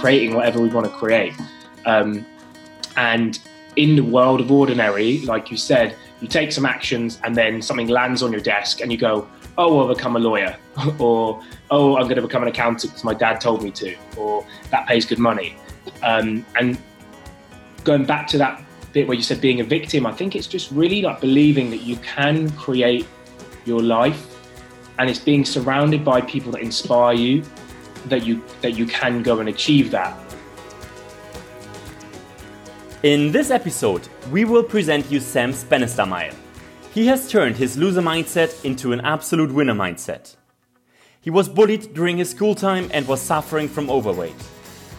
creating 0.00 0.34
whatever 0.34 0.60
we 0.60 0.68
want 0.68 0.86
to 0.86 0.92
create. 0.92 1.34
Um, 1.86 2.26
and 2.96 3.38
in 3.76 3.96
the 3.96 4.02
world 4.02 4.40
of 4.40 4.50
ordinary, 4.50 5.20
like 5.20 5.50
you 5.50 5.56
said, 5.56 5.96
you 6.20 6.28
take 6.28 6.52
some 6.52 6.66
actions 6.66 7.20
and 7.24 7.36
then 7.36 7.62
something 7.62 7.88
lands 7.88 8.22
on 8.22 8.32
your 8.32 8.40
desk 8.40 8.80
and 8.80 8.90
you 8.90 8.98
go, 8.98 9.28
oh, 9.58 9.80
I'll 9.80 9.94
become 9.94 10.16
a 10.16 10.18
lawyer, 10.18 10.56
or 10.98 11.42
oh, 11.70 11.96
I'm 11.96 12.04
going 12.04 12.16
to 12.16 12.22
become 12.22 12.42
an 12.42 12.48
accountant 12.48 12.92
because 12.92 13.04
my 13.04 13.14
dad 13.14 13.40
told 13.40 13.62
me 13.62 13.70
to, 13.72 13.94
or 14.16 14.46
that 14.70 14.86
pays 14.86 15.04
good 15.04 15.18
money. 15.18 15.56
Um, 16.02 16.44
and 16.58 16.78
going 17.84 18.04
back 18.04 18.26
to 18.28 18.38
that 18.38 18.62
bit 18.92 19.06
where 19.06 19.16
you 19.16 19.22
said 19.22 19.40
being 19.40 19.60
a 19.60 19.64
victim, 19.64 20.06
I 20.06 20.12
think 20.12 20.34
it's 20.34 20.46
just 20.46 20.70
really 20.70 21.02
like 21.02 21.20
believing 21.20 21.70
that 21.70 21.82
you 21.82 21.96
can 21.96 22.50
create 22.52 23.06
your 23.64 23.82
life, 23.82 24.26
and 24.98 25.08
it's 25.08 25.18
being 25.18 25.44
surrounded 25.44 26.04
by 26.04 26.20
people 26.20 26.52
that 26.52 26.62
inspire 26.62 27.14
you 27.14 27.44
that 28.06 28.24
you 28.24 28.42
that 28.60 28.76
you 28.76 28.86
can 28.86 29.22
go 29.22 29.40
and 29.40 29.48
achieve 29.48 29.90
that. 29.90 30.18
In 33.02 33.32
this 33.32 33.50
episode, 33.50 34.06
we 34.30 34.44
will 34.44 34.62
present 34.62 35.10
you 35.10 35.20
Sam's 35.20 35.64
Bannister 35.64 36.04
Mile. 36.04 36.34
He 36.92 37.06
has 37.06 37.30
turned 37.30 37.56
his 37.56 37.78
loser 37.78 38.02
mindset 38.02 38.64
into 38.64 38.92
an 38.92 39.00
absolute 39.00 39.52
winner 39.52 39.74
mindset. 39.74 40.36
He 41.22 41.30
was 41.30 41.48
bullied 41.48 41.94
during 41.94 42.18
his 42.18 42.30
school 42.30 42.54
time 42.54 42.90
and 42.92 43.06
was 43.06 43.20
suffering 43.20 43.68
from 43.68 43.88
overweight. 43.88 44.34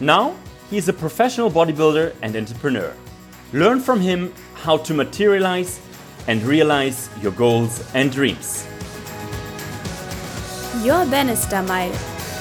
Now, 0.00 0.34
he 0.70 0.78
is 0.78 0.88
a 0.88 0.92
professional 0.92 1.50
bodybuilder 1.50 2.14
and 2.22 2.34
entrepreneur. 2.34 2.94
Learn 3.52 3.78
from 3.78 4.00
him 4.00 4.32
how 4.54 4.78
to 4.78 4.94
materialize 4.94 5.80
and 6.26 6.42
realize 6.42 7.10
your 7.20 7.32
goals 7.32 7.84
and 7.94 8.10
dreams. 8.10 8.66
Your 10.82 11.04
Bannister 11.06 11.62
Mile, 11.62 11.92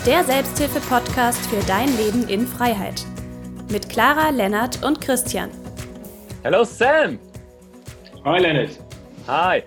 der 0.06 0.24
Selbsthilfe-Podcast 0.24 1.46
für 1.46 1.62
dein 1.68 1.96
Leben 1.96 2.28
in 2.28 2.48
Freiheit. 2.48 3.06
Mit 3.70 3.88
Clara, 3.88 4.30
Lennart 4.32 4.84
und 4.84 5.00
Christian. 5.00 5.52
Hello, 6.44 6.64
Sam. 6.64 7.20
Hi, 8.26 8.40
Leonard. 8.40 8.72
Hi. 9.28 9.64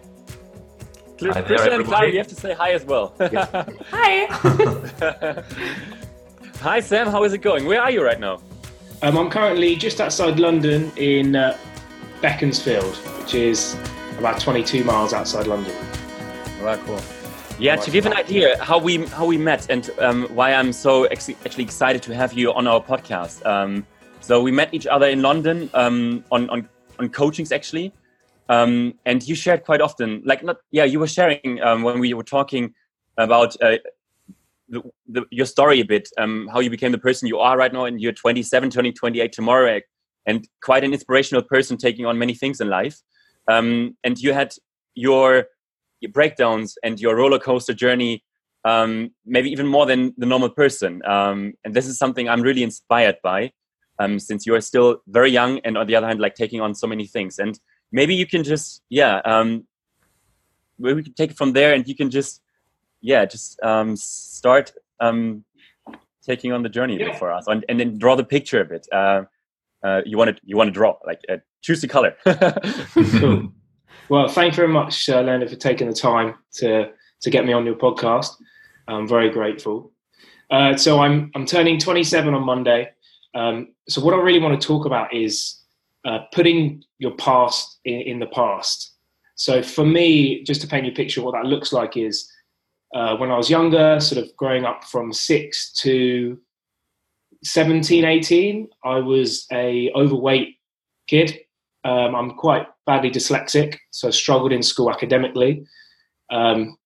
Hi 1.22 1.42
Christian 1.42 1.44
there, 1.46 1.74
and 1.74 1.84
Clara, 1.84 2.10
you 2.10 2.18
have 2.18 2.26
to 2.26 2.34
say 2.34 2.52
hi 2.52 2.72
as 2.72 2.84
well. 2.84 3.14
Hi! 3.92 4.26
hi, 6.60 6.80
Sam. 6.80 7.06
How 7.06 7.22
is 7.22 7.32
it 7.32 7.38
going? 7.38 7.66
Where 7.66 7.80
are 7.80 7.92
you 7.92 8.04
right 8.04 8.18
now? 8.18 8.40
Um, 9.02 9.16
I'm 9.16 9.30
currently 9.30 9.76
just 9.76 10.00
outside 10.00 10.40
London 10.40 10.90
in 10.96 11.36
uh, 11.36 11.56
Beaconsfield, 12.20 12.96
which 13.20 13.34
is 13.34 13.76
about 14.18 14.40
22 14.40 14.82
miles 14.82 15.12
outside 15.12 15.46
London. 15.46 15.74
Right, 16.60 16.80
cool. 16.80 17.00
Yeah, 17.58 17.76
to 17.76 17.90
give 17.92 18.04
an 18.04 18.14
idea 18.14 18.62
how 18.62 18.78
we 18.78 19.06
how 19.06 19.24
we 19.24 19.38
met 19.38 19.70
and 19.70 19.88
um, 20.00 20.24
why 20.34 20.52
I'm 20.52 20.72
so 20.72 21.04
ex- 21.04 21.30
actually 21.30 21.62
excited 21.62 22.02
to 22.02 22.14
have 22.14 22.32
you 22.32 22.52
on 22.52 22.66
our 22.66 22.82
podcast. 22.82 23.46
Um, 23.46 23.86
so 24.20 24.42
we 24.42 24.50
met 24.50 24.74
each 24.74 24.88
other 24.88 25.06
in 25.06 25.22
London 25.22 25.70
um, 25.72 26.24
on, 26.32 26.50
on 26.50 26.68
on 26.98 27.10
coachings 27.10 27.52
actually, 27.52 27.92
um, 28.48 28.94
and 29.06 29.22
you 29.26 29.36
shared 29.36 29.64
quite 29.64 29.80
often. 29.80 30.20
Like 30.24 30.42
not 30.42 30.56
yeah, 30.72 30.82
you 30.82 30.98
were 30.98 31.06
sharing 31.06 31.62
um, 31.62 31.84
when 31.84 32.00
we 32.00 32.12
were 32.12 32.24
talking 32.24 32.74
about 33.18 33.54
uh, 33.62 33.76
the, 34.68 34.82
the, 35.06 35.24
your 35.30 35.46
story 35.46 35.80
a 35.80 35.84
bit, 35.84 36.08
um, 36.18 36.48
how 36.52 36.58
you 36.58 36.70
became 36.70 36.90
the 36.90 36.98
person 36.98 37.28
you 37.28 37.38
are 37.38 37.56
right 37.56 37.72
now, 37.72 37.84
and 37.84 38.00
you're 38.00 38.12
27, 38.12 38.70
turning 38.70 38.92
28 38.92 39.32
tomorrow, 39.32 39.80
and 40.26 40.48
quite 40.60 40.82
an 40.82 40.92
inspirational 40.92 41.42
person 41.42 41.76
taking 41.76 42.04
on 42.04 42.18
many 42.18 42.34
things 42.34 42.60
in 42.60 42.68
life. 42.68 43.00
And 43.48 43.94
you 44.18 44.32
had 44.32 44.54
your 44.96 45.46
your 46.04 46.12
breakdowns 46.18 46.68
and 46.84 46.94
your 47.04 47.14
roller 47.16 47.38
coaster 47.48 47.74
journey 47.84 48.22
um, 48.72 49.10
maybe 49.34 49.50
even 49.50 49.66
more 49.66 49.84
than 49.90 50.00
the 50.16 50.24
normal 50.24 50.48
person. 50.62 50.92
Um, 51.14 51.38
and 51.64 51.74
this 51.76 51.86
is 51.86 51.98
something 51.98 52.26
i'm 52.32 52.42
really 52.48 52.62
inspired 52.70 53.16
by 53.22 53.52
um, 54.00 54.18
since 54.18 54.40
you 54.46 54.54
are 54.56 54.60
still 54.72 54.88
very 55.18 55.30
young 55.30 55.52
and 55.64 55.76
on 55.80 55.86
the 55.86 55.96
other 55.98 56.06
hand 56.10 56.20
like 56.20 56.34
taking 56.34 56.60
on 56.60 56.74
so 56.74 56.86
many 56.86 57.06
things. 57.06 57.38
And 57.38 57.54
maybe 57.98 58.14
you 58.14 58.26
can 58.26 58.42
just 58.52 58.82
yeah 59.00 59.14
um, 59.32 59.66
maybe 60.78 60.94
we 60.94 61.02
can 61.08 61.14
take 61.14 61.30
it 61.32 61.36
from 61.36 61.52
there 61.52 61.70
and 61.74 61.86
you 61.90 61.94
can 62.00 62.10
just 62.10 62.40
yeah 63.00 63.24
just 63.34 63.60
um, 63.62 63.96
start 63.96 64.72
um, 65.00 65.44
taking 66.26 66.52
on 66.52 66.62
the 66.62 66.68
journey 66.76 66.96
a 66.96 67.06
Yeah. 67.06 67.18
for 67.18 67.28
us. 67.36 67.44
And, 67.46 67.64
and 67.68 67.78
then 67.80 67.98
draw 67.98 68.14
the 68.16 68.24
picture 68.24 68.60
of 68.64 68.70
it. 68.72 68.86
Uh, 68.90 69.22
uh, 69.86 70.00
you 70.06 70.16
want 70.16 70.28
to 70.34 70.36
you 70.50 70.56
want 70.56 70.68
to 70.68 70.72
draw 70.80 70.96
like 71.06 71.20
uh, 71.28 71.36
choose 71.60 71.80
the 71.82 71.88
color. 71.88 72.12
Cool. 73.20 73.52
Well, 74.08 74.28
thank 74.28 74.52
you 74.52 74.56
very 74.56 74.68
much, 74.68 75.08
uh, 75.08 75.22
Leonard, 75.22 75.50
for 75.50 75.56
taking 75.56 75.88
the 75.88 75.94
time 75.94 76.34
to 76.54 76.90
to 77.22 77.30
get 77.30 77.46
me 77.46 77.52
on 77.52 77.64
your 77.64 77.76
podcast. 77.76 78.30
I'm 78.86 79.08
very 79.08 79.30
grateful. 79.30 79.92
Uh, 80.50 80.76
so 80.76 81.00
I'm 81.00 81.30
I'm 81.34 81.46
turning 81.46 81.78
27 81.78 82.34
on 82.34 82.42
Monday. 82.42 82.90
Um, 83.34 83.74
so 83.88 84.02
what 84.02 84.14
I 84.14 84.18
really 84.18 84.40
want 84.40 84.60
to 84.60 84.66
talk 84.66 84.86
about 84.86 85.12
is 85.12 85.60
uh, 86.04 86.20
putting 86.32 86.84
your 86.98 87.16
past 87.16 87.80
in, 87.84 88.00
in 88.02 88.18
the 88.18 88.26
past. 88.26 88.92
So 89.36 89.62
for 89.62 89.84
me, 89.84 90.44
just 90.44 90.60
to 90.60 90.66
paint 90.66 90.86
you 90.86 90.92
a 90.92 90.94
picture, 90.94 91.22
what 91.22 91.32
that 91.32 91.46
looks 91.46 91.72
like 91.72 91.96
is 91.96 92.30
uh, 92.94 93.16
when 93.16 93.30
I 93.30 93.36
was 93.36 93.50
younger, 93.50 93.98
sort 93.98 94.24
of 94.24 94.36
growing 94.36 94.64
up 94.64 94.84
from 94.84 95.12
six 95.12 95.72
to 95.80 96.38
17, 97.42 98.04
18, 98.04 98.68
I 98.84 98.98
was 98.98 99.46
a 99.52 99.90
overweight 99.94 100.56
kid. 101.08 101.40
Um, 101.82 102.14
I'm 102.14 102.30
quite 102.36 102.66
badly 102.86 103.10
dyslexic, 103.10 103.76
so 103.90 104.10
struggled 104.10 104.52
in 104.52 104.62
school 104.62 104.90
academically. 104.90 105.64
Um, 106.30 106.76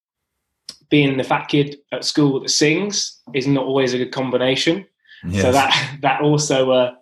being 0.91 1.17
the 1.17 1.25
fat 1.25 1.49
kid 1.49 1.77
at 1.93 2.05
school 2.05 2.41
that 2.41 2.49
sings 2.49 3.21
is 3.35 3.47
not 3.47 3.65
always 3.65 3.95
a 3.95 3.99
good 3.99 4.13
combination. 4.13 4.87
So 5.43 5.53
that 5.53 5.99
that 6.03 6.21
also 6.23 6.71
uh, 6.71 6.93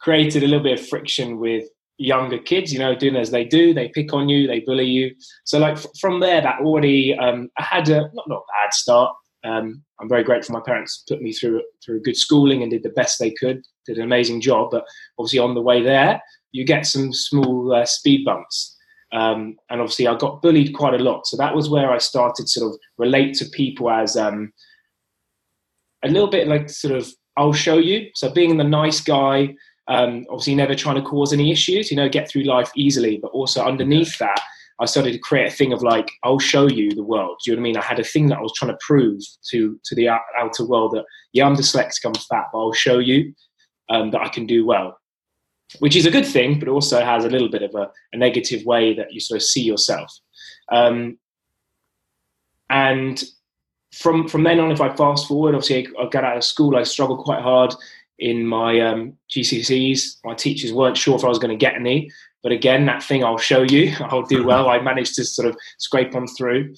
created 0.00 0.42
a 0.42 0.46
little 0.46 0.62
bit 0.62 0.78
of 0.78 0.88
friction 0.88 1.38
with 1.38 1.64
younger 1.98 2.38
kids. 2.38 2.72
You 2.72 2.78
know, 2.78 2.94
doing 2.94 3.16
as 3.16 3.30
they 3.30 3.44
do, 3.44 3.74
they 3.74 3.88
pick 3.88 4.12
on 4.12 4.28
you, 4.28 4.46
they 4.46 4.60
bully 4.60 4.86
you. 4.86 5.14
So 5.44 5.58
like 5.58 5.76
f- 5.76 5.86
from 6.00 6.20
there, 6.20 6.40
that 6.40 6.60
already 6.60 7.16
um, 7.18 7.48
I 7.58 7.62
had 7.62 7.88
a 7.88 8.02
not 8.12 8.28
not 8.28 8.42
a 8.42 8.64
bad 8.64 8.74
start. 8.74 9.14
Um, 9.44 9.82
I'm 10.00 10.08
very 10.08 10.24
grateful 10.24 10.54
my 10.54 10.60
parents 10.64 11.04
put 11.08 11.22
me 11.22 11.32
through 11.32 11.62
through 11.84 12.02
good 12.02 12.16
schooling 12.16 12.62
and 12.62 12.70
did 12.70 12.82
the 12.82 12.90
best 12.90 13.18
they 13.18 13.30
could. 13.30 13.62
Did 13.86 13.98
an 13.98 14.04
amazing 14.04 14.40
job, 14.40 14.70
but 14.70 14.84
obviously 15.18 15.38
on 15.38 15.54
the 15.54 15.62
way 15.62 15.82
there, 15.82 16.20
you 16.56 16.64
get 16.64 16.86
some 16.86 17.12
small 17.12 17.74
uh, 17.74 17.84
speed 17.84 18.24
bumps. 18.24 18.76
Um, 19.12 19.56
and 19.70 19.80
obviously, 19.80 20.08
I 20.08 20.16
got 20.16 20.42
bullied 20.42 20.74
quite 20.74 20.94
a 20.94 21.02
lot. 21.02 21.26
So 21.26 21.36
that 21.36 21.54
was 21.54 21.70
where 21.70 21.90
I 21.90 21.98
started 21.98 22.48
sort 22.48 22.72
of 22.72 22.78
relate 22.98 23.34
to 23.34 23.44
people 23.46 23.90
as 23.90 24.16
um, 24.16 24.52
a 26.04 26.08
little 26.08 26.30
bit 26.30 26.48
like 26.48 26.68
sort 26.68 26.94
of 26.94 27.08
I'll 27.36 27.52
show 27.52 27.78
you. 27.78 28.10
So 28.14 28.30
being 28.30 28.56
the 28.56 28.64
nice 28.64 29.00
guy, 29.00 29.54
um, 29.88 30.24
obviously 30.30 30.54
never 30.54 30.74
trying 30.74 30.96
to 30.96 31.02
cause 31.02 31.32
any 31.32 31.52
issues, 31.52 31.90
you 31.90 31.96
know, 31.96 32.08
get 32.08 32.28
through 32.28 32.44
life 32.44 32.70
easily. 32.74 33.18
But 33.20 33.32
also 33.32 33.64
underneath 33.64 34.18
that, 34.18 34.40
I 34.80 34.86
started 34.86 35.12
to 35.12 35.18
create 35.18 35.52
a 35.52 35.56
thing 35.56 35.72
of 35.72 35.82
like, 35.82 36.10
I'll 36.24 36.38
show 36.38 36.68
you 36.68 36.90
the 36.90 37.02
world. 37.02 37.38
Do 37.44 37.50
you 37.50 37.56
know 37.56 37.60
what 37.60 37.66
I 37.66 37.68
mean? 37.68 37.76
I 37.76 37.82
had 37.82 37.98
a 37.98 38.04
thing 38.04 38.28
that 38.28 38.38
I 38.38 38.42
was 38.42 38.52
trying 38.54 38.72
to 38.72 38.78
prove 38.86 39.20
to 39.50 39.78
to 39.84 39.94
the 39.94 40.08
outer 40.08 40.66
world 40.66 40.92
that 40.92 41.04
yeah, 41.32 41.46
I'm 41.46 41.56
dyslexic, 41.56 42.04
I'm 42.04 42.14
fat, 42.14 42.46
but 42.52 42.58
I'll 42.58 42.72
show 42.72 42.98
you 42.98 43.32
um, 43.88 44.10
that 44.10 44.20
I 44.20 44.28
can 44.28 44.46
do 44.46 44.66
well. 44.66 44.98
Which 45.80 45.96
is 45.96 46.06
a 46.06 46.10
good 46.10 46.26
thing, 46.26 46.58
but 46.58 46.68
also 46.68 47.04
has 47.04 47.24
a 47.24 47.28
little 47.28 47.48
bit 47.48 47.62
of 47.62 47.74
a, 47.74 47.90
a 48.12 48.16
negative 48.16 48.64
way 48.64 48.94
that 48.94 49.12
you 49.12 49.20
sort 49.20 49.36
of 49.36 49.42
see 49.42 49.62
yourself. 49.62 50.16
Um, 50.70 51.18
and 52.70 53.22
from 53.92 54.28
from 54.28 54.42
then 54.44 54.60
on, 54.60 54.70
if 54.70 54.80
I 54.80 54.94
fast 54.94 55.26
forward, 55.26 55.54
obviously 55.54 55.88
I, 55.98 56.04
I 56.04 56.08
got 56.08 56.24
out 56.24 56.36
of 56.36 56.44
school. 56.44 56.76
I 56.76 56.82
struggled 56.84 57.24
quite 57.24 57.42
hard 57.42 57.74
in 58.18 58.46
my 58.46 58.80
um, 58.80 59.14
GCSEs. 59.30 60.18
My 60.24 60.34
teachers 60.34 60.72
weren't 60.72 60.96
sure 60.96 61.16
if 61.16 61.24
I 61.24 61.28
was 61.28 61.38
going 61.38 61.56
to 61.56 61.64
get 61.64 61.74
any, 61.74 62.10
but 62.42 62.52
again, 62.52 62.86
that 62.86 63.02
thing 63.02 63.24
I'll 63.24 63.38
show 63.38 63.62
you. 63.62 63.92
I'll 64.00 64.22
do 64.22 64.44
well. 64.44 64.68
I 64.68 64.80
managed 64.80 65.14
to 65.16 65.24
sort 65.24 65.48
of 65.48 65.56
scrape 65.78 66.14
on 66.14 66.26
through, 66.26 66.74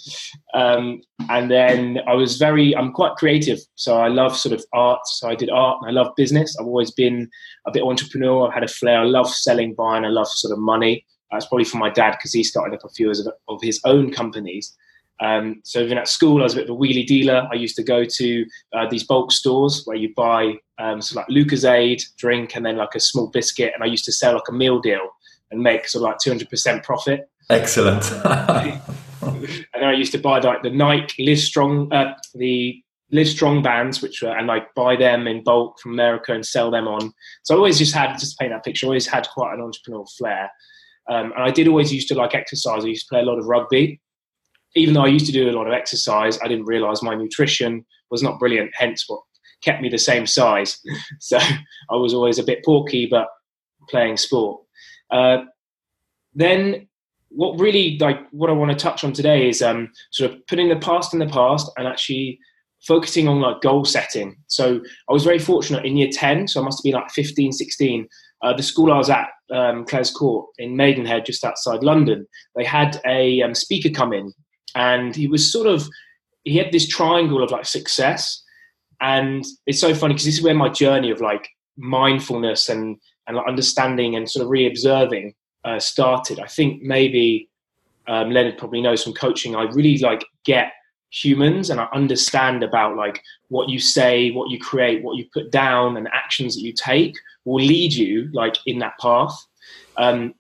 um, 0.55 1.01
and 1.29 1.51
then 1.51 1.99
I 2.07 2.15
was 2.15 2.37
very. 2.37 2.75
I'm 2.75 2.93
quite 2.93 3.17
creative, 3.17 3.59
so 3.75 3.99
I 3.99 4.09
love 4.09 4.37
sort 4.37 4.55
of 4.55 4.65
art. 4.73 5.01
So 5.07 5.29
I 5.29 5.35
did 5.35 5.51
art, 5.51 5.79
and 5.83 5.91
I 5.91 6.01
love 6.01 6.15
business. 6.17 6.57
I've 6.59 6.67
always 6.67 6.91
been 6.91 7.29
a 7.67 7.71
bit 7.71 7.83
entrepreneur. 7.83 8.47
I've 8.47 8.55
had 8.55 8.65
a 8.65 8.69
flair. 8.69 9.01
I 9.01 9.05
love 9.05 9.31
selling, 9.31 9.75
buying. 9.75 10.05
I 10.05 10.09
love 10.09 10.29
sort 10.29 10.53
of 10.53 10.59
money. 10.59 11.05
That's 11.31 11.47
probably 11.47 11.65
from 11.65 11.81
my 11.81 11.91
dad 11.91 12.13
because 12.13 12.33
he 12.33 12.43
started 12.43 12.75
up 12.75 12.85
a 12.85 12.89
few 12.89 13.11
of, 13.11 13.19
of 13.49 13.59
his 13.61 13.81
own 13.85 14.11
companies. 14.11 14.75
Um, 15.21 15.61
so 15.65 15.81
even 15.81 15.99
at 15.99 16.09
school, 16.09 16.41
I 16.41 16.45
was 16.45 16.55
a 16.55 16.57
bit 16.57 16.71
of 16.71 16.77
a 16.77 16.79
wheelie 16.79 17.07
dealer. 17.07 17.49
I 17.53 17.57
used 17.57 17.77
to 17.77 17.83
go 17.83 18.05
to 18.05 18.47
uh, 18.73 18.89
these 18.89 19.05
bulk 19.05 19.33
stores 19.33 19.83
where 19.85 19.97
you 19.97 20.15
buy 20.17 20.55
um, 20.79 21.03
so 21.03 21.19
like 21.19 21.29
Lucozade 21.29 22.03
drink 22.17 22.55
and 22.55 22.65
then 22.65 22.77
like 22.77 22.95
a 22.95 23.01
small 23.01 23.27
biscuit, 23.27 23.73
and 23.75 23.83
I 23.83 23.87
used 23.87 24.05
to 24.05 24.13
sell 24.13 24.35
like 24.35 24.49
a 24.49 24.53
meal 24.53 24.81
deal 24.81 25.11
and 25.51 25.61
make 25.61 25.89
sort 25.89 26.03
of 26.03 26.11
like 26.11 26.19
two 26.19 26.31
hundred 26.31 26.51
percent 26.51 26.83
profit. 26.83 27.29
Excellent. 27.51 28.05
And 29.21 29.83
then 29.83 29.85
I 29.85 29.95
used 29.95 30.13
to 30.13 30.19
buy 30.19 30.39
like 30.39 30.63
the 30.63 30.71
Nike 30.71 31.25
Live 31.25 31.41
Strong, 31.41 31.93
uh, 31.93 32.15
the 32.35 32.81
Live 33.11 33.29
Strong 33.29 33.63
bands, 33.63 34.01
which 34.01 34.23
were, 34.23 34.31
and 34.31 34.47
like 34.47 34.73
buy 34.75 34.97
them 34.97 35.27
in 35.27 35.43
bulk 35.43 35.81
from 35.81 35.93
America 35.93 36.33
and 36.33 36.47
sell 36.47 36.71
them 36.71 36.87
on. 36.87 37.13
So 37.43 37.55
I 37.55 37.57
always 37.57 37.79
just 37.79 37.95
had 37.95 38.13
just 38.19 38.33
to 38.33 38.37
paint 38.41 38.53
that 38.53 38.65
picture. 38.65 38.87
I 38.87 38.89
always 38.89 39.07
had 39.07 39.27
quite 39.29 39.55
an 39.55 39.61
entrepreneurial 39.61 40.09
flair, 40.17 40.51
um, 41.11 41.33
and 41.33 41.43
I 41.43 41.51
did 41.51 41.69
always 41.69 41.93
used 41.93 42.09
to 42.09 42.15
like 42.15 42.35
exercise. 42.35 42.85
I 42.85 42.89
used 42.89 43.07
to 43.09 43.15
play 43.15 43.21
a 43.21 43.25
lot 43.25 43.39
of 43.39 43.47
rugby. 43.47 44.01
Even 44.77 44.95
though 44.95 45.05
I 45.05 45.09
used 45.09 45.27
to 45.27 45.33
do 45.33 45.51
a 45.51 45.53
lot 45.53 45.67
of 45.67 45.73
exercise, 45.73 46.39
I 46.43 46.49
didn't 46.49 46.67
realise 46.67 47.03
my 47.03 47.15
nutrition 47.15 47.85
was 48.11 48.23
not 48.23 48.39
brilliant. 48.39 48.71
Hence, 48.75 49.05
what 49.09 49.21
kept 49.63 49.83
me 49.83 49.89
the 49.89 49.99
same 49.99 50.27
size. 50.27 50.79
so 51.21 51.39
I 51.39 51.97
was 51.97 52.15
always 52.15 52.39
a 52.39 52.45
bit 52.45 52.65
porky, 52.65 53.07
but 53.07 53.29
playing 53.89 54.17
sport. 54.17 54.61
Uh, 55.11 55.39
then 56.35 56.89
what 57.31 57.59
really 57.59 57.99
like 57.99 58.19
what 58.31 58.51
I 58.51 58.55
want 58.55 58.71
to 58.71 58.77
touch 58.77 59.05
on 59.05 59.13
today 59.13 59.49
is 59.49 59.61
um, 59.63 59.91
sort 60.11 60.31
of 60.31 60.47
putting 60.47 60.69
the 60.69 60.77
past 60.77 61.13
in 61.13 61.21
the 61.21 61.27
past 61.27 61.71
and 61.77 61.87
actually 61.87 62.39
focusing 62.87 63.29
on 63.29 63.41
like 63.41 63.61
goal 63.61 63.85
setting. 63.85 64.37
So 64.47 64.81
I 65.09 65.13
was 65.13 65.25
very 65.25 65.39
fortunate 65.39 65.85
in 65.85 65.97
year 65.97 66.11
10, 66.13 66.49
so 66.49 66.61
I 66.61 66.65
must 66.65 66.79
have 66.79 66.85
been 66.85 67.01
like 67.01 67.11
15, 67.11 67.53
16. 67.53 68.09
Uh, 68.43 68.53
the 68.57 68.63
school 68.63 68.93
I 68.93 68.97
was 68.97 69.11
at, 69.11 69.29
um, 69.51 69.85
Claires 69.85 70.13
Court 70.13 70.47
in 70.59 70.77
Maidenhead, 70.77 71.27
just 71.27 71.45
outside 71.45 71.83
London, 71.83 72.27
they 72.55 72.65
had 72.65 73.01
a 73.05 73.43
um, 73.43 73.55
speaker 73.55 73.91
come 73.91 74.13
in 74.13 74.33
and 74.77 75.17
he 75.17 75.27
was 75.27 75.51
sort 75.51 75.67
of, 75.67 75.89
he 76.45 76.57
had 76.57 76.71
this 76.71 76.87
triangle 76.87 77.43
of 77.43 77.51
like 77.51 77.67
success. 77.67 78.43
And 79.01 79.45
it's 79.67 79.81
so 79.81 79.95
funny 79.95 80.15
because 80.15 80.27
this 80.27 80.39
is 80.39 80.43
where 80.43 80.55
my 80.55 80.69
journey 80.69 81.11
of 81.11 81.21
like 81.21 81.49
mindfulness 81.77 82.69
and, 82.69 82.97
and 83.29 83.37
like 83.37 83.47
understanding 83.47 84.17
and 84.17 84.29
sort 84.29 84.43
of 84.43 84.51
re-observing 84.51 85.35
uh, 85.65 85.79
started. 85.79 86.41
I 86.41 86.47
think 86.47 86.83
maybe 86.83 87.49
um, 88.09 88.31
Leonard 88.31 88.59
probably 88.59 88.81
knows 88.81 89.05
from 89.05 89.13
coaching. 89.13 89.55
I 89.55 89.65
really 89.65 89.99
like 89.99 90.25
get 90.45 90.73
humans 91.11 91.71
and 91.71 91.81
I 91.81 91.89
understand 91.95 92.63
about 92.63 92.97
like 92.97 93.23
what 93.49 93.69
you 93.69 93.79
say, 93.79 94.31
what 94.31 94.51
you 94.51 94.59
create, 94.59 95.03
what 95.03 95.17
you 95.17 95.27
put 95.33 95.51
down, 95.51 95.97
and 95.97 96.09
actions 96.13 96.55
that 96.55 96.63
you 96.63 96.73
take 96.73 97.15
will 97.45 97.65
lead 97.65 97.93
you 97.93 98.29
like 98.33 98.57
in 98.67 98.79
that 98.81 98.99
path. 99.01 99.35
Um, 99.97 100.35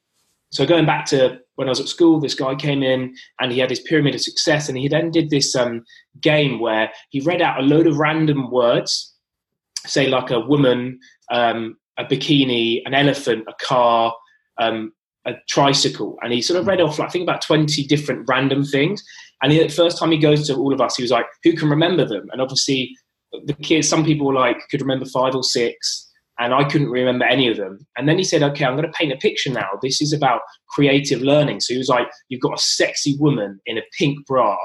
so 0.50 0.66
going 0.66 0.86
back 0.86 1.04
to 1.06 1.40
when 1.56 1.68
I 1.68 1.70
was 1.70 1.80
at 1.80 1.88
school, 1.88 2.20
this 2.20 2.34
guy 2.34 2.54
came 2.54 2.82
in 2.82 3.14
and 3.40 3.50
he 3.50 3.58
had 3.58 3.70
his 3.70 3.80
pyramid 3.80 4.14
of 4.14 4.20
success, 4.20 4.68
and 4.68 4.78
he 4.78 4.88
then 4.88 5.10
did 5.10 5.30
this 5.30 5.54
um, 5.54 5.84
game 6.20 6.60
where 6.60 6.90
he 7.10 7.20
read 7.20 7.42
out 7.42 7.60
a 7.60 7.62
load 7.62 7.86
of 7.86 7.98
random 7.98 8.50
words, 8.50 9.14
say 9.86 10.06
like 10.06 10.30
a 10.30 10.40
woman, 10.40 11.00
um, 11.30 11.76
a 11.98 12.04
bikini, 12.04 12.80
an 12.84 12.94
elephant, 12.94 13.44
a 13.48 13.64
car, 13.64 14.14
um, 14.58 14.92
a 15.26 15.34
tricycle, 15.48 16.16
and 16.22 16.32
he 16.32 16.40
sort 16.40 16.58
of 16.58 16.66
read 16.66 16.80
off, 16.80 16.98
like, 16.98 17.08
I 17.08 17.10
think, 17.10 17.24
about 17.24 17.42
20 17.42 17.86
different 17.86 18.24
random 18.28 18.64
things. 18.64 19.02
And 19.42 19.52
the 19.52 19.68
first 19.68 19.98
time 19.98 20.10
he 20.10 20.18
goes 20.18 20.46
to 20.46 20.54
all 20.56 20.72
of 20.72 20.80
us, 20.80 20.96
he 20.96 21.02
was 21.02 21.10
like, 21.10 21.26
Who 21.44 21.54
can 21.54 21.68
remember 21.68 22.04
them? 22.04 22.28
And 22.32 22.40
obviously, 22.40 22.96
the 23.44 23.52
kids, 23.54 23.88
some 23.88 24.04
people 24.04 24.32
like 24.32 24.56
could 24.70 24.80
remember 24.80 25.06
five 25.06 25.34
or 25.34 25.42
six, 25.42 26.08
and 26.38 26.54
I 26.54 26.64
couldn't 26.64 26.90
remember 26.90 27.24
any 27.24 27.48
of 27.48 27.56
them. 27.56 27.86
And 27.96 28.08
then 28.08 28.18
he 28.18 28.24
said, 28.24 28.42
Okay, 28.42 28.64
I'm 28.64 28.76
going 28.76 28.90
to 28.90 28.98
paint 28.98 29.12
a 29.12 29.16
picture 29.16 29.50
now. 29.50 29.68
This 29.82 30.00
is 30.00 30.12
about 30.12 30.40
creative 30.70 31.20
learning. 31.20 31.60
So 31.60 31.74
he 31.74 31.78
was 31.78 31.88
like, 31.88 32.08
You've 32.28 32.40
got 32.40 32.58
a 32.58 32.62
sexy 32.62 33.16
woman 33.18 33.60
in 33.66 33.78
a 33.78 33.82
pink 33.96 34.26
bra, 34.26 34.56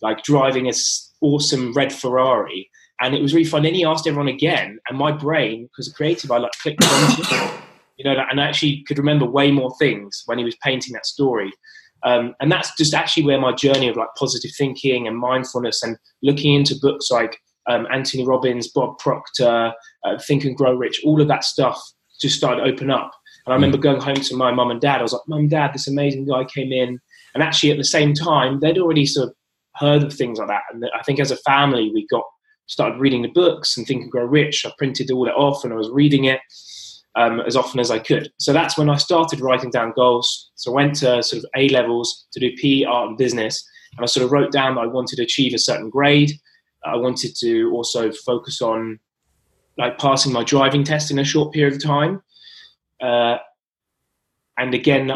like 0.00 0.22
driving 0.22 0.68
a 0.68 0.72
awesome 1.20 1.72
red 1.72 1.92
Ferrari. 1.92 2.70
And 3.02 3.14
it 3.14 3.20
was 3.20 3.34
really 3.34 3.44
fun. 3.44 3.64
Then 3.64 3.74
he 3.74 3.84
asked 3.84 4.06
everyone 4.06 4.28
again, 4.28 4.78
and 4.88 4.96
my 4.96 5.12
brain, 5.12 5.64
because 5.64 5.88
of 5.88 5.94
creative, 5.94 6.30
I 6.30 6.38
like 6.38 6.52
clicked 6.62 6.84
on 6.84 7.62
you 8.02 8.04
know, 8.04 8.20
and 8.30 8.40
I 8.40 8.46
actually 8.48 8.82
could 8.86 8.98
remember 8.98 9.26
way 9.26 9.50
more 9.50 9.74
things 9.78 10.22
when 10.26 10.38
he 10.38 10.44
was 10.44 10.56
painting 10.62 10.92
that 10.94 11.06
story. 11.06 11.52
Um, 12.04 12.34
and 12.40 12.50
that's 12.50 12.76
just 12.76 12.94
actually 12.94 13.24
where 13.24 13.40
my 13.40 13.52
journey 13.52 13.88
of 13.88 13.96
like 13.96 14.08
positive 14.16 14.50
thinking 14.56 15.06
and 15.06 15.16
mindfulness 15.16 15.82
and 15.82 15.96
looking 16.22 16.54
into 16.54 16.74
books 16.80 17.10
like 17.10 17.38
um, 17.68 17.86
Anthony 17.92 18.26
Robbins, 18.26 18.68
Bob 18.68 18.98
Proctor, 18.98 19.72
uh, 20.04 20.18
Think 20.18 20.44
and 20.44 20.56
Grow 20.56 20.74
Rich, 20.74 21.02
all 21.04 21.20
of 21.20 21.28
that 21.28 21.44
stuff 21.44 21.80
just 22.20 22.36
started 22.36 22.64
to 22.64 22.68
open 22.68 22.90
up. 22.90 23.12
And 23.46 23.52
I 23.52 23.54
remember 23.54 23.78
mm. 23.78 23.82
going 23.82 24.00
home 24.00 24.16
to 24.16 24.36
my 24.36 24.52
mum 24.52 24.70
and 24.70 24.80
dad. 24.80 24.98
I 24.98 25.02
was 25.02 25.12
like, 25.12 25.22
Mum, 25.28 25.48
Dad, 25.48 25.72
this 25.72 25.88
amazing 25.88 26.26
guy 26.26 26.44
came 26.44 26.72
in. 26.72 27.00
And 27.34 27.42
actually, 27.42 27.70
at 27.70 27.78
the 27.78 27.84
same 27.84 28.14
time, 28.14 28.60
they'd 28.60 28.78
already 28.78 29.06
sort 29.06 29.28
of 29.28 29.34
heard 29.76 30.02
of 30.02 30.12
things 30.12 30.38
like 30.38 30.48
that. 30.48 30.62
And 30.72 30.84
I 30.98 31.02
think 31.02 31.18
as 31.18 31.30
a 31.30 31.36
family, 31.38 31.90
we 31.94 32.06
got 32.10 32.24
started 32.72 32.98
reading 32.98 33.20
the 33.20 33.28
books 33.28 33.76
and 33.76 33.86
Think 33.86 34.00
and 34.02 34.10
Grow 34.10 34.24
Rich. 34.24 34.64
I 34.64 34.72
printed 34.78 35.10
all 35.10 35.28
it 35.28 35.34
off 35.34 35.62
and 35.62 35.74
I 35.74 35.76
was 35.76 35.90
reading 35.90 36.24
it 36.24 36.40
um, 37.16 37.40
as 37.40 37.54
often 37.54 37.80
as 37.80 37.90
I 37.90 37.98
could. 37.98 38.32
So 38.38 38.54
that's 38.54 38.78
when 38.78 38.88
I 38.88 38.96
started 38.96 39.42
writing 39.42 39.70
down 39.70 39.92
goals. 39.94 40.50
So 40.54 40.72
I 40.72 40.76
went 40.76 40.94
to 40.96 41.22
sort 41.22 41.44
of 41.44 41.50
A 41.54 41.68
levels 41.68 42.26
to 42.32 42.40
do 42.40 42.56
PE, 42.56 42.84
art, 42.84 43.10
and 43.10 43.18
business, 43.18 43.62
and 43.96 44.02
I 44.02 44.06
sort 44.06 44.24
of 44.24 44.32
wrote 44.32 44.52
down 44.52 44.76
that 44.76 44.80
I 44.80 44.86
wanted 44.86 45.16
to 45.16 45.22
achieve 45.22 45.52
a 45.52 45.58
certain 45.58 45.90
grade. 45.90 46.32
I 46.82 46.96
wanted 46.96 47.36
to 47.40 47.70
also 47.72 48.10
focus 48.10 48.62
on 48.62 48.98
like 49.76 49.98
passing 49.98 50.32
my 50.32 50.42
driving 50.42 50.82
test 50.82 51.10
in 51.10 51.18
a 51.18 51.24
short 51.24 51.52
period 51.52 51.74
of 51.74 51.82
time. 51.82 52.22
Uh, 53.02 53.36
and 54.56 54.72
again, 54.72 55.12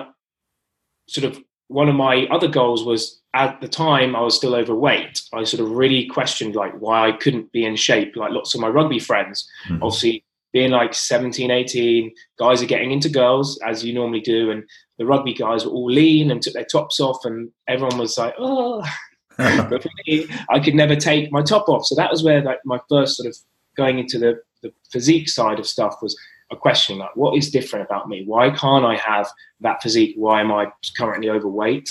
sort 1.09 1.25
of 1.25 1.43
one 1.69 1.89
of 1.89 1.95
my 1.95 2.27
other 2.27 2.49
goals 2.49 2.85
was 2.85 3.23
at 3.37 3.61
the 3.61 3.69
time 3.69 4.17
I 4.17 4.23
was 4.23 4.35
still 4.35 4.55
overweight. 4.55 5.21
I 5.35 5.45
sort 5.45 5.63
of 5.63 5.71
really 5.71 6.07
questioned 6.07 6.57
like 6.57 6.73
why 6.79 7.09
I 7.09 7.13
couldn't 7.13 7.53
be 7.53 7.67
in 7.67 7.77
shape 7.77 8.17
like 8.17 8.33
lots 8.33 8.55
of 8.55 8.61
my 8.61 8.69
rugby 8.69 8.99
friends. 8.99 9.47
Mm-hmm. 9.69 9.83
Obviously, 9.83 10.25
being 10.53 10.71
like 10.71 10.95
17, 10.95 11.51
18, 11.51 12.15
guys 12.39 12.63
are 12.63 12.67
getting 12.67 12.93
into 12.93 13.11
girls 13.11 13.61
as 13.67 13.85
you 13.85 13.93
normally 13.93 14.23
do. 14.23 14.51
And 14.51 14.65
the 14.99 15.05
rugby 15.05 15.35
guys 15.35 15.67
were 15.67 15.73
all 15.73 15.91
lean 15.91 16.31
and 16.31 16.41
took 16.41 16.55
their 16.55 16.65
tops 16.65 16.99
off, 16.99 17.25
and 17.25 17.51
everyone 17.69 17.99
was 17.99 18.17
like, 18.17 18.35
oh. 18.39 18.83
but 19.37 19.83
for 19.83 19.91
me, 20.07 20.27
I 20.49 20.59
could 20.59 20.75
never 20.75 20.97
take 20.97 21.31
my 21.31 21.43
top 21.43 21.69
off. 21.69 21.85
So 21.85 21.95
that 21.97 22.11
was 22.11 22.25
where 22.25 22.43
like 22.43 22.61
my 22.65 22.81
first 22.89 23.17
sort 23.17 23.29
of 23.29 23.37
going 23.77 23.99
into 23.99 24.19
the, 24.19 24.41
the 24.63 24.73
physique 24.91 25.29
side 25.29 25.59
of 25.59 25.67
stuff 25.67 25.97
was 26.01 26.19
a 26.51 26.57
question 26.57 26.97
like, 26.97 27.15
what 27.17 27.37
is 27.37 27.51
different 27.51 27.85
about 27.85 28.09
me? 28.09 28.25
Why 28.25 28.49
can't 28.49 28.87
I 28.87 28.97
have 28.97 29.29
that 29.61 29.83
physique? 29.83 30.15
Why 30.17 30.41
am 30.41 30.51
I 30.51 30.69
currently 30.97 31.29
overweight? 31.29 31.91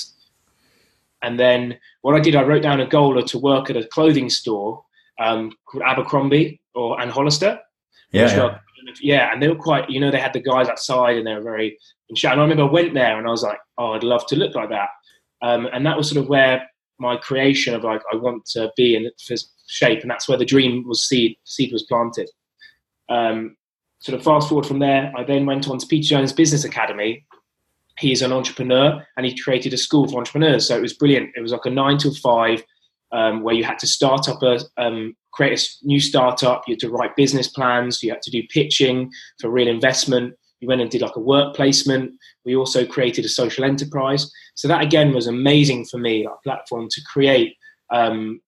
And 1.26 1.40
then 1.40 1.80
what 2.02 2.16
I 2.16 2.20
did, 2.20 2.36
I 2.36 2.44
wrote 2.44 2.62
down 2.62 2.80
a 2.80 2.88
goal 2.88 3.22
to 3.22 3.40
work 3.40 3.70
at 3.72 3.78
a 3.78 3.88
clothing 3.88 4.30
store 4.30 4.84
um, 5.20 5.52
called 5.66 5.84
Abercrombie 5.84 6.62
or 6.76 7.02
and 7.02 7.10
Hollister. 7.10 7.60
Yeah, 8.12 8.36
yeah. 8.36 8.58
yeah. 9.02 9.34
and 9.34 9.42
they 9.42 9.48
were 9.48 9.56
quite, 9.56 9.90
you 9.90 10.00
know, 10.00 10.12
they 10.12 10.20
had 10.20 10.34
the 10.34 10.40
guys 10.40 10.70
outside 10.70 11.18
and 11.18 11.26
they 11.26 11.34
were 11.34 11.42
very 11.42 11.78
And 12.10 12.18
I 12.24 12.34
remember 12.36 12.64
I 12.64 12.72
went 12.72 12.94
there 12.94 13.18
and 13.18 13.28
I 13.28 13.32
was 13.32 13.42
like, 13.42 13.58
oh, 13.80 13.94
I'd 13.94 14.04
love 14.04 14.28
to 14.28 14.36
look 14.36 14.54
like 14.54 14.70
that. 14.70 14.90
Um, 15.42 15.68
and 15.74 15.86
that 15.86 15.98
was 15.98 16.10
sort 16.10 16.24
of 16.24 16.30
where 16.30 16.70
my 17.00 17.18
creation 17.18 17.74
of 17.74 17.84
like, 17.84 18.02
I 18.14 18.16
want 18.16 18.46
to 18.54 18.72
be 18.78 18.96
in 18.96 19.10
shape. 19.68 20.02
And 20.02 20.12
that's 20.12 20.30
where 20.30 20.38
the 20.38 20.46
dream 20.46 20.88
was 20.88 21.08
seed, 21.08 21.38
seed 21.44 21.74
was 21.74 21.84
planted. 21.84 22.30
Um, 23.10 23.58
sort 24.00 24.18
of 24.18 24.24
fast 24.24 24.48
forward 24.50 24.68
from 24.68 24.80
there, 24.80 25.12
I 25.18 25.24
then 25.24 25.48
went 25.48 25.68
on 25.68 25.80
to 25.80 25.88
Peter 25.88 26.08
Jones 26.08 26.34
Business 26.34 26.64
Academy. 26.64 27.26
He's 28.00 28.22
an 28.22 28.34
entrepreneur 28.34 29.06
and 29.16 29.26
he 29.26 29.38
created 29.38 29.74
a 29.74 29.78
school 29.78 30.08
for 30.08 30.18
entrepreneurs. 30.18 30.68
So 30.68 30.76
it 30.78 30.82
was 30.82 30.94
brilliant. 30.94 31.32
It 31.36 31.42
was 31.42 31.52
like 31.52 31.66
a 31.66 31.70
nine 31.70 31.98
to 32.00 32.12
five 32.12 32.64
um, 33.12 33.42
where 33.42 33.56
you 33.56 33.64
had 33.64 33.80
to 33.80 33.88
start 33.88 34.28
up 34.28 34.44
a 34.44 34.60
um, 34.78 35.16
create 35.32 35.60
a 35.60 35.88
new 35.88 36.00
startup. 36.00 36.64
You 36.68 36.74
had 36.74 36.80
to 36.80 36.90
write 36.90 37.16
business 37.16 37.48
plans. 37.48 38.02
You 38.02 38.12
had 38.12 38.22
to 38.24 38.32
do 38.32 38.44
pitching 38.50 39.12
for 39.40 39.50
real 39.50 39.68
investment. 39.68 40.34
You 40.60 40.68
went 40.68 40.82
and 40.82 40.90
did 40.90 41.02
like 41.02 41.16
a 41.16 41.22
work 41.22 41.56
placement. 41.56 42.14
We 42.46 42.56
also 42.56 42.86
created 42.86 43.26
a 43.26 43.30
social 43.30 43.64
enterprise. 43.64 44.32
So 44.56 44.68
that 44.68 44.82
again 44.82 45.14
was 45.14 45.28
amazing 45.28 45.86
for 45.86 45.98
me, 45.98 46.26
a 46.26 46.30
platform 46.44 46.88
to 46.90 47.02
create 47.12 47.56
um, 47.94 48.42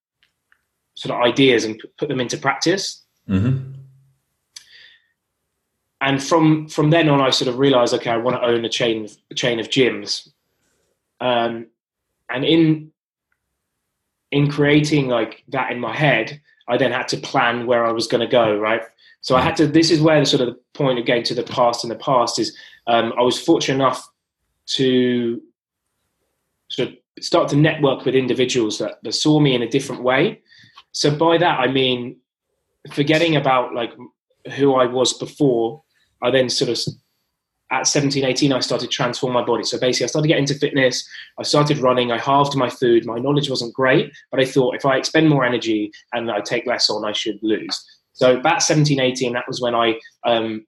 sort 0.95 1.15
of 1.15 1.21
ideas 1.21 1.63
and 1.63 1.81
put 1.99 2.09
them 2.09 2.19
into 2.19 2.37
practice. 2.37 3.05
Mm-hmm. 3.29 3.76
And 6.07 6.23
from 6.23 6.69
from 6.69 6.89
then 6.89 7.09
on, 7.09 7.19
I 7.19 7.31
sort 7.31 7.49
of 7.49 7.59
realized, 7.59 7.93
okay, 7.95 8.09
I 8.09 8.15
want 8.15 8.37
to 8.37 8.47
own 8.47 8.63
a 8.63 8.69
chain 8.69 9.03
of, 9.03 9.17
a 9.29 9.33
chain 9.33 9.59
of 9.59 9.67
gyms. 9.67 10.29
Um, 11.19 11.67
and 12.29 12.45
in 12.45 12.93
in 14.31 14.49
creating 14.49 15.09
like 15.09 15.43
that 15.49 15.69
in 15.69 15.81
my 15.81 15.93
head, 15.93 16.39
I 16.69 16.77
then 16.77 16.93
had 16.93 17.09
to 17.09 17.17
plan 17.17 17.67
where 17.67 17.85
I 17.85 17.91
was 17.91 18.07
going 18.07 18.21
to 18.21 18.31
go, 18.31 18.57
right? 18.57 18.83
So 19.19 19.35
I 19.35 19.41
had 19.41 19.57
to. 19.57 19.67
This 19.67 19.91
is 19.91 19.99
where 19.99 20.17
the 20.17 20.25
sort 20.25 20.39
of 20.39 20.47
the 20.47 20.59
point 20.73 20.97
of 20.97 21.05
getting 21.05 21.25
to 21.25 21.35
the 21.35 21.43
past 21.43 21.83
and 21.83 21.91
the 21.91 21.97
past 21.97 22.39
is. 22.39 22.55
Um, 22.87 23.11
I 23.19 23.21
was 23.21 23.37
fortunate 23.37 23.75
enough 23.75 24.09
to 24.77 25.41
sort 26.69 26.87
of 26.87 26.95
start 27.19 27.49
to 27.49 27.57
network 27.57 28.05
with 28.05 28.15
individuals 28.15 28.77
that, 28.77 29.03
that 29.03 29.11
saw 29.11 29.41
me 29.41 29.55
in 29.55 29.61
a 29.61 29.67
different 29.67 30.03
way. 30.03 30.41
So 30.93 31.13
by 31.13 31.37
that 31.37 31.59
I 31.59 31.67
mean 31.67 32.21
forgetting 32.93 33.35
about 33.35 33.75
like 33.75 33.91
who 34.55 34.75
I 34.75 34.85
was 34.85 35.11
before. 35.11 35.83
I 36.21 36.31
then 36.31 36.49
sort 36.49 36.69
of 36.69 36.79
at 37.71 37.85
17, 37.85 38.23
18, 38.23 38.53
I 38.53 38.59
started 38.59 38.89
transform 38.89 39.33
my 39.33 39.43
body. 39.43 39.63
So 39.63 39.79
basically, 39.79 40.05
I 40.05 40.07
started 40.07 40.27
getting 40.29 40.43
into 40.43 40.55
fitness. 40.55 41.07
I 41.37 41.43
started 41.43 41.79
running. 41.79 42.11
I 42.11 42.17
halved 42.17 42.55
my 42.55 42.69
food. 42.69 43.05
My 43.05 43.19
knowledge 43.19 43.49
wasn't 43.49 43.73
great, 43.73 44.11
but 44.31 44.39
I 44.39 44.45
thought 44.45 44.75
if 44.75 44.85
I 44.85 44.97
expend 44.97 45.29
more 45.29 45.43
energy 45.43 45.91
and 46.13 46.31
I 46.31 46.39
take 46.39 46.65
less 46.65 46.89
on, 46.89 47.05
I 47.05 47.11
should 47.11 47.39
lose. 47.41 47.85
So 48.13 48.37
about 48.37 48.63
17, 48.63 48.99
18, 48.99 49.33
that 49.33 49.47
was 49.47 49.61
when 49.61 49.75
I 49.75 49.99
um, 50.25 50.65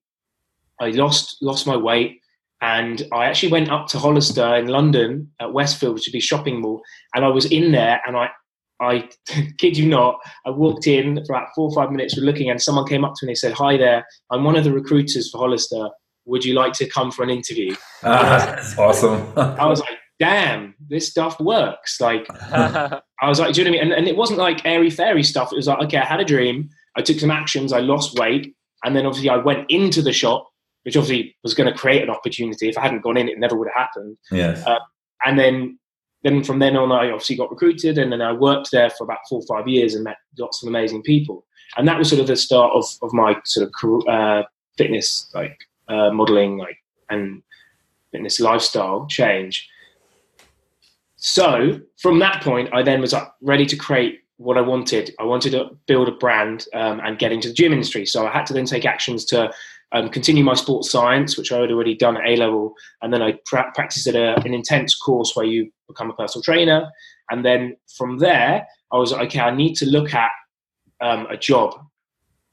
I 0.82 0.89
lost 0.91 1.38
lost 1.41 1.65
my 1.65 1.77
weight, 1.77 2.20
and 2.62 3.08
I 3.13 3.25
actually 3.25 3.51
went 3.51 3.72
up 3.72 3.88
to 3.88 4.00
Hollister 4.00 4.56
in 4.56 4.68
London 4.68 5.32
at 5.39 5.53
Westfield, 5.53 5.96
which 5.96 6.08
would 6.08 6.13
be 6.13 6.20
shopping 6.20 6.62
mall, 6.62 6.82
and 7.15 7.24
I 7.24 7.29
was 7.29 7.46
in 7.46 7.72
there, 7.72 8.01
and 8.06 8.18
I 8.18 8.29
I 8.81 9.09
kid 9.57 9.77
you 9.77 9.88
not, 9.88 10.19
I 10.45 10.51
walked 10.51 10.88
in 10.88 11.24
for 11.25 11.33
about 11.33 11.50
four 11.55 11.69
or 11.69 11.75
five 11.75 11.91
minutes, 11.91 12.17
we're 12.17 12.24
looking, 12.24 12.50
and 12.50 12.62
someone 12.62 12.88
came 12.88 13.03
up 13.03 13.13
to 13.17 13.25
me 13.25 13.31
and 13.31 13.36
they 13.36 13.39
said, 13.39 13.53
"Hi 13.53 13.77
there, 13.77 14.05
I'm 14.31 14.43
one 14.43 14.55
of 14.55 14.63
the 14.63 14.74
recruiters 14.74 15.29
for 15.29 15.39
Hollister 15.39 15.89
would 16.29 16.45
you 16.45 16.53
like 16.53 16.74
to 16.74 16.88
come 16.88 17.12
for 17.12 17.24
an 17.24 17.29
interview? 17.29 17.75
Uh, 18.03 18.45
that's 18.45 18.77
awesome. 18.77 19.27
I 19.36 19.65
was 19.65 19.79
like, 19.79 19.98
damn, 20.19 20.75
this 20.88 21.09
stuff 21.09 21.39
works. 21.39 22.00
Like, 22.00 22.27
I 22.51 23.01
was 23.24 23.39
like, 23.39 23.53
do 23.53 23.62
you 23.62 23.65
know 23.65 23.71
what 23.71 23.81
I 23.81 23.83
mean? 23.83 23.91
And, 23.91 24.00
and 24.00 24.07
it 24.07 24.15
wasn't 24.15 24.39
like 24.39 24.65
airy 24.65 24.89
fairy 24.89 25.24
stuff. 25.24 25.51
It 25.51 25.55
was 25.55 25.67
like, 25.67 25.79
okay, 25.86 25.98
I 25.98 26.05
had 26.05 26.19
a 26.19 26.25
dream. 26.25 26.69
I 26.95 27.01
took 27.01 27.19
some 27.19 27.31
actions. 27.31 27.74
I 27.74 27.79
lost 27.79 28.17
weight, 28.19 28.53
and 28.83 28.95
then 28.95 29.05
obviously 29.05 29.29
I 29.29 29.38
went 29.38 29.69
into 29.69 30.01
the 30.01 30.13
shop, 30.13 30.48
which 30.83 30.95
obviously 30.95 31.36
was 31.43 31.53
going 31.53 31.71
to 31.71 31.77
create 31.77 32.03
an 32.03 32.09
opportunity. 32.09 32.69
If 32.69 32.77
I 32.77 32.81
hadn't 32.81 33.01
gone 33.01 33.17
in, 33.17 33.27
it 33.27 33.39
never 33.39 33.57
would 33.57 33.69
have 33.74 33.88
happened. 33.88 34.17
Yes. 34.31 34.65
Uh, 34.65 34.79
and 35.25 35.39
then 35.39 35.79
then 36.23 36.43
from 36.43 36.59
then 36.59 36.75
on, 36.75 36.91
I 36.91 37.11
obviously 37.11 37.38
got 37.38 37.49
recruited, 37.49 37.97
and 37.97 38.11
then 38.11 38.21
I 38.21 38.33
worked 38.33 38.71
there 38.71 38.89
for 38.89 39.03
about 39.03 39.19
four 39.29 39.39
or 39.39 39.57
five 39.57 39.67
years 39.67 39.95
and 39.95 40.03
met 40.03 40.17
lots 40.38 40.61
of 40.61 40.67
amazing 40.67 41.03
people. 41.03 41.45
And 41.77 41.88
that 41.88 41.97
was 41.97 42.09
sort 42.09 42.21
of 42.21 42.27
the 42.27 42.35
start 42.35 42.71
of, 42.73 42.85
of 43.01 43.13
my 43.13 43.35
sort 43.45 43.69
of 43.69 44.07
uh, 44.07 44.43
fitness, 44.77 45.29
like 45.33 45.57
uh, 45.88 46.11
modeling, 46.11 46.57
like 46.57 46.77
and 47.09 47.41
fitness 48.11 48.39
lifestyle 48.39 49.05
change. 49.07 49.67
So 51.15 51.79
from 51.97 52.19
that 52.19 52.41
point, 52.43 52.69
I 52.73 52.81
then 52.81 53.01
was 53.01 53.13
ready 53.41 53.65
to 53.65 53.75
create 53.75 54.21
what 54.38 54.57
I 54.57 54.61
wanted. 54.61 55.13
I 55.19 55.23
wanted 55.23 55.51
to 55.51 55.77
build 55.85 56.07
a 56.07 56.13
brand 56.13 56.65
um, 56.73 57.01
and 57.03 57.19
get 57.19 57.31
into 57.31 57.49
the 57.49 57.53
gym 57.53 57.73
industry. 57.73 58.05
So 58.05 58.25
I 58.25 58.31
had 58.31 58.45
to 58.47 58.53
then 58.53 58.65
take 58.65 58.85
actions 58.85 59.25
to 59.25 59.51
um, 59.91 60.10
continue 60.10 60.43
my 60.43 60.53
sports 60.53 60.91
science, 60.91 61.38
which 61.38 61.51
I 61.51 61.60
had 61.60 61.72
already 61.72 61.96
done 61.96 62.17
at 62.17 62.27
A 62.27 62.36
level, 62.36 62.74
and 63.01 63.13
then 63.13 63.22
I 63.22 63.39
pra- 63.46 63.72
practiced 63.74 64.08
at 64.08 64.15
a, 64.15 64.39
an 64.46 64.53
intense 64.53 64.96
course 64.96 65.36
where 65.36 65.46
you 65.46 65.72
become 65.88 66.10
a 66.10 66.13
personal 66.13 66.43
trainer. 66.43 66.89
And 67.31 67.43
then 67.43 67.75
from 67.98 68.19
there, 68.19 68.67
I 68.91 68.98
was 68.98 69.12
like, 69.12 69.27
okay, 69.27 69.39
I 69.39 69.55
need 69.55 69.75
to 69.75 69.86
look 69.86 70.13
at 70.13 70.31
um, 71.01 71.27
a 71.27 71.38
job. 71.38 71.75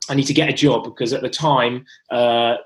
I 0.08 0.14
need 0.14 0.26
to 0.26 0.34
get 0.34 0.48
a 0.48 0.52
job 0.52 0.84
because 0.84 1.12
at 1.12 1.22
the 1.22 1.30
time, 1.30 1.84
uh, 2.10 2.56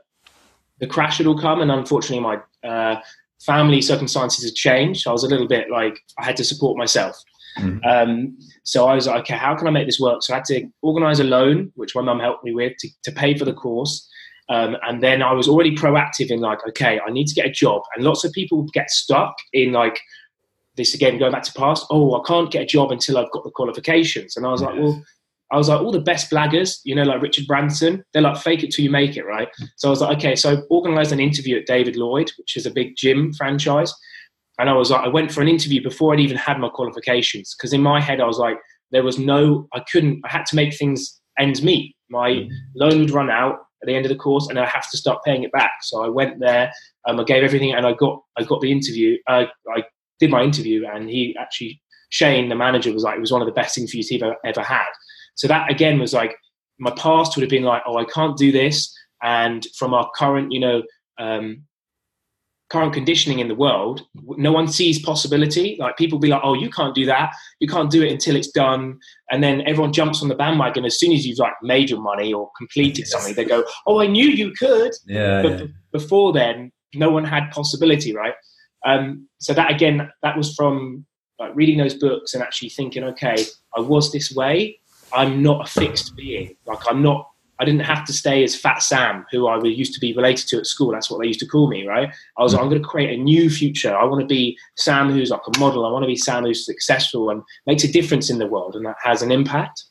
the 0.78 0.86
crash 0.86 1.18
had 1.18 1.26
all 1.26 1.38
come, 1.38 1.60
and 1.60 1.70
unfortunately, 1.70 2.20
my 2.20 2.68
uh, 2.68 3.00
family 3.44 3.80
circumstances 3.82 4.44
had 4.44 4.54
changed. 4.54 5.06
I 5.06 5.12
was 5.12 5.24
a 5.24 5.28
little 5.28 5.48
bit 5.48 5.70
like 5.70 5.98
I 6.18 6.24
had 6.24 6.36
to 6.36 6.44
support 6.44 6.78
myself. 6.78 7.16
Mm-hmm. 7.58 7.84
Um, 7.84 8.38
so 8.62 8.86
I 8.86 8.94
was 8.94 9.06
like, 9.06 9.20
okay, 9.22 9.34
how 9.34 9.56
can 9.56 9.66
I 9.66 9.70
make 9.70 9.86
this 9.86 10.00
work? 10.00 10.22
So 10.22 10.34
I 10.34 10.36
had 10.36 10.44
to 10.46 10.68
organize 10.82 11.20
a 11.20 11.24
loan, 11.24 11.72
which 11.74 11.94
my 11.94 12.02
mum 12.02 12.20
helped 12.20 12.44
me 12.44 12.54
with, 12.54 12.74
to, 12.78 12.88
to 13.04 13.12
pay 13.12 13.36
for 13.36 13.44
the 13.44 13.52
course. 13.52 14.08
Um, 14.50 14.76
and 14.82 15.00
then 15.00 15.22
I 15.22 15.32
was 15.32 15.48
already 15.48 15.74
proactive 15.76 16.30
in 16.30 16.40
like, 16.40 16.58
okay, 16.68 17.00
I 17.06 17.10
need 17.10 17.28
to 17.28 17.34
get 17.34 17.46
a 17.46 17.50
job. 17.50 17.82
And 17.94 18.04
lots 18.04 18.24
of 18.24 18.32
people 18.32 18.66
get 18.74 18.90
stuck 18.90 19.34
in 19.52 19.72
like 19.72 20.00
this 20.76 20.92
again, 20.92 21.18
going 21.18 21.32
back 21.32 21.44
to 21.44 21.52
past. 21.52 21.86
Oh, 21.88 22.20
I 22.20 22.26
can't 22.26 22.50
get 22.50 22.62
a 22.62 22.66
job 22.66 22.90
until 22.90 23.16
I've 23.16 23.30
got 23.30 23.44
the 23.44 23.52
qualifications. 23.52 24.36
And 24.36 24.44
I 24.44 24.50
was 24.50 24.60
yes. 24.60 24.70
like, 24.70 24.80
well, 24.80 25.02
I 25.52 25.56
was 25.56 25.68
like, 25.68 25.80
all 25.80 25.92
the 25.92 26.00
best 26.00 26.30
blaggers, 26.30 26.80
you 26.84 26.94
know, 26.94 27.02
like 27.02 27.22
Richard 27.22 27.46
Branson, 27.46 28.04
they're 28.12 28.22
like, 28.22 28.38
fake 28.38 28.62
it 28.64 28.72
till 28.72 28.84
you 28.84 28.90
make 28.90 29.16
it, 29.16 29.24
right? 29.24 29.48
So 29.76 29.88
I 29.88 29.90
was 29.90 30.00
like, 30.00 30.18
okay, 30.18 30.36
so 30.36 30.52
I 30.52 30.56
organized 30.68 31.12
an 31.12 31.20
interview 31.20 31.58
at 31.58 31.66
David 31.66 31.96
Lloyd, 31.96 32.30
which 32.38 32.56
is 32.56 32.66
a 32.66 32.70
big 32.70 32.96
gym 32.96 33.32
franchise. 33.32 33.92
And 34.58 34.68
I 34.68 34.74
was 34.74 34.90
like, 34.90 35.04
I 35.04 35.08
went 35.08 35.32
for 35.32 35.42
an 35.42 35.48
interview 35.48 35.82
before 35.82 36.12
I'd 36.12 36.20
even 36.20 36.36
had 36.36 36.58
my 36.58 36.68
qualifications. 36.68 37.54
Because 37.56 37.72
in 37.72 37.82
my 37.82 38.00
head, 38.00 38.20
I 38.20 38.26
was 38.26 38.38
like, 38.38 38.58
there 38.90 39.02
was 39.02 39.18
no, 39.18 39.68
I 39.72 39.80
couldn't, 39.90 40.22
I 40.24 40.28
had 40.28 40.44
to 40.46 40.56
make 40.56 40.76
things 40.76 41.20
ends 41.38 41.62
meet. 41.62 41.96
My 42.10 42.30
mm-hmm. 42.30 42.54
loan 42.74 43.00
would 43.00 43.10
run 43.10 43.30
out 43.30 43.58
at 43.82 43.86
the 43.86 43.94
end 43.94 44.04
of 44.04 44.10
the 44.10 44.16
course 44.16 44.48
and 44.48 44.58
I 44.58 44.66
have 44.66 44.90
to 44.90 44.96
start 44.96 45.24
paying 45.24 45.42
it 45.42 45.52
back. 45.52 45.72
So 45.82 46.04
I 46.04 46.08
went 46.08 46.40
there, 46.40 46.72
um, 47.06 47.18
I 47.18 47.24
gave 47.24 47.42
everything 47.42 47.72
and 47.72 47.86
I 47.86 47.92
got, 47.94 48.22
I 48.36 48.44
got 48.44 48.60
the 48.60 48.72
interview. 48.72 49.16
Uh, 49.26 49.46
I 49.74 49.84
did 50.18 50.30
my 50.30 50.42
interview 50.42 50.86
and 50.86 51.08
he 51.08 51.36
actually, 51.38 51.80
Shane, 52.10 52.48
the 52.48 52.54
manager, 52.54 52.92
was 52.92 53.02
like, 53.02 53.16
it 53.16 53.20
was 53.20 53.32
one 53.32 53.42
of 53.42 53.46
the 53.46 53.52
best 53.52 53.78
interviews 53.78 54.08
he'd 54.08 54.22
ever, 54.22 54.36
ever 54.44 54.62
had. 54.62 54.88
So 55.34 55.48
that 55.48 55.70
again 55.70 55.98
was 55.98 56.12
like 56.12 56.36
my 56.78 56.90
past 56.92 57.36
would 57.36 57.42
have 57.42 57.50
been 57.50 57.62
like, 57.62 57.82
oh, 57.86 57.98
I 57.98 58.04
can't 58.04 58.36
do 58.36 58.50
this. 58.50 58.92
And 59.22 59.66
from 59.78 59.94
our 59.94 60.10
current, 60.16 60.50
you 60.50 60.60
know, 60.60 60.82
um, 61.18 61.64
current 62.70 62.92
conditioning 62.92 63.40
in 63.40 63.48
the 63.48 63.54
world, 63.54 64.06
no 64.14 64.52
one 64.52 64.68
sees 64.68 65.02
possibility. 65.02 65.76
Like 65.78 65.96
people 65.96 66.18
be 66.18 66.28
like, 66.28 66.40
oh, 66.44 66.54
you 66.54 66.70
can't 66.70 66.94
do 66.94 67.04
that. 67.06 67.32
You 67.58 67.68
can't 67.68 67.90
do 67.90 68.02
it 68.02 68.12
until 68.12 68.36
it's 68.36 68.50
done. 68.50 68.98
And 69.30 69.42
then 69.42 69.62
everyone 69.62 69.92
jumps 69.92 70.22
on 70.22 70.28
the 70.28 70.34
bandwagon 70.36 70.84
as 70.84 70.98
soon 70.98 71.12
as 71.12 71.26
you've 71.26 71.38
like 71.38 71.54
made 71.62 71.90
your 71.90 72.00
money 72.00 72.32
or 72.32 72.50
completed 72.56 73.00
yes. 73.00 73.12
something. 73.12 73.34
They 73.34 73.44
go, 73.44 73.64
oh, 73.86 74.00
I 74.00 74.06
knew 74.06 74.28
you 74.28 74.52
could. 74.52 74.92
Yeah, 75.06 75.42
but 75.42 75.60
yeah. 75.60 75.66
before 75.92 76.32
then, 76.32 76.70
no 76.94 77.10
one 77.10 77.24
had 77.24 77.50
possibility, 77.50 78.14
right? 78.14 78.34
Um, 78.86 79.28
so 79.38 79.52
that 79.52 79.70
again, 79.70 80.08
that 80.22 80.36
was 80.36 80.54
from 80.54 81.04
like 81.38 81.54
reading 81.54 81.78
those 81.78 81.94
books 81.94 82.34
and 82.34 82.42
actually 82.42 82.68
thinking, 82.68 83.02
okay, 83.04 83.44
I 83.76 83.80
was 83.80 84.12
this 84.12 84.32
way. 84.32 84.78
I'm 85.12 85.42
not 85.42 85.66
a 85.66 85.70
fixed 85.70 86.14
being. 86.16 86.56
Like 86.66 86.80
I'm 86.88 87.02
not. 87.02 87.29
I 87.60 87.64
didn't 87.64 87.82
have 87.82 88.04
to 88.06 88.12
stay 88.12 88.42
as 88.42 88.56
Fat 88.56 88.82
Sam, 88.82 89.26
who 89.30 89.46
I 89.46 89.62
used 89.62 89.92
to 89.94 90.00
be 90.00 90.14
related 90.14 90.48
to 90.48 90.58
at 90.58 90.66
school. 90.66 90.92
That's 90.92 91.10
what 91.10 91.20
they 91.20 91.26
used 91.26 91.40
to 91.40 91.46
call 91.46 91.68
me, 91.68 91.86
right? 91.86 92.12
I 92.38 92.42
was. 92.42 92.54
Like, 92.54 92.62
I'm 92.62 92.68
going 92.70 92.82
to 92.82 92.88
create 92.88 93.18
a 93.18 93.22
new 93.22 93.50
future. 93.50 93.94
I 93.94 94.04
want 94.04 94.20
to 94.20 94.26
be 94.26 94.58
Sam, 94.76 95.10
who's 95.10 95.30
like 95.30 95.42
a 95.46 95.58
model. 95.58 95.84
I 95.84 95.90
want 95.90 96.02
to 96.02 96.08
be 96.08 96.16
Sam, 96.16 96.44
who's 96.44 96.64
successful 96.64 97.30
and 97.30 97.42
makes 97.66 97.84
a 97.84 97.92
difference 97.92 98.30
in 98.30 98.38
the 98.38 98.46
world, 98.46 98.76
and 98.76 98.86
that 98.86 98.96
has 99.02 99.22
an 99.22 99.30
impact. 99.30 99.84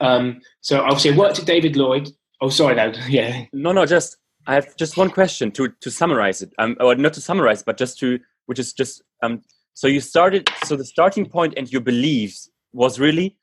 Um, 0.00 0.40
so 0.62 0.80
obviously, 0.80 1.12
I 1.12 1.16
worked 1.16 1.38
at 1.38 1.46
David 1.46 1.76
Lloyd. 1.76 2.10
Oh, 2.40 2.48
sorry, 2.48 2.74
no, 2.74 2.92
yeah. 3.08 3.44
No, 3.52 3.72
no, 3.72 3.84
just 3.84 4.16
I 4.46 4.54
have 4.54 4.74
just 4.76 4.96
one 4.96 5.10
question 5.10 5.50
to 5.52 5.68
to 5.80 5.90
summarize 5.90 6.42
it. 6.42 6.52
Um, 6.58 6.76
or 6.80 6.94
not 6.94 7.12
to 7.14 7.20
summarize, 7.20 7.62
but 7.62 7.76
just 7.76 7.98
to 8.00 8.18
which 8.46 8.58
is 8.58 8.72
just 8.72 9.02
um. 9.22 9.42
So 9.74 9.86
you 9.86 10.00
started. 10.00 10.50
So 10.64 10.76
the 10.76 10.84
starting 10.84 11.26
point 11.26 11.54
and 11.56 11.70
your 11.70 11.80
beliefs 11.80 12.50
was 12.72 12.98
really 12.98 13.36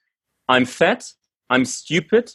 I'm 0.49 0.65
fat, 0.65 1.11
I'm 1.49 1.65
stupid, 1.65 2.31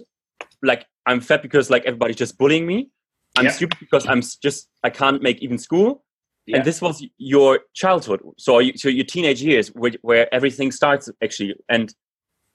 like 0.63 0.87
I'm 1.07 1.21
fat 1.21 1.43
because 1.43 1.71
like 1.71 1.85
everybody's 1.85 2.17
just 2.17 2.39
bullying 2.39 2.67
me. 2.67 2.91
I'm 3.37 3.51
stupid 3.51 3.79
because 3.81 4.07
I'm 4.07 4.23
just 4.43 4.69
I 4.83 4.91
can't 4.91 5.23
make 5.23 5.43
even 5.43 5.59
school. 5.59 6.05
Yeah. 6.47 6.57
And 6.57 6.65
this 6.65 6.83
was 6.83 7.05
your 7.19 7.61
childhood, 7.73 8.21
so 8.37 8.59
you, 8.59 8.77
so 8.77 8.89
your 8.89 9.05
teenage 9.05 9.41
years, 9.41 9.69
where, 9.69 9.93
where 10.03 10.33
everything 10.35 10.73
starts 10.73 11.09
actually. 11.23 11.55
And 11.69 11.95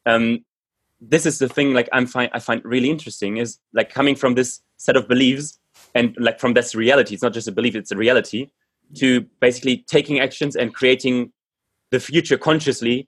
um, 0.05 0.43
this 0.99 1.25
is 1.25 1.39
the 1.39 1.47
thing, 1.47 1.73
like 1.73 1.87
I'm 1.93 2.05
find 2.05 2.29
I 2.33 2.39
find 2.39 2.61
really 2.65 2.89
interesting 2.89 3.37
is 3.37 3.59
like 3.73 3.89
coming 3.89 4.15
from 4.15 4.35
this 4.35 4.59
set 4.75 4.97
of 4.97 5.07
beliefs 5.07 5.57
and 5.95 6.15
like 6.19 6.39
from 6.39 6.53
this 6.53 6.75
reality. 6.75 7.13
It's 7.13 7.23
not 7.23 7.33
just 7.33 7.47
a 7.47 7.51
belief; 7.51 7.75
it's 7.75 7.91
a 7.91 7.97
reality. 7.97 8.47
To 8.99 9.21
basically 9.41 9.85
taking 9.87 10.19
actions 10.19 10.55
and 10.55 10.73
creating 10.73 11.33
the 11.91 11.99
future 11.99 12.37
consciously 12.37 13.07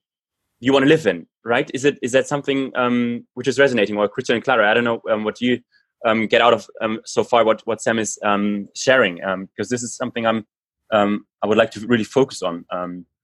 you 0.60 0.74
want 0.74 0.84
to 0.84 0.89
live 0.89 1.06
in 1.08 1.25
right 1.46 1.70
is 1.74 1.86
it 1.86 1.98
is 2.01 2.12
that 2.12 2.28
something 2.28 2.72
um, 2.75 3.25
which 3.34 3.48
is 3.48 3.60
resonating 3.60 3.98
or 3.98 4.08
christian 4.08 4.36
and 4.36 4.44
clara 4.44 4.70
i 4.70 4.74
don't 4.74 4.84
know 4.84 5.01
um, 5.10 5.24
what 5.24 5.39
you 5.42 5.60
um, 6.06 6.28
get 6.28 6.42
out 6.42 6.54
of 6.54 6.68
um, 6.82 7.00
so 7.06 7.24
far 7.24 7.44
what 7.44 7.62
what 7.66 7.82
sam 7.82 8.00
is 8.00 8.18
um, 8.24 8.68
sharing 8.75 9.16
because 9.16 9.34
um, 9.34 9.70
this 9.70 9.84
is 9.84 9.96
something 9.96 10.25
i'm 10.25 10.46
i 10.92 11.48
would 11.48 11.58
like 11.58 11.72
to 11.72 11.86
really 11.88 12.04
focus 12.04 12.42
on 12.42 12.66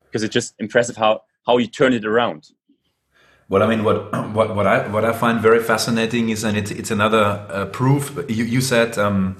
because 0.05 0.23
it's 0.23 0.33
just 0.33 0.55
impressive 0.59 0.95
how 0.95 1.21
how 1.45 1.57
you 1.57 1.67
turn 1.67 1.93
it 1.93 2.05
around 2.05 2.47
well, 3.47 3.61
I 3.61 3.67
mean, 3.67 3.83
what 3.83 4.11
what 4.33 4.55
what 4.55 4.67
I 4.67 4.87
what 4.87 5.05
I 5.05 5.13
find 5.13 5.39
very 5.39 5.61
fascinating 5.61 6.29
is, 6.29 6.43
and 6.43 6.57
it's 6.57 6.71
it's 6.71 6.91
another 6.91 7.45
uh, 7.49 7.65
proof. 7.65 8.17
You 8.27 8.43
you 8.43 8.61
said, 8.61 8.97
um, 8.97 9.37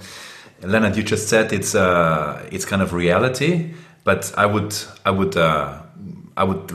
Leonard, 0.61 0.95
you 0.95 1.03
just 1.03 1.27
said 1.27 1.51
it's 1.51 1.73
uh, 1.75 2.47
it's 2.51 2.65
kind 2.65 2.81
of 2.81 2.93
reality, 2.93 3.73
but 4.03 4.31
I 4.37 4.45
would 4.45 4.75
I 5.05 5.11
would 5.11 5.35
uh, 5.35 5.81
I 6.37 6.43
would 6.43 6.71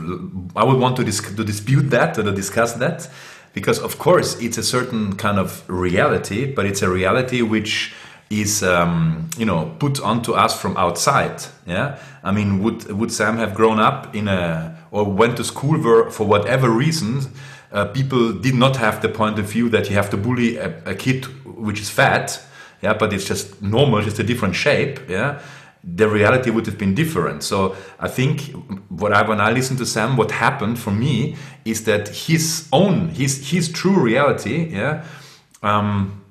I 0.55 0.63
would 0.63 0.79
want 0.79 0.95
to, 0.97 1.03
dis 1.03 1.21
to 1.21 1.43
dispute 1.43 1.89
that 1.91 2.17
or 2.17 2.23
to 2.23 2.31
discuss 2.31 2.73
that 2.73 3.09
because 3.53 3.79
of 3.79 3.97
course 3.99 4.39
it's 4.41 4.57
a 4.57 4.63
certain 4.63 5.15
kind 5.15 5.37
of 5.37 5.63
reality, 5.69 6.45
but 6.45 6.65
it's 6.65 6.81
a 6.81 6.89
reality 6.89 7.41
which 7.41 7.93
is 8.29 8.63
um, 8.63 9.29
you 9.37 9.45
know 9.45 9.75
put 9.79 9.99
onto 10.01 10.33
us 10.33 10.59
from 10.59 10.77
outside. 10.77 11.43
Yeah, 11.67 11.99
I 12.23 12.31
mean, 12.31 12.63
would 12.63 12.91
would 12.91 13.11
Sam 13.11 13.37
have 13.37 13.53
grown 13.53 13.79
up 13.79 14.15
in 14.15 14.27
a 14.27 14.77
or 14.89 15.05
went 15.05 15.37
to 15.37 15.43
school 15.43 15.77
where 15.79 16.09
for 16.09 16.25
whatever 16.25 16.69
reasons 16.69 17.29
uh, 17.71 17.85
people 17.85 18.33
did 18.33 18.55
not 18.55 18.77
have 18.77 19.01
the 19.01 19.09
point 19.09 19.37
of 19.37 19.45
view 19.45 19.69
that 19.69 19.89
you 19.89 19.95
have 19.95 20.09
to 20.09 20.17
bully 20.17 20.57
a, 20.57 20.73
a 20.85 20.95
kid 20.95 21.25
which 21.45 21.79
is 21.79 21.89
fat. 21.89 22.41
Yeah, 22.81 22.95
but 22.95 23.13
it's 23.13 23.25
just 23.25 23.61
normal, 23.61 24.01
just 24.01 24.17
a 24.17 24.23
different 24.23 24.55
shape. 24.55 25.07
Yeah 25.07 25.39
the 25.83 26.07
reality 26.07 26.51
would 26.51 26.65
have 26.67 26.77
been 26.77 26.93
different. 26.93 27.43
So 27.43 27.75
I 27.99 28.07
think 28.07 28.53
what 28.89 29.13
I 29.13 29.27
when 29.27 29.41
I 29.41 29.51
listen 29.51 29.77
to 29.77 29.85
Sam, 29.85 30.15
what 30.15 30.31
happened 30.31 30.79
for 30.79 30.91
me 30.91 31.35
is 31.65 31.85
that 31.85 32.09
his 32.09 32.67
own 32.71 33.09
his 33.09 33.49
his 33.49 33.69
true 33.69 33.99
reality, 33.99 34.69
yeah, 34.71 35.03
um, 35.63 36.23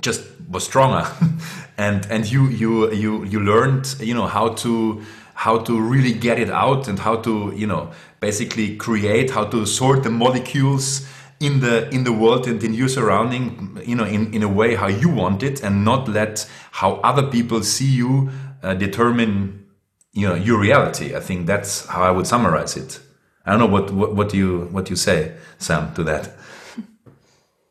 just 0.00 0.22
was 0.50 0.64
stronger, 0.64 1.08
and 1.78 2.06
and 2.10 2.30
you 2.30 2.48
you 2.48 2.92
you 2.92 3.24
you 3.24 3.40
learned 3.40 3.96
you 4.00 4.14
know 4.14 4.26
how 4.26 4.50
to 4.54 5.02
how 5.34 5.58
to 5.58 5.80
really 5.80 6.12
get 6.12 6.38
it 6.38 6.50
out 6.50 6.88
and 6.88 6.98
how 6.98 7.16
to 7.16 7.52
you 7.56 7.66
know 7.66 7.90
basically 8.20 8.76
create 8.76 9.30
how 9.30 9.44
to 9.44 9.66
sort 9.66 10.02
the 10.02 10.10
molecules 10.10 11.06
in 11.40 11.60
the 11.60 11.88
in 11.90 12.04
the 12.04 12.12
world 12.12 12.46
and 12.46 12.64
in 12.64 12.72
your 12.72 12.88
surrounding 12.88 13.78
you 13.84 13.94
know 13.94 14.04
in, 14.04 14.32
in 14.32 14.42
a 14.42 14.48
way 14.48 14.74
how 14.74 14.86
you 14.86 15.08
want 15.08 15.42
it 15.42 15.62
and 15.62 15.84
not 15.84 16.08
let 16.08 16.48
how 16.70 16.94
other 17.04 17.26
people 17.30 17.62
see 17.62 17.84
you 17.84 18.30
uh, 18.66 18.74
determine 18.74 19.66
you 20.12 20.28
know 20.28 20.34
your 20.34 20.58
reality. 20.58 21.14
I 21.14 21.20
think 21.20 21.46
that's 21.46 21.86
how 21.86 22.02
I 22.02 22.10
would 22.10 22.26
summarize 22.26 22.76
it. 22.76 23.00
I 23.44 23.50
don't 23.50 23.60
know 23.60 23.66
what 23.66 23.92
what, 23.92 24.14
what 24.14 24.28
do 24.28 24.36
you 24.36 24.68
what 24.72 24.90
you 24.90 24.96
say, 24.96 25.36
Sam, 25.58 25.94
to 25.94 26.04
that. 26.04 26.32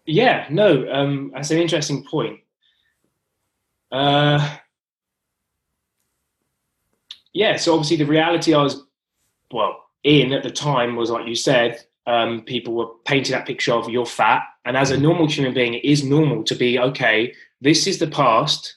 Yeah, 0.07 0.45
no, 0.51 0.87
um, 0.91 1.31
that's 1.33 1.49
an 1.49 1.57
interesting 1.57 2.03
point. 2.03 2.41
Uh, 3.91 4.57
yeah, 7.33 7.55
so 7.55 7.73
obviously 7.73 7.97
the 7.97 8.05
reality 8.05 8.53
I 8.53 8.61
was 8.61 8.83
well 9.51 9.85
in 10.03 10.31
at 10.31 10.43
the 10.43 10.51
time 10.51 10.95
was 10.95 11.09
like 11.09 11.27
you 11.27 11.33
said, 11.33 11.83
um, 12.07 12.41
people 12.41 12.75
were 12.75 12.87
painting 13.05 13.31
that 13.31 13.47
picture 13.47 13.73
of 13.73 13.89
you're 13.89 14.05
fat. 14.05 14.43
And 14.63 14.77
as 14.77 14.91
a 14.91 14.97
normal 14.97 15.27
human 15.27 15.53
being, 15.53 15.73
it 15.73 15.83
is 15.83 16.03
normal 16.03 16.43
to 16.43 16.55
be 16.55 16.79
okay. 16.79 17.33
This 17.61 17.87
is 17.87 17.99
the 17.99 18.07
past, 18.07 18.75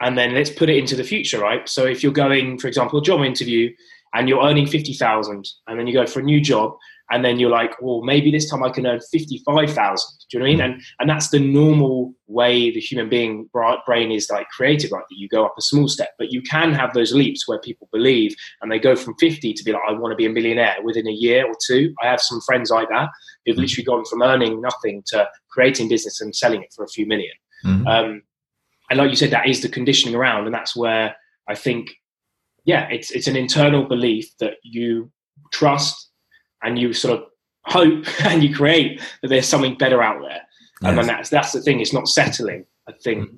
and 0.00 0.16
then 0.16 0.34
let's 0.34 0.50
put 0.50 0.70
it 0.70 0.76
into 0.76 0.96
the 0.96 1.04
future, 1.04 1.40
right? 1.40 1.68
So 1.68 1.84
if 1.84 2.02
you're 2.02 2.12
going, 2.12 2.58
for 2.58 2.68
example, 2.68 2.98
a 2.98 3.02
job 3.02 3.22
interview, 3.22 3.72
and 4.14 4.28
you're 4.28 4.42
earning 4.42 4.66
fifty 4.66 4.94
thousand, 4.94 5.46
and 5.66 5.78
then 5.78 5.86
you 5.86 5.92
go 5.92 6.06
for 6.06 6.20
a 6.20 6.22
new 6.22 6.40
job, 6.40 6.74
and 7.10 7.24
then 7.24 7.38
you're 7.38 7.50
like, 7.50 7.80
well, 7.80 8.02
maybe 8.02 8.30
this 8.30 8.50
time 8.50 8.62
I 8.62 8.70
can 8.70 8.86
earn 8.86 9.00
fifty-five 9.12 9.70
thousand. 9.72 10.10
Do 10.30 10.36
you 10.36 10.38
know 10.38 10.44
what 10.44 10.48
I 10.48 10.52
mean? 10.52 10.60
And 10.60 10.82
and 11.00 11.10
that's 11.10 11.30
the 11.30 11.40
normal 11.40 12.14
way 12.26 12.70
the 12.70 12.80
human 12.80 13.08
being 13.08 13.48
brain 13.52 14.12
is 14.12 14.30
like 14.30 14.48
created, 14.48 14.92
right? 14.92 15.04
That 15.08 15.16
you 15.16 15.28
go 15.28 15.44
up 15.44 15.54
a 15.58 15.62
small 15.62 15.88
step, 15.88 16.10
but 16.18 16.32
you 16.32 16.42
can 16.42 16.72
have 16.72 16.94
those 16.94 17.12
leaps 17.12 17.46
where 17.46 17.58
people 17.58 17.88
believe 17.92 18.34
and 18.62 18.70
they 18.70 18.78
go 18.78 18.96
from 18.96 19.14
fifty 19.18 19.52
to 19.52 19.64
be 19.64 19.72
like, 19.72 19.82
I 19.88 19.92
want 19.92 20.12
to 20.12 20.16
be 20.16 20.26
a 20.26 20.30
millionaire 20.30 20.76
within 20.82 21.08
a 21.08 21.12
year 21.12 21.46
or 21.46 21.54
two. 21.66 21.94
I 22.02 22.06
have 22.06 22.20
some 22.20 22.40
friends 22.42 22.70
like 22.70 22.88
that 22.88 23.08
who've 23.44 23.54
mm-hmm. 23.54 23.62
literally 23.62 23.84
gone 23.84 24.04
from 24.04 24.22
earning 24.22 24.60
nothing 24.60 25.02
to 25.08 25.28
creating 25.50 25.88
business 25.88 26.20
and 26.20 26.34
selling 26.34 26.62
it 26.62 26.72
for 26.74 26.84
a 26.84 26.88
few 26.88 27.06
1000000 27.06 27.24
mm-hmm. 27.64 27.86
um, 27.86 28.22
and 28.90 28.98
like 28.98 29.10
you 29.10 29.16
said, 29.16 29.30
that 29.30 29.48
is 29.48 29.62
the 29.62 29.68
conditioning 29.68 30.14
around, 30.14 30.46
and 30.46 30.54
that's 30.54 30.76
where 30.76 31.14
I 31.48 31.54
think, 31.54 31.90
yeah, 32.64 32.88
it's 32.90 33.10
it's 33.10 33.26
an 33.26 33.36
internal 33.36 33.84
belief 33.84 34.26
that 34.38 34.54
you 34.62 35.10
trust 35.52 36.10
and 36.62 36.78
you 36.78 36.92
sort 36.92 37.18
of 37.18 37.26
hope 37.64 38.04
and 38.24 38.42
you 38.42 38.54
create 38.54 39.00
that 39.22 39.28
there's 39.28 39.48
something 39.48 39.76
better 39.76 40.02
out 40.02 40.20
there. 40.22 40.42
Yes. 40.82 40.98
And 40.98 41.08
that's 41.08 41.30
that's 41.30 41.52
the 41.52 41.60
thing. 41.60 41.80
It's 41.80 41.92
not 41.92 42.08
settling. 42.08 42.64
I 42.88 42.92
think, 43.02 43.28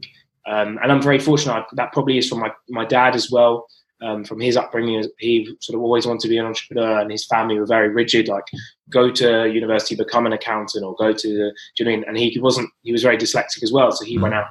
um, 0.46 0.78
and 0.82 0.92
I'm 0.92 1.02
very 1.02 1.18
fortunate. 1.18 1.64
That 1.72 1.92
probably 1.92 2.18
is 2.18 2.28
from 2.28 2.40
my 2.40 2.50
my 2.68 2.84
dad 2.84 3.14
as 3.14 3.30
well. 3.30 3.66
Um, 4.02 4.24
from 4.24 4.40
his 4.40 4.56
upbringing, 4.56 5.04
he 5.18 5.44
sort 5.60 5.76
of 5.76 5.82
always 5.82 6.06
wanted 6.06 6.22
to 6.22 6.28
be 6.28 6.38
an 6.38 6.46
entrepreneur, 6.46 7.00
and 7.00 7.10
his 7.10 7.26
family 7.26 7.58
were 7.58 7.66
very 7.66 7.90
rigid. 7.90 8.28
Like, 8.28 8.44
go 8.88 9.10
to 9.10 9.50
university, 9.50 9.94
become 9.94 10.24
an 10.24 10.32
accountant, 10.32 10.84
or 10.84 10.94
go 10.96 11.12
to 11.12 11.28
the. 11.28 11.52
Do 11.76 11.84
you 11.84 11.84
know 11.84 11.90
I 11.90 11.96
mean? 11.96 12.04
And 12.08 12.16
he 12.16 12.38
wasn't. 12.40 12.70
He 12.82 12.92
was 12.92 13.02
very 13.02 13.18
dyslexic 13.18 13.62
as 13.62 13.72
well, 13.72 13.92
so 13.92 14.04
he 14.04 14.16
mm. 14.16 14.22
went 14.22 14.34
out, 14.34 14.46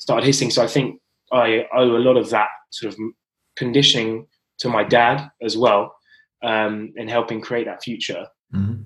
started 0.00 0.26
his 0.26 0.38
thing. 0.38 0.50
So 0.50 0.64
I 0.64 0.66
think 0.66 1.00
I 1.30 1.66
owe 1.72 1.96
a 1.96 2.02
lot 2.02 2.16
of 2.16 2.30
that 2.30 2.48
sort 2.70 2.92
of 2.92 2.98
conditioning 3.56 4.26
to 4.58 4.68
my 4.68 4.82
dad 4.82 5.30
as 5.40 5.56
well, 5.56 5.94
um, 6.42 6.92
in 6.96 7.06
helping 7.06 7.40
create 7.40 7.66
that 7.66 7.82
future. 7.82 8.26
Mm-hmm. 8.52 8.82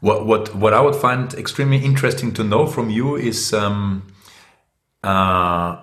What 0.00 0.26
what 0.26 0.54
what 0.54 0.74
I 0.74 0.80
would 0.80 0.96
find 0.96 1.32
extremely 1.34 1.78
interesting 1.78 2.32
to 2.34 2.44
know 2.44 2.66
from 2.66 2.90
you 2.90 3.16
is 3.16 3.52
um, 3.52 4.06
uh, 5.02 5.82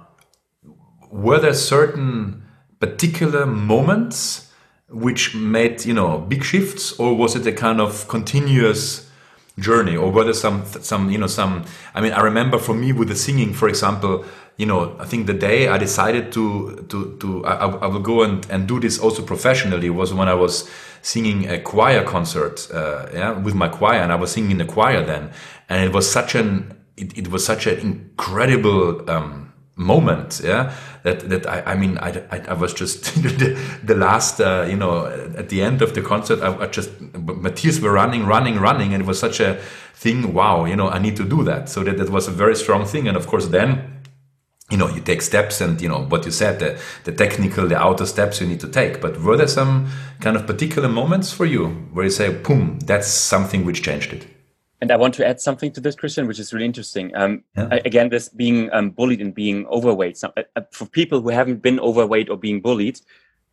were 1.09 1.39
there 1.39 1.53
certain 1.53 2.43
particular 2.79 3.45
moments 3.45 4.51
which 4.89 5.35
made 5.35 5.85
you 5.85 5.93
know 5.93 6.19
big 6.19 6.43
shifts, 6.43 6.91
or 6.99 7.15
was 7.15 7.35
it 7.35 7.47
a 7.47 7.51
kind 7.51 7.79
of 7.79 8.07
continuous 8.07 9.08
journey, 9.61 9.95
or 9.95 10.11
whether 10.11 10.33
some 10.33 10.65
some 10.65 11.09
you 11.09 11.17
know 11.17 11.27
some? 11.27 11.65
I 11.93 12.01
mean, 12.01 12.13
I 12.13 12.21
remember 12.21 12.57
for 12.57 12.73
me 12.73 12.93
with 12.93 13.09
the 13.09 13.15
singing, 13.15 13.53
for 13.53 13.67
example, 13.67 14.25
you 14.57 14.65
know, 14.65 14.95
I 14.99 15.05
think 15.05 15.27
the 15.27 15.33
day 15.33 15.69
I 15.69 15.77
decided 15.77 16.31
to 16.33 16.85
to 16.89 17.17
to 17.19 17.45
I, 17.45 17.67
I 17.67 17.87
will 17.87 18.01
go 18.01 18.23
and, 18.23 18.45
and 18.49 18.67
do 18.67 18.79
this 18.79 18.99
also 18.99 19.23
professionally 19.23 19.89
was 19.89 20.13
when 20.13 20.27
I 20.27 20.33
was 20.33 20.69
singing 21.01 21.49
a 21.49 21.59
choir 21.59 22.03
concert, 22.03 22.69
uh, 22.73 23.07
yeah, 23.13 23.31
with 23.31 23.55
my 23.55 23.69
choir, 23.69 24.01
and 24.01 24.11
I 24.11 24.15
was 24.15 24.31
singing 24.31 24.51
in 24.51 24.57
the 24.57 24.65
choir 24.65 25.03
then, 25.05 25.31
and 25.69 25.83
it 25.83 25.93
was 25.93 26.11
such 26.11 26.35
an 26.35 26.77
it, 26.97 27.17
it 27.17 27.27
was 27.29 27.45
such 27.45 27.67
an 27.67 27.79
incredible 27.79 29.09
um, 29.09 29.53
moment, 29.75 30.41
yeah, 30.43 30.75
that 31.03 31.29
that 31.29 31.47
I, 31.47 31.73
I 31.73 31.75
mean 31.75 31.97
I, 31.97 32.23
I, 32.31 32.39
I 32.49 32.53
was 32.53 32.73
just 32.73 33.03
the, 33.23 33.57
the 33.83 33.95
last 33.95 34.39
uh, 34.39 34.65
you 34.69 34.75
know 34.75 35.05
at 35.37 35.49
the 35.49 35.61
end 35.61 35.81
of 35.81 35.93
the 35.93 36.01
concert 36.01 36.41
I, 36.41 36.63
I 36.63 36.67
just 36.67 36.89
my 37.13 37.49
tears 37.49 37.79
were 37.79 37.91
running, 37.91 38.25
running, 38.25 38.59
running, 38.59 38.93
and 38.93 39.03
it 39.03 39.07
was 39.07 39.19
such 39.19 39.39
a 39.39 39.59
thing. 39.93 40.33
Wow, 40.33 40.65
you 40.65 40.75
know, 40.75 40.89
I 40.89 40.99
need 40.99 41.15
to 41.17 41.23
do 41.23 41.43
that. 41.43 41.69
So 41.69 41.83
that 41.83 41.97
that 41.97 42.09
was 42.09 42.27
a 42.27 42.31
very 42.31 42.55
strong 42.55 42.85
thing, 42.85 43.07
and 43.07 43.17
of 43.17 43.27
course 43.27 43.47
then 43.47 43.99
you 44.69 44.77
know 44.77 44.87
you 44.87 45.01
take 45.01 45.21
steps 45.21 45.61
and 45.61 45.81
you 45.81 45.89
know 45.89 46.03
what 46.05 46.25
you 46.25 46.31
said 46.31 46.59
the, 46.59 46.79
the 47.03 47.11
technical 47.11 47.67
the 47.67 47.77
outer 47.77 48.05
steps 48.05 48.39
you 48.39 48.47
need 48.47 48.59
to 48.59 48.67
take 48.67 49.01
but 49.01 49.19
were 49.19 49.35
there 49.35 49.47
some 49.47 49.89
kind 50.21 50.37
of 50.37 50.45
particular 50.45 50.87
moments 50.87 51.33
for 51.33 51.45
you 51.45 51.69
where 51.91 52.05
you 52.05 52.11
say 52.11 52.31
boom 52.31 52.77
that's 52.85 53.07
something 53.07 53.65
which 53.65 53.81
changed 53.81 54.13
it 54.13 54.27
and 54.81 54.91
i 54.91 54.95
want 54.95 55.13
to 55.13 55.25
add 55.25 55.39
something 55.39 55.71
to 55.71 55.81
this 55.81 55.95
christian 55.95 56.27
which 56.27 56.39
is 56.39 56.53
really 56.53 56.65
interesting 56.65 57.15
um, 57.15 57.43
yeah. 57.55 57.79
again 57.85 58.09
this 58.09 58.29
being 58.29 58.71
um, 58.73 58.89
bullied 58.89 59.21
and 59.21 59.33
being 59.33 59.65
overweight 59.67 60.17
so, 60.17 60.31
uh, 60.37 60.43
uh, 60.55 60.61
for 60.71 60.85
people 60.85 61.21
who 61.21 61.29
haven't 61.29 61.61
been 61.61 61.79
overweight 61.79 62.29
or 62.29 62.37
being 62.37 62.61
bullied 62.61 62.99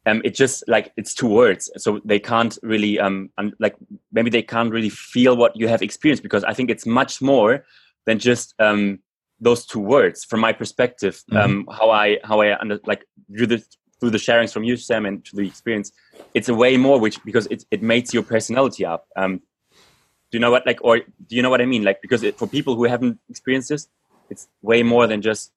um, 0.07 0.23
it's 0.25 0.39
just 0.39 0.63
like 0.69 0.93
it's 0.97 1.15
two 1.15 1.27
words 1.29 1.71
so 1.77 2.01
they 2.05 2.21
can't 2.21 2.59
really 2.63 2.99
um, 2.99 3.31
like 3.59 3.75
maybe 4.13 4.31
they 4.31 4.43
can't 4.43 4.73
really 4.73 4.91
feel 4.91 5.37
what 5.37 5.57
you 5.57 5.69
have 5.69 5.83
experienced 5.83 6.23
because 6.23 6.45
i 6.45 6.53
think 6.53 6.71
it's 6.71 6.87
much 6.87 7.21
more 7.21 7.65
than 8.07 8.19
just 8.19 8.55
um, 8.61 9.01
those 9.41 9.67
two 9.67 9.81
words 9.81 10.25
from 10.25 10.41
my 10.41 10.53
perspective 10.53 11.23
mm-hmm. 11.31 11.37
um, 11.37 11.69
how 11.71 11.91
i 11.91 12.19
how 12.25 12.41
i 12.41 12.59
under, 12.59 12.79
like 12.87 13.05
through 13.37 13.47
the 13.47 13.65
through 13.99 14.11
the 14.11 14.19
sharings 14.19 14.53
from 14.53 14.65
you 14.65 14.77
sam 14.77 15.07
and 15.07 15.25
to 15.25 15.37
the 15.37 15.47
experience 15.47 15.93
it's 16.35 16.49
a 16.49 16.55
way 16.55 16.77
more 16.77 16.99
which 17.01 17.23
because 17.25 17.47
it, 17.47 17.65
it 17.71 17.83
makes 17.83 18.15
your 18.15 18.23
personality 18.23 18.85
up 18.85 19.07
um, 19.17 19.41
do 20.31 20.37
you 20.37 20.41
know 20.41 20.51
what 20.51 20.67
like 20.67 20.79
or 20.83 20.99
do 20.99 21.37
you 21.37 21.43
know 21.43 21.51
what 21.51 21.61
i 21.61 21.67
mean? 21.67 21.85
Like 21.85 22.03
because 22.03 22.23
it, 22.23 22.39
for 22.39 22.47
people 22.47 22.75
who 22.77 22.85
haven't 22.85 23.19
experienced 23.29 23.69
this 23.69 23.89
it's 24.29 24.49
way 24.63 24.83
more 24.83 25.07
than 25.07 25.23
just 25.23 25.53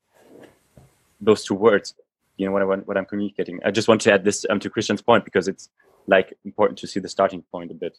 those 1.19 1.43
two 1.43 1.55
words. 1.55 1.95
You 2.37 2.45
know 2.45 2.51
what, 2.53 2.61
I, 2.61 2.65
what 2.65 2.97
i'm 2.97 3.05
communicating. 3.05 3.59
I 3.65 3.71
just 3.71 3.87
want 3.87 4.01
to 4.01 4.13
add 4.13 4.23
this 4.23 4.45
um, 4.49 4.59
to 4.59 4.69
christian's 4.69 5.01
point 5.01 5.25
because 5.25 5.47
it's 5.47 5.69
like 6.07 6.33
important 6.45 6.79
to 6.79 6.87
see 6.87 6.99
the 6.99 7.09
starting 7.09 7.43
point 7.51 7.71
a 7.71 7.73
bit. 7.73 7.97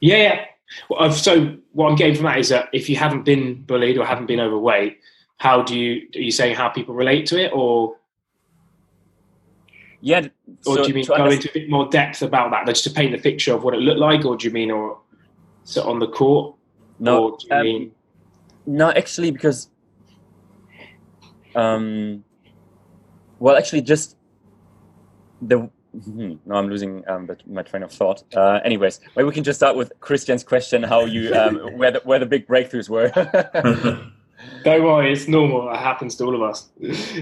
Yeah, 0.00 0.16
yeah. 0.16 0.44
Well, 0.90 1.12
so 1.12 1.56
what 1.72 1.90
I'm 1.90 1.96
getting 1.96 2.16
from 2.16 2.24
that 2.24 2.38
is 2.38 2.48
that 2.50 2.68
if 2.72 2.88
you 2.88 2.96
haven't 2.96 3.24
been 3.24 3.62
bullied 3.62 3.98
or 3.98 4.04
haven't 4.04 4.26
been 4.26 4.40
overweight, 4.40 4.98
how 5.38 5.62
do 5.62 5.78
you 5.78 6.08
are 6.14 6.20
you 6.20 6.30
saying 6.30 6.56
how 6.56 6.68
people 6.68 6.94
relate 6.94 7.26
to 7.26 7.42
it, 7.42 7.52
or? 7.52 7.96
Yeah, 10.00 10.28
or 10.66 10.76
so 10.76 10.82
do 10.82 10.88
you 10.88 10.94
mean 10.94 11.06
go 11.06 11.26
into 11.26 11.48
a 11.48 11.52
bit 11.52 11.70
more 11.70 11.88
depth 11.88 12.22
about 12.22 12.50
that, 12.50 12.66
just 12.66 12.84
to 12.84 12.90
paint 12.90 13.12
the 13.12 13.18
picture 13.18 13.54
of 13.54 13.64
what 13.64 13.74
it 13.74 13.78
looked 13.78 14.00
like, 14.00 14.24
or 14.24 14.36
do 14.36 14.46
you 14.46 14.52
mean 14.52 14.70
or 14.70 14.98
sit 15.66 15.84
on 15.84 15.98
the 15.98 16.08
court? 16.08 16.56
No, 16.98 17.38
um, 17.50 17.62
mean... 17.62 17.92
no, 18.64 18.90
actually, 18.90 19.30
because 19.30 19.68
um, 21.54 22.24
well, 23.38 23.56
actually, 23.56 23.82
just 23.82 24.16
the 25.42 25.70
Hmm, 26.04 26.34
no, 26.44 26.56
I'm 26.56 26.68
losing 26.68 27.08
um, 27.08 27.26
my 27.46 27.62
train 27.62 27.82
of 27.82 27.90
thought. 27.90 28.22
Uh, 28.36 28.60
anyways, 28.64 29.00
maybe 29.16 29.26
we 29.26 29.32
can 29.32 29.44
just 29.44 29.58
start 29.58 29.76
with 29.76 29.92
Christian's 30.00 30.44
question: 30.44 30.82
how 30.82 31.06
you 31.06 31.34
um, 31.34 31.56
where 31.78 31.92
the 31.92 32.00
where 32.04 32.18
the 32.18 32.26
big 32.26 32.46
breakthroughs 32.46 32.88
were. 32.88 33.08
Don't 34.62 34.84
worry, 34.84 35.12
it's 35.12 35.26
normal. 35.26 35.70
It 35.70 35.78
happens 35.78 36.16
to 36.16 36.24
all 36.24 36.34
of 36.34 36.42
us. 36.42 36.68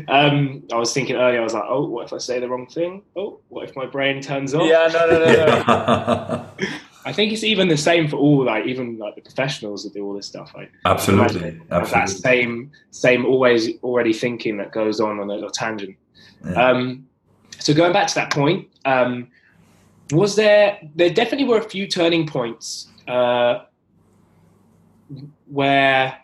Um, 0.08 0.64
I 0.72 0.76
was 0.76 0.92
thinking 0.92 1.16
earlier. 1.16 1.40
I 1.40 1.44
was 1.44 1.54
like, 1.54 1.64
"Oh, 1.68 1.86
what 1.86 2.06
if 2.06 2.12
I 2.12 2.18
say 2.18 2.40
the 2.40 2.48
wrong 2.48 2.66
thing? 2.66 3.02
Oh, 3.14 3.38
what 3.48 3.68
if 3.68 3.76
my 3.76 3.86
brain 3.86 4.20
turns 4.20 4.54
off?" 4.54 4.66
Yeah, 4.66 4.88
no, 4.92 5.06
no, 5.06 5.18
no, 5.20 5.62
no. 5.62 6.66
I 7.06 7.12
think 7.12 7.32
it's 7.32 7.44
even 7.44 7.68
the 7.68 7.76
same 7.76 8.08
for 8.08 8.16
all, 8.16 8.44
like 8.44 8.66
even 8.66 8.98
like 8.98 9.14
the 9.14 9.20
professionals 9.20 9.84
that 9.84 9.92
do 9.92 10.04
all 10.06 10.14
this 10.14 10.26
stuff. 10.26 10.52
Like 10.54 10.72
absolutely, 10.86 11.60
absolutely. 11.70 11.90
that 11.90 12.08
same 12.08 12.72
same 12.90 13.26
always 13.26 13.78
already 13.82 14.12
thinking 14.12 14.56
that 14.56 14.72
goes 14.72 15.00
on 15.00 15.20
on 15.20 15.28
a 15.28 15.34
little 15.34 15.50
tangent. 15.50 15.96
Yeah. 16.44 16.52
Um, 16.52 17.06
so 17.58 17.74
going 17.74 17.92
back 17.92 18.06
to 18.08 18.14
that 18.16 18.32
point, 18.32 18.68
um, 18.84 19.28
was 20.12 20.34
there? 20.34 20.78
There 20.94 21.10
definitely 21.10 21.46
were 21.46 21.58
a 21.58 21.68
few 21.68 21.86
turning 21.86 22.26
points 22.26 22.88
uh, 23.06 23.64
where, 25.46 26.18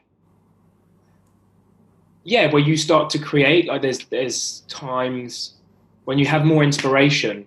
yeah, 2.25 2.51
where 2.51 2.63
you 2.63 2.77
start 2.77 3.11
to 3.11 3.19
create. 3.19 3.67
Like 3.67 3.83
there's 3.83 3.99
there's 4.07 4.61
times 4.69 5.55
when 6.07 6.19
you 6.19 6.27
have 6.27 6.45
more 6.47 6.63
inspiration, 6.63 7.47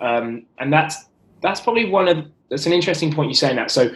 um, 0.00 0.44
and 0.58 0.70
that's 0.70 1.06
that's 1.40 1.60
probably 1.60 1.86
one 1.86 2.08
of 2.08 2.26
that's 2.48 2.66
an 2.66 2.72
interesting 2.72 3.12
point 3.12 3.28
you 3.28 3.34
saying 3.34 3.56
that. 3.56 3.70
So 3.70 3.94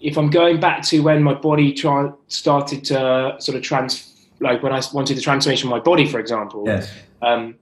if 0.00 0.16
I'm 0.18 0.30
going 0.30 0.60
back 0.60 0.82
to 0.84 1.00
when 1.00 1.22
my 1.22 1.34
body 1.34 1.72
try, 1.72 2.10
started 2.28 2.84
to 2.86 3.36
sort 3.38 3.56
of 3.56 3.62
trans 3.62 4.28
like 4.40 4.62
when 4.62 4.72
I 4.72 4.82
wanted 4.92 5.16
the 5.16 5.20
transformation 5.20 5.68
of 5.68 5.70
my 5.70 5.78
body, 5.78 6.06
for 6.08 6.18
example. 6.18 6.64
Yes. 6.66 6.92
Um, 7.22 7.56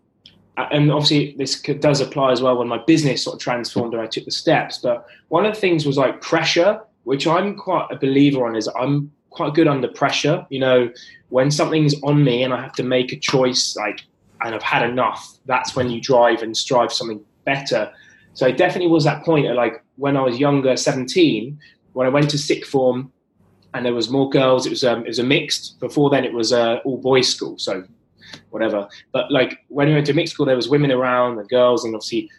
and 0.56 0.90
obviously 0.90 1.34
this 1.38 1.60
does 1.60 2.00
apply 2.00 2.32
as 2.32 2.42
well 2.42 2.58
when 2.58 2.68
my 2.68 2.78
business 2.86 3.24
sort 3.24 3.34
of 3.34 3.40
transformed 3.40 3.94
and 3.94 4.02
I 4.02 4.06
took 4.06 4.24
the 4.24 4.30
steps. 4.30 4.78
But 4.78 5.06
one 5.28 5.46
of 5.46 5.54
the 5.54 5.60
things 5.60 5.86
was 5.86 5.96
like 5.96 6.20
pressure, 6.20 6.80
which 7.04 7.26
I'm 7.26 7.56
quite 7.56 7.86
a 7.90 7.96
believer 7.96 8.46
on. 8.46 8.56
Is 8.56 8.68
I'm 8.78 9.12
quite 9.30 9.54
good 9.54 9.68
under 9.68 9.88
pressure. 9.88 10.46
You 10.50 10.60
know, 10.60 10.90
when 11.28 11.50
something's 11.50 12.00
on 12.02 12.24
me 12.24 12.42
and 12.42 12.52
I 12.52 12.60
have 12.60 12.74
to 12.74 12.82
make 12.82 13.12
a 13.12 13.18
choice, 13.18 13.76
like, 13.76 14.02
and 14.42 14.54
I've 14.54 14.62
had 14.62 14.88
enough. 14.88 15.36
That's 15.46 15.76
when 15.76 15.90
you 15.90 16.00
drive 16.00 16.42
and 16.42 16.56
strive 16.56 16.92
something 16.92 17.20
better. 17.44 17.92
So 18.34 18.46
it 18.46 18.56
definitely 18.56 18.90
was 18.90 19.04
that 19.04 19.24
point. 19.24 19.46
Of 19.46 19.56
like 19.56 19.82
when 19.96 20.16
I 20.16 20.22
was 20.22 20.38
younger, 20.38 20.76
17, 20.76 21.58
when 21.92 22.06
I 22.06 22.10
went 22.10 22.30
to 22.30 22.38
sixth 22.38 22.70
form, 22.70 23.12
and 23.74 23.86
there 23.86 23.94
was 23.94 24.10
more 24.10 24.28
girls. 24.28 24.66
It 24.66 24.70
was 24.70 24.84
um, 24.84 25.04
it 25.04 25.08
was 25.08 25.18
a 25.18 25.24
mixed. 25.24 25.78
Before 25.80 26.10
then, 26.10 26.24
it 26.24 26.32
was 26.32 26.52
uh, 26.52 26.78
all 26.84 26.98
boys 26.98 27.28
school, 27.28 27.58
so 27.58 27.84
whatever. 28.50 28.88
But 29.12 29.30
like 29.30 29.64
when 29.68 29.88
we 29.88 29.94
went 29.94 30.06
to 30.06 30.12
mixed 30.12 30.34
school, 30.34 30.46
there 30.46 30.56
was 30.56 30.68
women 30.68 30.90
around 30.90 31.38
and 31.38 31.48
girls, 31.48 31.84
and 31.84 31.94
obviously 31.94 32.30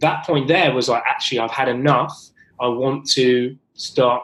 that 0.00 0.24
point 0.24 0.48
there 0.48 0.72
was 0.72 0.88
like 0.88 1.02
actually 1.06 1.38
I've 1.38 1.50
had 1.50 1.68
enough. 1.68 2.30
I 2.60 2.68
want 2.68 3.08
to 3.10 3.56
start 3.74 4.22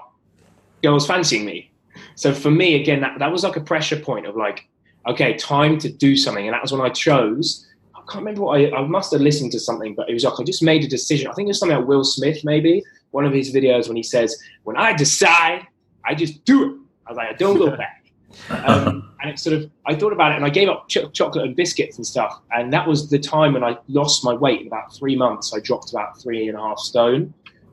girls 0.83 1.07
fancying 1.07 1.45
me. 1.45 1.71
So 2.15 2.33
for 2.35 2.51
me, 2.51 2.81
again, 2.81 3.01
that, 3.01 3.19
that 3.19 3.33
was 3.33 3.43
like 3.43 3.57
a 3.57 3.61
pressure 3.61 3.99
point 3.99 4.27
of 4.27 4.37
like, 4.37 4.69
okay, 5.07 5.35
time 5.35 5.79
to 5.79 5.91
do 5.91 6.17
something. 6.17 6.47
And 6.47 6.55
that 6.55 6.63
was 6.63 6.73
when 6.73 6.83
I 6.83 6.91
chose. 6.91 7.67
I 8.07 8.13
can't 8.13 8.25
remember 8.25 8.43
what 8.43 8.61
I, 8.61 8.71
I 8.77 8.87
must 8.87 9.13
have 9.13 9.21
listened 9.21 9.53
to 9.53 9.61
something, 9.61 9.95
but 9.95 10.09
it 10.09 10.13
was 10.13 10.25
like 10.25 10.39
I 10.39 10.45
just 10.45 10.63
made 10.63 10.85
a 10.85 10.89
decision. 10.89 11.29
I 11.29 11.33
think 11.33 11.47
it 11.47 11.51
was 11.51 11.59
something 11.59 11.77
like 11.77 11.89
Will 11.89 12.05
Smith, 12.05 12.45
maybe 12.45 12.83
one 13.11 13.25
of 13.25 13.33
his 13.33 13.53
videos 13.53 13.89
when 13.89 13.97
he 13.97 14.03
says, 14.03 14.37
"When 14.65 14.77
I 14.77 14.93
decide, 14.93 15.67
I 16.05 16.15
just 16.15 16.45
do 16.45 16.65
it." 16.65 16.81
I 17.07 17.11
was 17.11 17.17
like, 17.17 17.29
I 17.29 17.33
don't 17.35 17.59
go 17.59 17.71
back. 17.77 18.05
Um, 18.51 19.15
and 19.21 19.31
it 19.31 19.39
sort 19.39 19.57
of, 19.57 19.71
I 19.87 19.95
thought 19.95 20.13
about 20.13 20.33
it, 20.33 20.37
and 20.37 20.45
I 20.45 20.51
gave 20.51 20.69
up 20.69 20.89
ch- 20.89 21.13
chocolate 21.13 21.47
and 21.47 21.57
biscuits 21.57 21.97
and 21.97 22.07
stuff. 22.07 22.41
And 22.51 22.73
that 22.73 22.87
was 22.87 23.09
the 23.09 23.19
time 23.19 23.55
when 23.55 23.65
I 23.65 23.79
lost 23.89 24.25
my 24.25 24.35
weight. 24.35 24.61
In 24.61 24.67
about 24.67 24.95
three 24.95 25.17
months, 25.17 25.55
I 25.55 25.61
dropped 25.61 25.91
about 25.91 26.21
three 26.21 26.49
and 26.49 26.57
a 26.57 26.61
half 26.61 26.79
stone. 26.79 27.33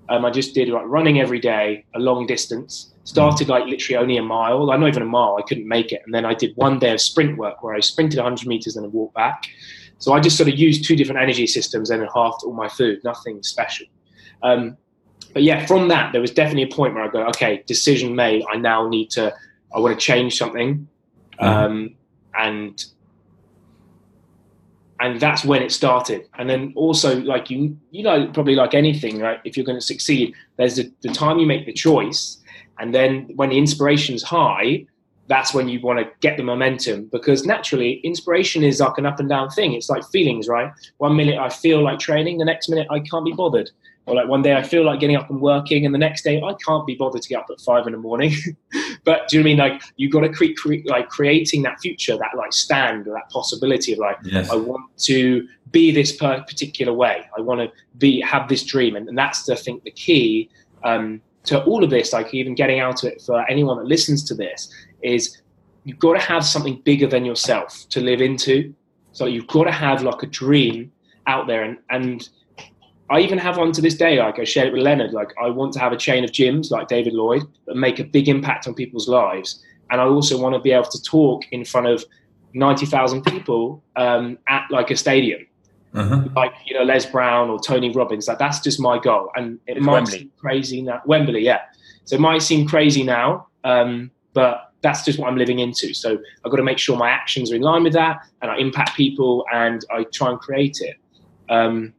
Um, 0.10 0.26
I 0.26 0.32
just 0.32 0.54
did 0.54 0.70
like 0.70 0.86
running 0.86 1.20
every 1.20 1.40
day, 1.40 1.86
a 1.96 2.00
long 2.00 2.26
distance. 2.28 2.94
Started 3.06 3.50
like 3.50 3.66
literally 3.66 3.98
only 3.98 4.18
a 4.18 4.24
mile, 4.24 4.66
like 4.66 4.80
not 4.80 4.88
even 4.88 5.02
a 5.02 5.06
mile. 5.06 5.38
I 5.38 5.42
couldn't 5.42 5.68
make 5.68 5.92
it, 5.92 6.02
and 6.06 6.14
then 6.14 6.26
I 6.26 6.34
did 6.34 6.56
one 6.56 6.80
day 6.80 6.92
of 6.94 7.02
sprint 7.02 7.38
work 7.38 7.62
where 7.62 7.76
I 7.76 7.82
sprinted 7.82 8.18
100 8.18 8.48
meters 8.48 8.78
and 8.78 8.92
walked 8.94 9.16
back. 9.16 9.44
So 10.00 10.14
I 10.14 10.20
just 10.20 10.36
sort 10.38 10.50
of 10.50 10.60
used 10.60 10.86
two 10.86 10.96
different 10.96 11.22
energy 11.22 11.48
systems 11.48 11.90
and 11.90 12.02
halved 12.14 12.44
all 12.44 12.54
my 12.54 12.68
food. 12.68 13.04
Nothing 13.04 13.42
special. 13.42 13.88
Um, 14.42 14.78
but 15.34 15.44
yeah, 15.44 15.66
from 15.66 15.88
that, 15.88 16.12
there 16.12 16.22
was 16.22 16.32
definitely 16.32 16.64
a 16.64 16.76
point 16.76 16.94
where 16.94 17.04
I 17.04 17.08
go, 17.08 17.26
okay, 17.28 17.64
decision 17.66 18.16
made. 18.16 18.44
I 18.52 18.58
now 18.58 18.88
need 18.88 19.10
to, 19.12 19.34
I 19.74 19.80
want 19.80 19.98
to 19.98 20.06
change 20.06 20.38
something. 20.38 20.88
Mm-hmm. 21.40 21.46
Um, 21.46 21.96
and, 22.38 22.86
and 25.00 25.20
that's 25.20 25.44
when 25.44 25.64
it 25.64 25.72
started. 25.72 26.28
And 26.38 26.50
then 26.50 26.74
also 26.76 27.20
like 27.22 27.50
you, 27.50 27.78
you 27.92 28.04
know, 28.04 28.28
probably 28.28 28.56
like 28.56 28.74
anything, 28.74 29.20
right? 29.20 29.40
If 29.44 29.58
you're 29.58 29.66
going 29.66 29.80
to 29.80 29.86
succeed, 29.86 30.34
there's 30.58 30.76
the, 30.76 30.92
the 31.02 31.10
time 31.10 31.40
you 31.40 31.48
make 31.48 31.66
the 31.66 31.74
choice. 31.74 32.38
And 32.80 32.94
then 32.94 33.30
when 33.36 33.50
the 33.50 33.58
inspiration's 33.58 34.24
high, 34.24 34.86
that's 35.28 35.54
when 35.54 35.70
you 35.70 35.80
want 35.82 36.00
to 36.00 36.12
get 36.20 36.38
the 36.38 36.44
momentum 36.44 37.06
because 37.12 37.46
naturally 37.46 38.02
inspiration 38.04 38.64
is 38.64 38.80
like 38.80 38.98
an 38.98 39.06
up 39.06 39.20
and 39.20 39.30
down 39.30 39.50
thing. 39.50 39.74
It's 39.74 39.90
like 39.90 40.04
feelings, 40.10 40.48
right? 40.48 40.72
One 40.98 41.16
minute 41.16 41.40
I 41.40 41.50
feel 41.50 41.82
like 41.82 42.00
training, 42.00 42.38
the 42.38 42.46
next 42.46 42.70
minute 42.70 42.88
I 42.90 43.00
can't 43.00 43.26
be 43.26 43.32
bothered 43.32 43.70
or 44.06 44.16
like 44.16 44.28
one 44.28 44.42
day 44.42 44.56
I 44.56 44.64
feel 44.64 44.84
like 44.84 45.00
getting 45.00 45.16
up 45.16 45.30
and 45.30 45.40
working, 45.40 45.86
and 45.86 45.96
the 45.96 46.00
next 46.00 46.24
day 46.24 46.42
I 46.42 46.54
can't 46.66 46.86
be 46.86 46.96
bothered 46.96 47.22
to 47.22 47.30
get 47.30 47.40
up 47.40 47.48
at 47.50 47.62
five 47.62 47.88
in 47.88 47.94
the 47.94 48.00
morning. 48.00 48.34
but 49.04 49.28
do 49.30 49.38
you 49.38 49.44
know 49.44 49.50
I 49.50 49.52
mean 49.52 49.58
like 49.58 49.82
you 49.96 50.10
got 50.10 50.22
to 50.22 50.30
create 50.30 50.58
cre- 50.58 50.86
like 50.86 51.10
creating 51.10 51.64
that 51.64 51.80
future, 51.80 52.18
that 52.18 52.36
like 52.36 52.54
stand 52.54 53.08
or 53.08 53.14
that 53.14 53.30
possibility 53.30 53.94
of 53.94 54.00
like 54.00 54.18
yes. 54.24 54.50
I 54.50 54.56
want 54.56 54.86
to 55.04 55.48
be 55.72 55.92
this 55.92 56.16
particular 56.16 56.94
way. 56.94 57.26
I 57.38 57.42
want 57.42 57.62
to 57.62 57.72
be 57.98 58.20
have 58.22 58.50
this 58.50 58.64
dream, 58.64 58.96
and, 58.96 59.08
and 59.08 59.18
that's 59.18 59.44
the, 59.44 59.54
I 59.54 59.58
think 59.58 59.84
the 59.84 59.92
key 59.92 60.50
um, 60.84 61.22
to 61.46 61.64
all 61.64 61.84
of 61.84 61.90
this. 61.90 62.12
Like 62.12 62.34
even 62.34 62.56
getting 62.56 62.80
out 62.80 63.04
of 63.04 63.12
it 63.12 63.22
for 63.22 63.50
anyone 63.50 63.78
that 63.78 63.86
listens 63.86 64.24
to 64.26 64.36
this 64.36 64.70
is 65.04 65.42
you've 65.84 66.00
got 66.00 66.14
to 66.14 66.20
have 66.20 66.46
something 66.46 66.82
bigger 66.84 67.08
than 67.08 67.26
yourself 67.26 67.88
to 67.90 68.02
live 68.02 68.22
into. 68.22 68.74
So 69.12 69.26
you've 69.26 69.48
got 69.48 69.66
to 69.66 69.72
have 69.72 70.02
like 70.04 70.24
a 70.24 70.28
dream 70.28 70.92
out 71.28 71.48
there, 71.48 71.64
and 71.64 71.78
and 71.90 72.28
I 73.10 73.20
even 73.20 73.38
have 73.38 73.58
one 73.58 73.72
to 73.74 73.82
this 73.82 73.96
day. 73.96 74.18
Like 74.20 74.40
I 74.40 74.44
shared 74.44 74.70
it 74.70 74.74
with 74.74 74.82
Leonard. 74.82 75.14
Like 75.14 75.34
I 75.42 75.50
want 75.50 75.74
to 75.74 75.80
have 75.80 75.92
a 75.92 75.98
chain 75.98 76.24
of 76.24 76.32
gyms 76.32 76.72
like 76.72 76.88
David 76.88 77.14
Lloyd 77.14 77.44
that 77.68 77.76
make 77.76 78.00
a 78.00 78.04
big 78.04 78.28
impact 78.28 78.68
on 78.68 78.74
people's 78.74 79.08
lives, 79.08 79.64
and 79.92 80.02
I 80.02 80.06
also 80.06 80.42
want 80.42 80.56
to 80.56 80.60
be 80.60 80.72
able 80.72 80.86
to 80.86 81.02
talk 81.02 81.44
in 81.52 81.64
front 81.64 81.88
of 81.88 82.04
ninety 82.54 82.86
thousand 82.86 83.24
people 83.24 83.84
um, 83.96 84.38
at 84.48 84.66
like 84.72 84.90
a 84.90 84.98
stadium, 84.98 85.46
uh-huh. 85.94 86.24
like 86.36 86.54
you 86.66 86.74
know 86.74 86.84
Les 86.84 87.06
Brown 87.06 87.50
or 87.50 87.60
Tony 87.60 87.92
Robbins. 87.92 88.28
Like 88.28 88.40
that's 88.40 88.60
just 88.62 88.80
my 88.80 88.98
goal, 89.00 89.30
and 89.36 89.60
it 89.68 89.78
it's 89.78 89.86
might 89.86 89.94
Wembley. 89.94 90.20
seem 90.20 90.32
crazy 90.40 90.82
now. 90.82 91.02
Wembley, 91.06 91.44
yeah. 91.44 91.62
So 92.06 92.16
it 92.16 92.22
might 92.22 92.42
seem 92.42 92.68
crazy 92.68 93.04
now, 93.04 93.48
um, 93.64 94.12
but 94.34 94.73
that's 94.84 95.04
just 95.04 95.18
what 95.18 95.30
I'm 95.30 95.38
living 95.38 95.60
into. 95.60 95.94
So 95.94 96.20
I've 96.46 96.52
got 96.52 96.58
to 96.58 96.64
make 96.64 96.78
sure 96.78 96.96
my 96.98 97.10
actions 97.10 97.52
are 97.52 97.56
in 97.56 97.62
line 97.62 97.84
with 97.84 97.94
that, 97.94 98.20
and 98.42 98.52
I 98.52 98.58
impact 98.58 98.96
people, 98.96 99.46
and 99.52 99.84
I 99.90 100.04
try 100.14 100.30
and 100.30 100.40
create 100.40 100.80
it. 100.82 100.98
Um, 101.50 101.94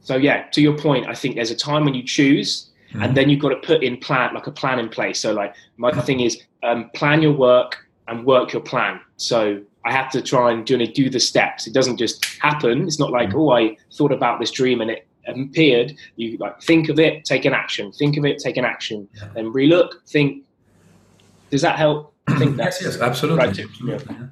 so 0.00 0.16
yeah, 0.16 0.42
to 0.50 0.60
your 0.60 0.76
point, 0.76 1.06
I 1.08 1.14
think 1.14 1.36
there's 1.36 1.50
a 1.50 1.56
time 1.56 1.84
when 1.84 1.94
you 1.94 2.02
choose, 2.02 2.70
mm-hmm. 2.90 3.02
and 3.02 3.16
then 3.16 3.30
you've 3.30 3.40
got 3.40 3.50
to 3.50 3.66
put 3.66 3.82
in 3.82 3.96
plan 3.96 4.34
like 4.34 4.46
a 4.46 4.52
plan 4.52 4.78
in 4.78 4.90
place. 4.90 5.18
So 5.20 5.32
like 5.32 5.54
my 5.78 5.90
thing 6.02 6.20
is 6.20 6.42
um, 6.62 6.90
plan 6.94 7.22
your 7.22 7.32
work 7.32 7.88
and 8.08 8.26
work 8.26 8.52
your 8.52 8.60
plan. 8.60 9.00
So 9.16 9.62
I 9.86 9.92
have 9.92 10.10
to 10.10 10.20
try 10.20 10.52
and 10.52 10.66
do, 10.66 10.84
do 10.86 11.08
the 11.08 11.20
steps. 11.20 11.66
It 11.66 11.72
doesn't 11.72 11.96
just 11.96 12.24
happen. 12.40 12.86
It's 12.86 12.98
not 12.98 13.12
like 13.12 13.30
mm-hmm. 13.30 13.38
oh 13.38 13.52
I 13.52 13.76
thought 13.94 14.12
about 14.12 14.40
this 14.40 14.50
dream 14.50 14.82
and 14.82 14.90
it 14.90 15.06
appeared. 15.26 15.94
You 16.16 16.36
like 16.38 16.60
think 16.62 16.88
of 16.88 16.98
it, 16.98 17.24
take 17.24 17.44
an 17.44 17.54
action. 17.54 17.92
Think 17.92 18.16
of 18.16 18.24
it, 18.24 18.38
take 18.38 18.56
an 18.56 18.64
action. 18.64 19.08
Yeah. 19.14 19.28
Then 19.34 19.52
relook, 19.52 20.06
think. 20.06 20.44
Does 21.50 21.62
that 21.62 21.76
help? 21.76 22.14
I 22.26 22.38
think 22.38 22.56
that's 22.62 22.80
yes, 22.80 22.94
yes, 22.94 23.02
absolutely. 23.02 23.38
Right 23.38 23.58
absolutely. 23.58 24.14
Yeah. 24.14 24.26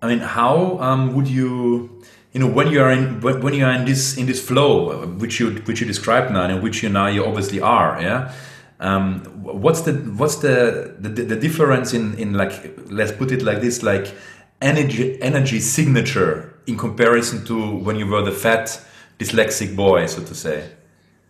I 0.00 0.08
mean, 0.08 0.18
how 0.18 0.78
um, 0.78 1.14
would 1.14 1.28
you? 1.28 2.02
you 2.32 2.40
know 2.40 2.46
when 2.46 2.68
you 2.70 2.80
are 2.80 2.90
in 2.90 3.20
when 3.20 3.52
you 3.52 3.64
are 3.64 3.72
in 3.72 3.84
this 3.84 4.16
in 4.16 4.24
this 4.24 4.40
flow 4.42 5.06
which 5.18 5.38
you 5.38 5.50
which 5.66 5.80
you 5.80 5.86
described 5.86 6.32
now 6.32 6.44
and 6.44 6.62
which 6.62 6.82
you 6.82 6.88
now 6.88 7.06
you 7.06 7.22
obviously 7.24 7.60
are 7.60 8.00
yeah 8.00 8.32
um, 8.80 9.20
what's 9.42 9.82
the 9.82 9.92
what's 9.92 10.36
the, 10.36 10.96
the 10.98 11.08
the 11.08 11.36
difference 11.36 11.92
in 11.92 12.14
in 12.14 12.32
like 12.32 12.76
let's 12.90 13.12
put 13.12 13.30
it 13.30 13.42
like 13.42 13.60
this 13.60 13.82
like 13.82 14.12
energy 14.60 15.20
energy 15.22 15.60
signature 15.60 16.58
in 16.66 16.76
comparison 16.76 17.44
to 17.44 17.76
when 17.76 17.96
you 17.96 18.06
were 18.06 18.22
the 18.22 18.32
fat 18.32 18.80
dyslexic 19.22 19.74
boy 19.76 20.06
so 20.06 20.22
to 20.30 20.34
say 20.34 20.58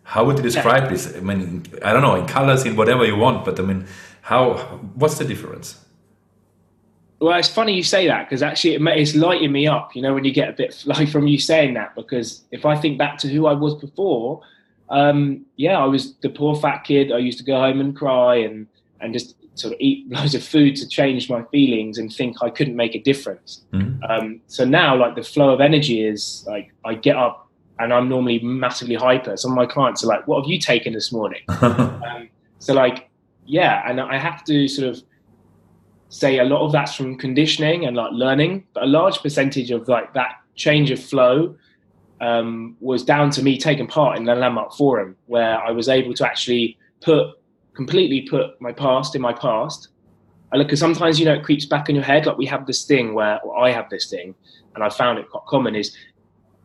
how 0.03 0.25
would 0.25 0.37
you 0.37 0.43
describe 0.43 0.89
this 0.89 1.03
i 1.15 1.19
mean 1.19 1.63
i 1.87 1.93
don't 1.93 2.01
know 2.01 2.15
in 2.15 2.25
colors 2.25 2.65
in 2.65 2.75
whatever 2.75 3.05
you 3.05 3.15
want 3.15 3.45
but 3.45 3.59
i 3.59 3.63
mean 3.63 3.85
how 4.21 4.41
what's 4.95 5.17
the 5.17 5.25
difference 5.25 5.83
well, 7.23 7.39
it's 7.39 7.47
funny 7.47 7.73
you 7.73 7.83
say 7.83 8.05
that 8.07 8.25
because 8.25 8.43
actually 8.43 8.73
it, 8.75 8.81
it's 8.97 9.15
lighting 9.15 9.53
me 9.53 9.65
up, 9.65 9.95
you 9.95 10.01
know, 10.01 10.13
when 10.13 10.25
you 10.25 10.33
get 10.33 10.49
a 10.49 10.51
bit 10.51 10.83
like 10.85 11.07
from 11.07 11.25
you 11.25 11.39
saying 11.39 11.73
that. 11.75 11.95
Because 11.95 12.43
if 12.51 12.65
I 12.65 12.75
think 12.75 12.97
back 12.97 13.17
to 13.19 13.29
who 13.29 13.45
I 13.45 13.53
was 13.53 13.75
before, 13.75 14.41
um, 14.89 15.45
yeah, 15.55 15.77
I 15.79 15.85
was 15.85 16.15
the 16.15 16.29
poor 16.29 16.53
fat 16.53 16.83
kid. 16.83 17.13
I 17.13 17.19
used 17.19 17.37
to 17.37 17.45
go 17.45 17.57
home 17.57 17.79
and 17.79 17.95
cry 17.95 18.35
and 18.35 18.67
and 18.99 19.13
just 19.13 19.35
sort 19.57 19.73
of 19.73 19.79
eat 19.79 20.09
loads 20.11 20.35
of 20.35 20.43
food 20.43 20.75
to 20.75 20.87
change 20.87 21.29
my 21.29 21.43
feelings 21.43 21.97
and 21.97 22.13
think 22.13 22.43
I 22.43 22.49
couldn't 22.49 22.75
make 22.75 22.93
a 22.93 23.01
difference. 23.01 23.61
Mm-hmm. 23.71 24.03
Um, 24.03 24.41
so 24.47 24.65
now, 24.65 24.93
like 24.97 25.15
the 25.15 25.23
flow 25.23 25.53
of 25.53 25.61
energy 25.61 26.05
is 26.05 26.43
like 26.45 26.73
I 26.83 26.95
get 26.95 27.15
up 27.15 27.42
and 27.79 27.93
I'm 27.93 28.07
normally 28.07 28.39
massively 28.39 28.95
hyper. 28.95 29.35
Some 29.37 29.51
of 29.51 29.57
my 29.57 29.65
clients 29.65 30.03
are 30.03 30.07
like, 30.07 30.27
"What 30.27 30.43
have 30.43 30.49
you 30.49 30.59
taken 30.59 30.93
this 30.93 31.11
morning?" 31.11 31.41
um, 31.61 32.29
so 32.59 32.73
like, 32.73 33.09
yeah, 33.45 33.87
and 33.89 33.99
I 33.99 34.17
have 34.17 34.43
to 34.45 34.67
sort 34.67 34.89
of 34.89 35.03
say 36.09 36.37
a 36.37 36.43
lot 36.43 36.63
of 36.63 36.71
that's 36.71 36.93
from 36.95 37.17
conditioning 37.17 37.85
and 37.85 37.97
like 37.97 38.11
learning, 38.11 38.65
but 38.73 38.83
a 38.83 38.85
large 38.85 39.19
percentage 39.21 39.71
of 39.71 39.87
like 39.87 40.13
that 40.13 40.35
change 40.55 40.91
of 40.91 41.03
flow 41.03 41.55
um, 42.21 42.77
was 42.79 43.03
down 43.03 43.31
to 43.31 43.43
me 43.43 43.57
taking 43.57 43.87
part 43.87 44.17
in 44.17 44.25
the 44.25 44.35
landmark 44.35 44.73
forum 44.73 45.15
where 45.25 45.59
I 45.59 45.71
was 45.71 45.89
able 45.89 46.13
to 46.13 46.25
actually 46.25 46.77
put 47.01 47.35
completely 47.73 48.21
put 48.21 48.61
my 48.61 48.71
past 48.71 49.15
in 49.15 49.21
my 49.21 49.33
past. 49.33 49.89
I 50.51 50.57
look, 50.57 50.67
because 50.67 50.79
sometimes 50.79 51.19
you 51.19 51.25
know 51.25 51.33
it 51.33 51.43
creeps 51.43 51.65
back 51.65 51.89
in 51.89 51.95
your 51.95 52.03
head. 52.03 52.27
Like 52.27 52.37
we 52.37 52.45
have 52.45 52.67
this 52.67 52.85
thing 52.85 53.15
where 53.15 53.39
I 53.57 53.71
have 53.71 53.89
this 53.89 54.07
thing, 54.09 54.35
and 54.75 54.83
I 54.83 54.89
found 54.89 55.17
it 55.17 55.29
quite 55.29 55.45
common 55.47 55.75
is 55.75 55.95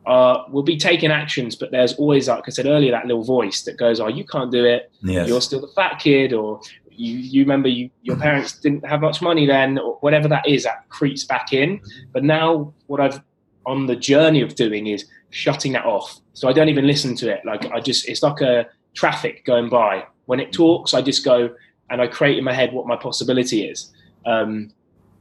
uh, 0.09 0.45
we'll 0.49 0.63
be 0.63 0.77
taking 0.77 1.11
actions, 1.11 1.55
but 1.55 1.71
there's 1.71 1.95
always, 1.95 2.29
like 2.29 2.45
I 2.47 2.51
said 2.51 2.67
earlier, 2.67 2.91
that 2.93 3.07
little 3.07 3.25
voice 3.25 3.63
that 3.63 3.77
goes, 3.77 4.01
"Oh, 4.01 4.09
you 4.09 4.25
can't 4.25 4.51
do 4.51 4.65
it. 4.65 4.91
Yes. 5.03 5.29
You're 5.29 5.41
still 5.41 5.61
the 5.61 5.69
fat 5.69 5.99
kid," 6.01 6.33
or 6.33 6.61
you, 6.91 7.17
you 7.17 7.43
remember 7.43 7.69
you, 7.69 7.91
your 8.03 8.17
parents 8.17 8.59
didn't 8.59 8.87
have 8.87 9.01
much 9.01 9.23
money 9.23 9.47
then, 9.47 9.79
or 9.79 9.97
whatever 10.01 10.27
that 10.29 10.49
is, 10.49 10.65
that 10.65 10.89
creeps 10.89 11.25
back 11.25 11.53
in. 11.53 11.81
But 12.13 12.25
now, 12.25 12.73
what 12.87 13.01
I've 13.01 13.21
on 13.67 13.87
the 13.87 13.97
journey 13.97 14.41
of 14.41 14.55
doing 14.55 14.87
is 14.87 15.05
shutting 15.31 15.73
that 15.73 15.85
off. 15.85 16.19
So 16.33 16.49
I 16.49 16.53
don't 16.53 16.71
even 16.71 16.87
listen 16.87 17.15
to 17.17 17.31
it. 17.31 17.45
Like 17.45 17.71
I 17.71 17.81
just, 17.81 18.09
it's 18.09 18.23
like 18.23 18.41
a 18.41 18.67
traffic 18.95 19.45
going 19.45 19.69
by. 19.69 20.07
When 20.25 20.41
it 20.41 20.53
talks, 20.53 20.95
I 20.95 21.03
just 21.03 21.23
go 21.25 21.55
and 21.91 22.01
I 22.01 22.07
create 22.07 22.39
in 22.39 22.45
my 22.45 22.55
head 22.55 22.73
what 22.73 22.87
my 22.87 22.97
possibility 22.97 23.65
is. 23.69 23.93
Um, 24.25 24.73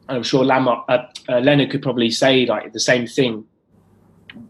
I'm 0.07 0.23
sure 0.23 0.45
Lamar, 0.45 0.85
uh, 0.87 1.07
uh, 1.27 1.39
Leonard 1.39 1.71
could 1.71 1.81
probably 1.81 2.09
say 2.09 2.45
like 2.45 2.71
the 2.71 2.79
same 2.79 3.05
thing. 3.05 3.43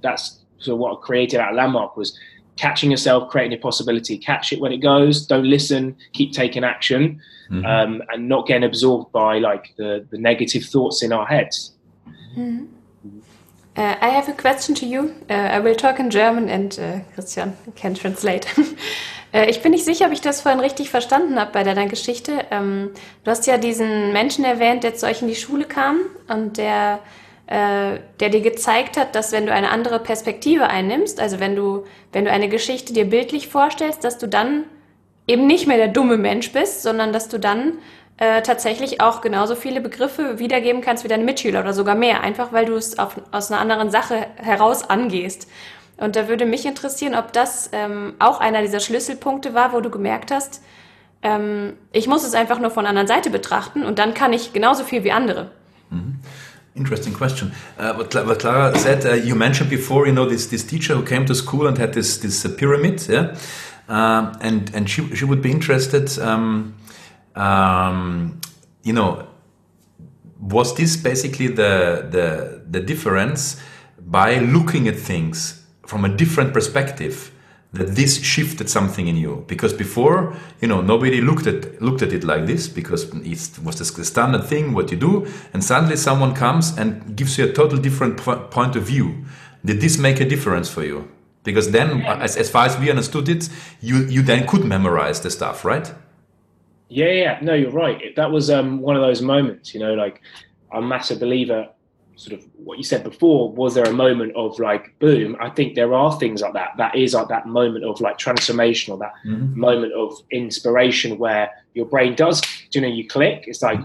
That's 0.01 0.39
so 0.59 0.75
what 0.75 0.97
I 0.97 1.01
created 1.01 1.39
at 1.39 1.53
Landmark 1.53 1.97
was 1.97 2.17
catching 2.57 2.91
yourself, 2.91 3.29
creating 3.29 3.57
a 3.57 3.61
possibility. 3.61 4.17
Catch 4.17 4.53
it 4.53 4.59
when 4.59 4.71
it 4.71 4.77
goes. 4.77 5.25
Don't 5.25 5.45
listen. 5.45 5.95
Keep 6.13 6.33
taking 6.33 6.63
action, 6.63 7.21
mm-hmm. 7.49 7.65
um, 7.65 8.01
and 8.11 8.27
not 8.27 8.47
getting 8.47 8.63
absorbed 8.63 9.11
by 9.11 9.37
like 9.39 9.73
the, 9.77 10.05
the 10.09 10.17
negative 10.17 10.63
thoughts 10.63 11.03
in 11.03 11.13
our 11.13 11.25
heads. 11.25 11.73
Mm-hmm. 12.35 12.65
Uh, 13.77 13.95
I 14.01 14.09
have 14.09 14.27
a 14.27 14.33
question 14.33 14.73
to 14.75 14.87
you. 14.87 15.13
Uh, 15.29 15.33
I 15.33 15.59
will 15.59 15.75
talk 15.75 15.99
in 15.99 16.09
German 16.09 16.49
and 16.49 16.79
uh, 16.79 16.99
Christian 17.13 17.55
can 17.75 17.93
translate. 17.93 18.47
Uh, 19.33 19.45
ich 19.49 19.61
bin 19.61 19.71
nicht 19.71 19.83
sicher, 19.83 20.05
ob 20.05 20.13
ich 20.13 20.21
das 20.21 20.39
vorhin 20.39 20.61
richtig 20.61 20.89
verstanden 20.89 21.37
habe 21.37 21.51
bei 21.51 21.63
deiner 21.63 21.87
Geschichte. 21.87 22.45
Ähm, 22.49 22.91
du 23.25 23.31
hast 23.31 23.45
ja 23.45 23.57
diesen 23.57 24.13
Menschen 24.13 24.45
erwähnt, 24.45 24.85
der 24.85 24.95
zu 24.95 25.05
euch 25.05 25.21
in 25.21 25.27
die 25.27 25.35
Schule 25.35 25.65
kam 25.65 25.99
und 26.29 26.57
der 26.57 26.99
äh, 27.47 27.99
der 28.19 28.29
dir 28.29 28.41
gezeigt 28.41 28.97
hat, 28.97 29.15
dass 29.15 29.31
wenn 29.31 29.45
du 29.45 29.53
eine 29.53 29.69
andere 29.71 29.99
Perspektive 29.99 30.67
einnimmst, 30.67 31.19
also 31.19 31.39
wenn 31.39 31.55
du, 31.55 31.85
wenn 32.11 32.25
du 32.25 32.31
eine 32.31 32.49
Geschichte 32.49 32.93
dir 32.93 33.05
bildlich 33.05 33.47
vorstellst, 33.47 34.03
dass 34.03 34.17
du 34.17 34.27
dann 34.27 34.65
eben 35.27 35.47
nicht 35.47 35.67
mehr 35.67 35.77
der 35.77 35.87
dumme 35.87 36.17
Mensch 36.17 36.51
bist, 36.51 36.83
sondern 36.83 37.13
dass 37.13 37.29
du 37.29 37.39
dann 37.39 37.79
äh, 38.17 38.41
tatsächlich 38.41 38.99
auch 38.99 39.21
genauso 39.21 39.55
viele 39.55 39.79
Begriffe 39.79 40.39
wiedergeben 40.39 40.81
kannst 40.81 41.03
wie 41.03 41.07
deine 41.07 41.23
Mitschüler 41.23 41.61
oder 41.61 41.73
sogar 41.73 41.95
mehr, 41.95 42.21
einfach 42.21 42.51
weil 42.51 42.65
du 42.65 42.73
es 42.73 42.99
auf, 42.99 43.15
aus 43.31 43.51
einer 43.51 43.61
anderen 43.61 43.91
Sache 43.91 44.27
heraus 44.37 44.89
angehst. 44.89 45.47
Und 45.97 46.15
da 46.15 46.27
würde 46.27 46.45
mich 46.45 46.65
interessieren, 46.65 47.15
ob 47.15 47.33
das 47.33 47.69
ähm, 47.73 48.15
auch 48.19 48.39
einer 48.39 48.61
dieser 48.61 48.79
Schlüsselpunkte 48.79 49.53
war, 49.53 49.73
wo 49.73 49.81
du 49.81 49.89
gemerkt 49.89 50.31
hast, 50.31 50.61
ähm, 51.23 51.73
ich 51.91 52.07
muss 52.07 52.23
es 52.23 52.33
einfach 52.33 52.59
nur 52.59 52.71
von 52.71 52.83
der 52.83 52.89
anderen 52.89 53.07
Seite 53.07 53.29
betrachten 53.29 53.85
und 53.85 53.99
dann 53.99 54.13
kann 54.13 54.33
ich 54.33 54.53
genauso 54.53 54.83
viel 54.83 55.03
wie 55.03 55.11
andere. 55.11 55.51
Mhm. 55.89 56.19
Interesting 56.77 57.13
question. 57.13 57.51
Uh, 57.77 57.93
what, 57.95 58.13
what, 58.13 58.39
Clara 58.39 58.77
said, 58.77 59.03
uh, 59.03 59.13
you 59.13 59.33
mentioned 59.33 59.69
before, 59.69 60.05
you 60.05 60.13
know, 60.13 60.29
this, 60.29 60.45
this 60.45 60.63
teacher 60.63 60.93
who 60.93 61.03
came 61.03 61.25
to 61.25 61.33
school 61.33 61.65
and 61.65 61.75
had 61.75 61.93
this, 61.93 62.17
this 62.17 62.45
uh, 62.45 62.49
pyramid, 62.55 63.03
yeah? 63.09 63.35
Um, 63.89 64.37
and 64.41 64.73
and 64.75 64.89
she, 64.89 65.15
she 65.15 65.25
would 65.25 65.41
be 65.41 65.49
interested, 65.49 66.19
um, 66.19 66.75
um, 67.35 68.39
you 68.83 68.93
know, 68.93 69.27
was 70.39 70.75
this 70.75 70.97
basically 70.97 71.47
the, 71.47 72.05
the, 72.11 72.61
the 72.69 72.79
difference 72.79 73.59
by 73.99 74.39
looking 74.39 74.87
at 74.87 74.97
things 74.97 75.65
from 75.85 76.05
a 76.05 76.09
different 76.09 76.53
perspective? 76.53 77.31
That 77.73 77.95
this 77.95 78.21
shifted 78.23 78.69
something 78.69 79.07
in 79.07 79.17
you. 79.17 79.43
Because 79.47 79.73
before 79.73 80.35
you 80.61 80.67
know 80.67 80.81
nobody 80.81 81.21
looked 81.21 81.47
at 81.47 81.81
looked 81.81 82.01
at 82.01 82.13
it 82.13 82.23
like 82.23 82.45
this 82.45 82.67
because 82.67 83.03
it 83.13 83.59
was 83.63 83.77
the 83.77 84.05
standard 84.05 84.45
thing 84.45 84.73
what 84.73 84.91
you 84.91 84.97
do 84.97 85.27
and 85.53 85.63
suddenly 85.63 85.97
someone 85.97 86.33
comes 86.33 86.77
and 86.77 87.15
gives 87.15 87.37
you 87.37 87.45
a 87.45 87.53
total 87.53 87.77
different 87.77 88.17
point 88.17 88.75
of 88.75 88.83
view. 88.83 89.25
Did 89.65 89.81
this 89.81 89.97
make 89.97 90.19
a 90.21 90.25
difference 90.25 90.69
for 90.69 90.83
you? 90.83 91.09
Because 91.43 91.71
then 91.71 92.01
as, 92.01 92.37
as 92.37 92.49
far 92.49 92.65
as 92.65 92.77
we 92.77 92.89
understood 92.89 93.29
it 93.29 93.49
you 93.81 94.05
you 94.05 94.21
then 94.21 94.47
could 94.47 94.63
memorize 94.63 95.21
the 95.21 95.29
stuff 95.29 95.65
right? 95.65 95.93
Yeah 96.89 97.11
yeah 97.11 97.39
no 97.41 97.53
you're 97.53 97.71
right. 97.71 98.15
That 98.15 98.31
was 98.31 98.49
um, 98.49 98.79
one 98.79 98.95
of 98.95 99.01
those 99.01 99.21
moments 99.21 99.73
you 99.73 99.79
know 99.79 99.93
like 99.93 100.21
i'm 100.71 100.83
a 100.83 100.87
massive 100.87 101.19
believer 101.19 101.69
sort 102.17 102.37
of 102.37 102.45
what 102.55 102.79
you 102.79 102.83
said 102.83 103.03
before 103.03 103.51
was 103.51 103.75
there 103.75 103.85
a 103.85 103.93
moment 103.93 104.35
of 104.35 104.59
like 104.59 104.97
boom 104.97 105.37
i 105.39 105.49
think 105.49 105.75
there 105.75 105.93
are 105.93 106.19
things 106.19 106.41
like 106.41 106.53
that. 106.53 106.71
That 106.77 106.95
is 106.95 107.13
like 107.13 107.27
that 107.29 107.45
moment 107.45 107.85
of 107.85 108.01
like 108.01 108.17
transformation 108.17 108.91
or 108.91 108.97
that 108.97 109.13
mm-hmm. 109.25 109.59
moment 109.59 109.93
of 109.93 110.19
inspiration 110.31 111.19
where 111.19 111.51
your 111.75 111.85
brain 111.85 112.15
does 112.15 112.41
you 112.71 112.81
know 112.81 112.87
you 112.87 113.07
click. 113.07 113.43
It's 113.47 113.61
like 113.61 113.79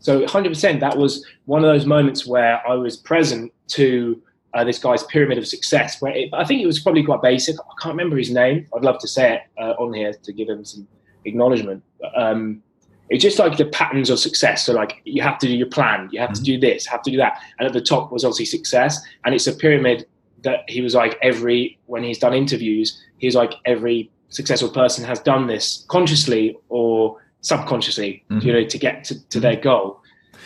so 0.00 0.24
100% 0.26 0.80
that 0.80 0.96
was 0.98 1.24
one 1.46 1.64
of 1.64 1.68
those 1.72 1.86
moments 1.86 2.26
where 2.26 2.60
i 2.68 2.74
was 2.74 2.96
present 2.96 3.52
to 3.68 4.20
uh, 4.54 4.64
this 4.64 4.78
guy's 4.78 5.02
pyramid 5.04 5.38
of 5.38 5.46
success 5.46 6.00
where 6.00 6.12
it, 6.12 6.28
i 6.32 6.44
think 6.44 6.62
it 6.62 6.66
was 6.66 6.80
probably 6.80 7.04
quite 7.04 7.22
basic. 7.22 7.56
I 7.58 7.74
can't 7.80 7.94
remember 7.94 8.16
his 8.16 8.30
name. 8.30 8.66
I'd 8.74 8.82
love 8.82 8.98
to 9.00 9.08
say 9.08 9.34
it 9.36 9.42
uh, 9.62 9.74
on 9.82 9.92
here 9.92 10.12
to 10.12 10.32
give 10.32 10.48
him 10.48 10.64
some 10.64 10.86
acknowledgement. 11.24 11.82
Um, 12.16 12.62
it's 13.08 13.22
just 13.22 13.38
like 13.38 13.56
the 13.56 13.66
patterns 13.66 14.10
of 14.10 14.18
success. 14.18 14.66
So 14.66 14.72
like 14.72 15.00
you 15.04 15.22
have 15.22 15.38
to 15.38 15.46
do 15.46 15.56
your 15.56 15.68
plan, 15.68 16.08
you 16.12 16.20
have 16.20 16.30
mm-hmm. 16.30 16.42
to 16.42 16.42
do 16.42 16.60
this, 16.60 16.86
have 16.86 17.02
to 17.02 17.10
do 17.10 17.16
that. 17.18 17.40
And 17.58 17.66
at 17.66 17.72
the 17.72 17.80
top 17.80 18.10
was 18.12 18.24
obviously 18.24 18.46
success. 18.46 19.00
And 19.24 19.34
it's 19.34 19.46
a 19.46 19.52
pyramid 19.52 20.06
that 20.42 20.68
he 20.68 20.80
was 20.80 20.94
like 20.94 21.18
every 21.22 21.78
when 21.86 22.02
he's 22.02 22.18
done 22.18 22.34
interviews, 22.34 23.00
he's 23.18 23.34
like 23.34 23.54
every 23.64 24.10
successful 24.28 24.68
person 24.68 25.04
has 25.04 25.20
done 25.20 25.46
this 25.46 25.84
consciously 25.88 26.56
or 26.68 27.20
subconsciously, 27.42 28.24
mm-hmm. 28.30 28.46
you 28.46 28.52
know, 28.52 28.64
to 28.64 28.78
get 28.78 29.04
to, 29.04 29.14
to 29.14 29.20
mm-hmm. 29.20 29.40
their 29.40 29.56
goal. 29.56 30.00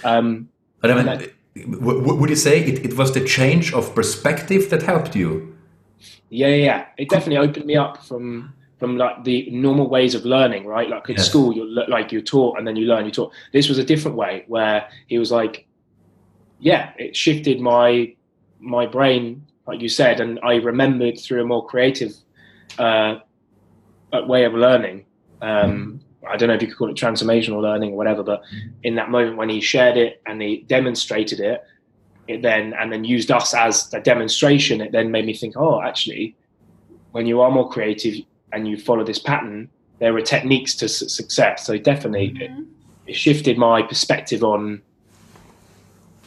Um, 0.05 0.49
but 0.81 0.91
I 0.91 0.95
mean, 0.95 1.07
that, 1.07 1.33
would 1.67 2.31
you 2.31 2.37
say 2.37 2.63
it, 2.63 2.85
it 2.85 2.97
was 2.97 3.13
the 3.13 3.25
change 3.25 3.73
of 3.73 3.95
perspective 3.95 4.71
that 4.71 4.83
helped 4.83 5.17
you? 5.17 5.57
Yeah, 6.29 6.49
yeah, 6.49 6.87
it 6.97 7.09
definitely 7.09 7.39
opened 7.39 7.67
me 7.67 7.77
up 7.77 8.05
from 8.05 8.55
from 8.81 8.97
like 8.97 9.23
the 9.25 9.49
normal 9.51 9.89
ways 9.89 10.15
of 10.15 10.25
learning, 10.25 10.67
right? 10.67 10.89
Like 10.89 11.09
in 11.11 11.19
school, 11.19 11.55
you're 11.55 11.87
like 11.89 12.11
you're 12.11 12.23
taught 12.23 12.59
and 12.59 12.67
then 12.67 12.77
you 12.77 12.87
learn, 12.87 13.05
you 13.05 13.13
taught. 13.13 13.31
This 13.53 13.69
was 13.69 13.77
a 13.77 13.85
different 13.85 14.17
way 14.17 14.45
where 14.49 14.89
he 15.07 15.19
was 15.19 15.31
like, 15.31 15.67
yeah, 16.59 16.93
it 16.99 17.15
shifted 17.15 17.61
my 17.61 18.15
my 18.59 18.87
brain, 18.87 19.47
like 19.67 19.81
you 19.81 19.89
said, 19.89 20.21
and 20.21 20.41
I 20.43 20.55
remembered 20.57 21.21
through 21.21 21.43
a 21.43 21.47
more 21.47 21.65
creative 21.67 22.15
uh, 22.79 23.17
way 24.13 24.45
of 24.45 24.55
learning. 24.55 25.05
Um, 25.43 26.01
I 26.29 26.37
don't 26.37 26.49
know 26.49 26.55
if 26.55 26.63
you 26.63 26.69
could 26.69 26.79
call 26.79 26.91
it 26.91 26.97
transformational 26.97 27.61
learning 27.61 27.93
or 27.93 27.97
whatever, 27.97 28.23
but 28.23 28.43
in 28.83 28.95
that 28.95 29.11
moment 29.11 29.37
when 29.37 29.51
he 29.51 29.61
shared 29.61 29.97
it 29.99 30.23
and 30.27 30.41
he 30.41 30.65
demonstrated 30.69 31.41
it, 31.41 31.63
it 32.29 32.41
then 32.41 32.75
and 32.79 32.91
then 32.91 33.05
used 33.05 33.31
us 33.31 33.53
as 33.53 33.93
a 33.93 34.01
demonstration, 34.01 34.81
it 34.81 34.93
then 34.93 35.11
made 35.11 35.27
me 35.27 35.35
think, 35.35 35.57
oh, 35.57 35.83
actually, 35.83 36.35
when 37.13 37.27
you 37.27 37.41
are 37.41 37.51
more 37.51 37.69
creative, 37.69 38.15
and 38.53 38.67
you 38.67 38.77
follow 38.77 39.05
this 39.05 39.19
pattern, 39.19 39.69
there 39.99 40.15
are 40.15 40.23
techniques 40.23 40.77
to 40.77 40.89
success. 40.89 41.67
So 41.67 41.79
definitely, 41.79 42.31
mhm. 42.31 42.41
it, 42.41 42.51
it, 43.07 43.17
shifted 43.17 43.59
my 43.59 43.83
perspective 43.83 44.43
on. 44.43 44.83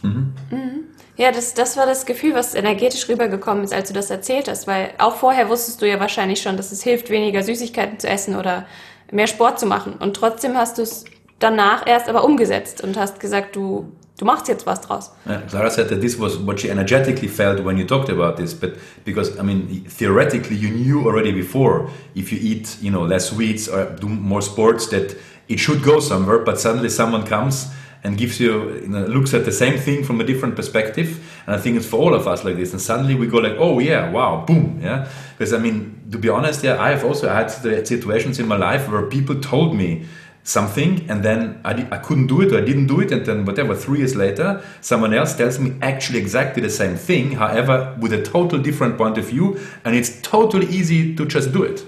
Mhm. 0.03 0.33
Mhm. 0.51 0.83
Ja, 1.15 1.31
das, 1.31 1.53
das 1.53 1.77
war 1.77 1.85
das 1.85 2.05
Gefühl, 2.05 2.33
was 2.33 2.55
energetisch 2.55 3.07
rübergekommen 3.07 3.63
ist, 3.63 3.73
als 3.73 3.89
du 3.89 3.93
das 3.93 4.09
erzählt 4.09 4.47
hast, 4.47 4.65
weil 4.65 4.93
auch 4.97 5.15
vorher 5.15 5.47
wusstest 5.47 5.81
du 5.81 5.87
ja 5.87 5.99
wahrscheinlich 5.99 6.41
schon, 6.41 6.57
dass 6.57 6.71
es 6.71 6.81
hilft, 6.81 7.11
weniger 7.11 7.43
Süßigkeiten 7.43 7.99
zu 7.99 8.09
essen 8.09 8.35
oder 8.35 8.65
mehr 9.11 9.27
Sport 9.27 9.59
zu 9.59 9.67
machen. 9.67 9.93
Und 9.93 10.15
trotzdem 10.15 10.57
hast 10.57 10.79
du 10.79 10.81
es 10.81 11.05
danach 11.37 11.85
erst 11.85 12.09
aber 12.09 12.23
umgesetzt 12.23 12.83
und 12.83 12.97
hast 12.97 13.19
gesagt, 13.19 13.55
du 13.55 13.91
du 14.23 14.25
machst 14.25 14.47
jetzt 14.47 14.65
was 14.65 14.79
draus. 14.81 15.11
Yeah, 15.25 15.41
Clara 15.49 15.69
said 15.69 15.89
that 15.89 16.01
this 16.01 16.17
was 16.17 16.37
what 16.37 16.59
she 16.59 16.69
energetically 16.69 17.27
felt 17.27 17.59
when 17.63 17.77
you 17.77 17.85
talked 17.85 18.09
about 18.09 18.37
this, 18.37 18.53
but 18.53 18.77
because 19.03 19.37
I 19.37 19.43
mean 19.43 19.85
theoretically 19.87 20.55
you 20.55 20.69
knew 20.69 21.05
already 21.05 21.31
before 21.31 21.89
if 22.15 22.31
you 22.31 22.39
eat 22.41 22.77
you 22.81 22.91
know 22.91 23.03
less 23.03 23.29
sweets 23.29 23.67
or 23.67 23.85
do 23.99 24.07
more 24.07 24.41
sports 24.41 24.87
that 24.87 25.15
it 25.47 25.59
should 25.59 25.83
go 25.83 25.99
somewhere, 25.99 26.39
but 26.39 26.59
suddenly 26.59 26.89
someone 26.89 27.25
comes 27.25 27.67
and 28.05 28.17
gives 28.17 28.37
you, 28.37 28.81
you 28.81 28.87
know, 28.89 29.05
looks 29.05 29.33
at 29.33 29.45
the 29.45 29.51
same 29.51 29.77
thing 29.77 30.03
from 30.03 30.19
a 30.19 30.25
different 30.25 30.55
perspective, 30.57 31.07
and 31.45 31.55
I 31.55 31.57
think 31.57 31.77
it's 31.77 31.85
for 31.85 31.97
all 31.97 32.13
of 32.13 32.27
us 32.27 32.43
like 32.43 32.57
this, 32.57 32.73
and 32.73 32.81
suddenly 32.81 33.15
we 33.15 33.27
go 33.27 33.37
like, 33.37 33.55
oh 33.57 33.79
yeah, 33.79 34.09
wow, 34.09 34.43
boom, 34.45 34.79
yeah, 34.81 35.07
because 35.37 35.53
I 35.53 35.57
mean 35.57 36.01
to 36.11 36.17
be 36.17 36.29
honest, 36.29 36.63
yeah, 36.63 36.79
I 36.79 36.91
have 36.91 37.03
also 37.03 37.27
had 37.27 37.49
situations 37.87 38.39
in 38.39 38.47
my 38.47 38.57
life 38.57 38.89
where 38.89 39.01
people 39.03 39.35
told 39.35 39.75
me 39.75 40.05
something 40.43 41.09
and 41.09 41.23
then 41.23 41.59
I, 41.63 41.87
I 41.89 41.97
couldn't 41.97 42.27
do 42.27 42.41
it 42.41 42.51
or 42.51 42.57
I 42.57 42.61
didn't 42.61 42.87
do 42.87 42.99
it 42.99 43.11
and 43.13 43.25
then 43.25 43.45
whatever 43.45 43.73
three 43.75 43.99
years 43.99 44.15
later 44.15 44.61
someone 44.81 45.13
else 45.13 45.35
tells 45.35 45.57
me 45.57 45.75
actually 45.81 46.19
exactly 46.19 46.61
the 46.61 46.69
same 46.69 46.97
thing 46.97 47.31
however 47.31 47.97
with 48.01 48.11
a 48.11 48.21
total 48.21 48.59
different 48.59 48.97
point 48.97 49.17
of 49.17 49.25
view 49.25 49.57
and 49.85 49.95
it's 49.95 50.21
totally 50.21 50.67
easy 50.67 51.15
to 51.15 51.25
just 51.25 51.53
do 51.53 51.63
it. 51.63 51.85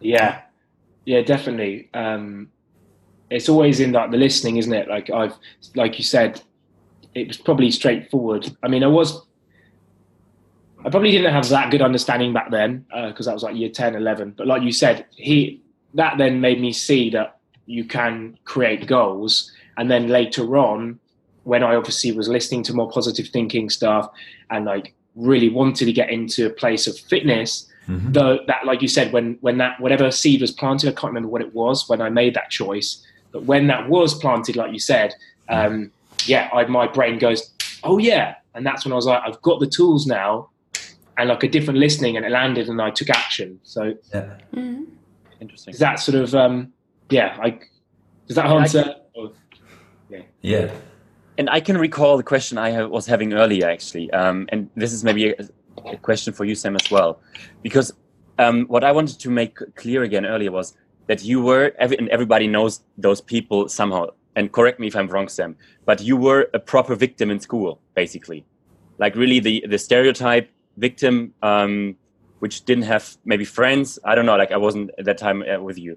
Yeah. 0.00 0.40
Yeah 1.04 1.20
definitely. 1.20 1.90
Um, 1.92 2.50
it's 3.28 3.50
always 3.50 3.80
in 3.80 3.92
like 3.92 4.10
the 4.10 4.16
listening 4.16 4.56
isn't 4.56 4.72
it? 4.72 4.88
Like 4.88 5.10
I've 5.10 5.34
like 5.74 5.98
you 5.98 6.04
said 6.04 6.40
it 7.14 7.28
was 7.28 7.36
probably 7.36 7.70
straightforward. 7.72 8.56
I 8.62 8.68
mean 8.68 8.82
I 8.82 8.86
was 8.86 9.26
I 10.82 10.88
probably 10.88 11.10
didn't 11.10 11.32
have 11.32 11.46
that 11.50 11.70
good 11.70 11.82
understanding 11.82 12.32
back 12.32 12.50
then 12.50 12.86
because 12.88 13.26
uh, 13.26 13.30
that 13.30 13.34
was 13.34 13.42
like 13.42 13.54
year 13.54 13.68
10 13.68 13.96
11 13.96 14.34
but 14.36 14.46
like 14.46 14.62
you 14.62 14.72
said 14.72 15.06
he 15.10 15.62
that 15.94 16.18
then 16.18 16.40
made 16.40 16.60
me 16.60 16.72
see 16.72 17.10
that 17.10 17.38
you 17.66 17.84
can 17.84 18.38
create 18.44 18.86
goals. 18.86 19.50
And 19.76 19.90
then 19.90 20.08
later 20.08 20.56
on, 20.56 20.98
when 21.44 21.62
I 21.62 21.74
obviously 21.74 22.12
was 22.12 22.28
listening 22.28 22.62
to 22.64 22.74
more 22.74 22.90
positive 22.90 23.28
thinking 23.28 23.70
stuff 23.70 24.10
and 24.50 24.64
like 24.64 24.94
really 25.14 25.48
wanted 25.48 25.86
to 25.86 25.92
get 25.92 26.10
into 26.10 26.46
a 26.46 26.50
place 26.50 26.86
of 26.86 26.98
fitness, 26.98 27.68
mm-hmm. 27.88 28.12
though 28.12 28.38
that 28.46 28.64
like 28.64 28.82
you 28.82 28.88
said, 28.88 29.12
when 29.12 29.38
when 29.40 29.58
that 29.58 29.80
whatever 29.80 30.10
seed 30.10 30.40
was 30.40 30.50
planted, 30.50 30.88
I 30.88 30.92
can't 30.92 31.12
remember 31.12 31.28
what 31.28 31.42
it 31.42 31.54
was 31.54 31.88
when 31.88 32.00
I 32.00 32.08
made 32.08 32.34
that 32.34 32.50
choice. 32.50 33.04
But 33.32 33.44
when 33.44 33.66
that 33.66 33.88
was 33.88 34.14
planted, 34.14 34.56
like 34.56 34.72
you 34.72 34.78
said, 34.78 35.14
um, 35.48 35.90
yeah, 36.24 36.48
I, 36.52 36.64
my 36.66 36.86
brain 36.86 37.18
goes, 37.18 37.52
oh 37.82 37.98
yeah, 37.98 38.36
and 38.54 38.64
that's 38.64 38.84
when 38.84 38.92
I 38.92 38.96
was 38.96 39.06
like, 39.06 39.22
I've 39.26 39.42
got 39.42 39.58
the 39.58 39.66
tools 39.66 40.06
now, 40.06 40.50
and 41.18 41.28
like 41.28 41.42
a 41.42 41.48
different 41.48 41.80
listening, 41.80 42.16
and 42.16 42.24
it 42.24 42.30
landed, 42.30 42.68
and 42.68 42.80
I 42.80 42.90
took 42.90 43.10
action. 43.10 43.58
So 43.64 43.94
yeah. 44.12 44.36
Mm-hmm. 44.54 44.84
Interesting. 45.40 45.74
Is 45.74 45.80
that 45.80 45.96
sort 46.00 46.16
of 46.16 46.34
um, 46.34 46.72
yeah? 47.10 47.36
Like, 47.38 47.70
does 48.26 48.36
that 48.36 48.46
answer? 48.46 48.94
yeah. 50.08 50.22
Yeah. 50.42 50.74
And 51.36 51.50
I 51.50 51.60
can 51.60 51.76
recall 51.76 52.16
the 52.16 52.22
question 52.22 52.58
I 52.58 52.84
was 52.84 53.06
having 53.06 53.32
earlier, 53.32 53.68
actually, 53.68 54.10
um, 54.12 54.46
and 54.50 54.70
this 54.76 54.92
is 54.92 55.02
maybe 55.02 55.30
a, 55.30 55.48
a, 55.84 55.96
question 55.96 56.32
for 56.32 56.44
you, 56.44 56.54
Sam, 56.54 56.76
as 56.76 56.88
well, 56.90 57.20
because 57.62 57.92
um, 58.38 58.66
what 58.66 58.84
I 58.84 58.92
wanted 58.92 59.18
to 59.18 59.30
make 59.30 59.58
clear 59.74 60.04
again 60.04 60.24
earlier 60.24 60.52
was 60.52 60.76
that 61.08 61.24
you 61.24 61.42
were, 61.42 61.72
every, 61.78 61.98
and 61.98 62.08
everybody 62.10 62.46
knows 62.46 62.82
those 62.96 63.20
people 63.20 63.68
somehow. 63.68 64.06
And 64.36 64.52
correct 64.52 64.78
me 64.78 64.86
if 64.86 64.96
I'm 64.96 65.08
wrong, 65.08 65.28
Sam, 65.28 65.56
but 65.84 66.00
you 66.02 66.16
were 66.16 66.48
a 66.54 66.58
proper 66.58 66.94
victim 66.94 67.30
in 67.30 67.40
school, 67.40 67.80
basically, 67.94 68.44
like 68.98 69.14
really 69.14 69.38
the 69.38 69.64
the 69.68 69.78
stereotype 69.78 70.50
victim. 70.76 71.32
Um, 71.42 71.96
which 72.44 72.56
didn't 72.68 72.88
have 72.94 73.04
maybe 73.24 73.46
friends. 73.58 73.98
I 74.04 74.12
don't 74.14 74.26
know. 74.28 74.36
Like 74.42 74.52
I 74.58 74.60
wasn't 74.66 74.90
at 74.98 75.04
that 75.08 75.18
time 75.26 75.38
uh, 75.42 75.60
with 75.68 75.78
you. 75.84 75.92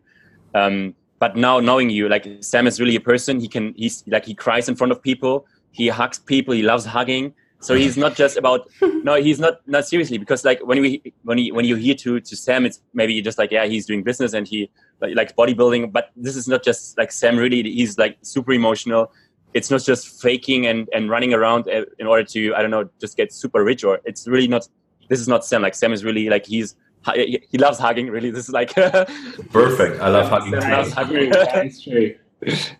Um, 0.60 0.96
but 1.20 1.36
now 1.36 1.60
knowing 1.60 1.90
you, 1.90 2.08
like 2.16 2.26
Sam 2.52 2.68
is 2.68 2.80
really 2.82 2.96
a 2.96 3.06
person. 3.12 3.34
He 3.46 3.50
can. 3.56 3.74
He's 3.84 3.96
like 4.16 4.26
he 4.32 4.36
cries 4.46 4.66
in 4.70 4.76
front 4.76 4.92
of 4.94 5.02
people. 5.10 5.36
he 5.78 5.88
hugs 5.88 6.20
people 6.20 6.54
he 6.54 6.64
loves 6.64 6.86
hugging 6.86 7.34
so 7.60 7.76
he's 7.76 7.98
not 7.98 8.16
just 8.16 8.38
about 8.38 8.70
no 8.82 9.16
he's 9.16 9.40
not 9.40 9.56
not 9.68 9.86
seriously 9.86 10.18
because 10.18 10.44
like 10.44 10.60
when 10.66 10.80
we 10.82 11.14
when 11.24 11.38
you 11.38 11.54
when 11.54 11.66
you 11.66 11.76
hear 11.76 11.96
to 11.96 12.20
to 12.20 12.36
sam 12.36 12.66
it's 12.66 12.82
maybe 12.94 13.22
just 13.22 13.38
like 13.38 13.52
yeah 13.52 13.66
he's 13.66 13.86
doing 13.86 14.04
business 14.04 14.34
and 14.34 14.48
he 14.48 14.70
like, 15.02 15.16
likes 15.16 15.34
bodybuilding 15.34 15.92
but 15.92 16.12
this 16.16 16.36
is 16.36 16.48
not 16.48 16.64
just 16.64 16.98
like 16.98 17.12
sam 17.12 17.38
really 17.38 17.62
he's 17.64 17.98
like 17.98 18.18
super 18.22 18.54
emotional 18.54 19.12
it's 19.54 19.72
not 19.72 19.84
just 19.84 20.22
faking 20.22 20.68
and 20.68 20.90
and 20.94 21.10
running 21.10 21.34
around 21.34 21.68
uh, 21.68 21.84
in 22.00 22.08
order 22.08 22.24
to 22.24 22.54
i 22.56 22.62
don't 22.62 22.72
know 22.72 22.90
just 23.00 23.18
get 23.18 23.32
super 23.32 23.64
rich 23.64 23.84
or 23.84 24.00
it's 24.06 24.28
really 24.28 24.48
not 24.48 24.68
this 25.08 25.20
is 25.20 25.28
not 25.28 25.46
sam 25.46 25.62
like 25.62 25.76
sam 25.76 25.94
is 25.94 26.04
really 26.04 26.30
like 26.30 26.46
he's 26.46 26.76
he 27.14 27.58
loves 27.58 27.80
hugging 27.80 28.10
really 28.10 28.32
this 28.32 28.48
is 28.48 28.54
like 28.54 28.74
perfect 29.52 30.02
i 30.02 30.10
love 30.10 30.30
hugging, 30.30 30.60
Sam 30.60 30.72
loves 30.72 30.92
hugging. 30.92 31.30
that's 31.30 31.82
true 31.82 32.16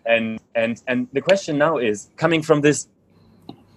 and 0.06 0.40
and 0.54 0.82
and 0.86 1.08
the 1.12 1.20
question 1.20 1.58
now 1.58 1.78
is 1.78 2.10
coming 2.16 2.42
from 2.42 2.60
this 2.60 2.88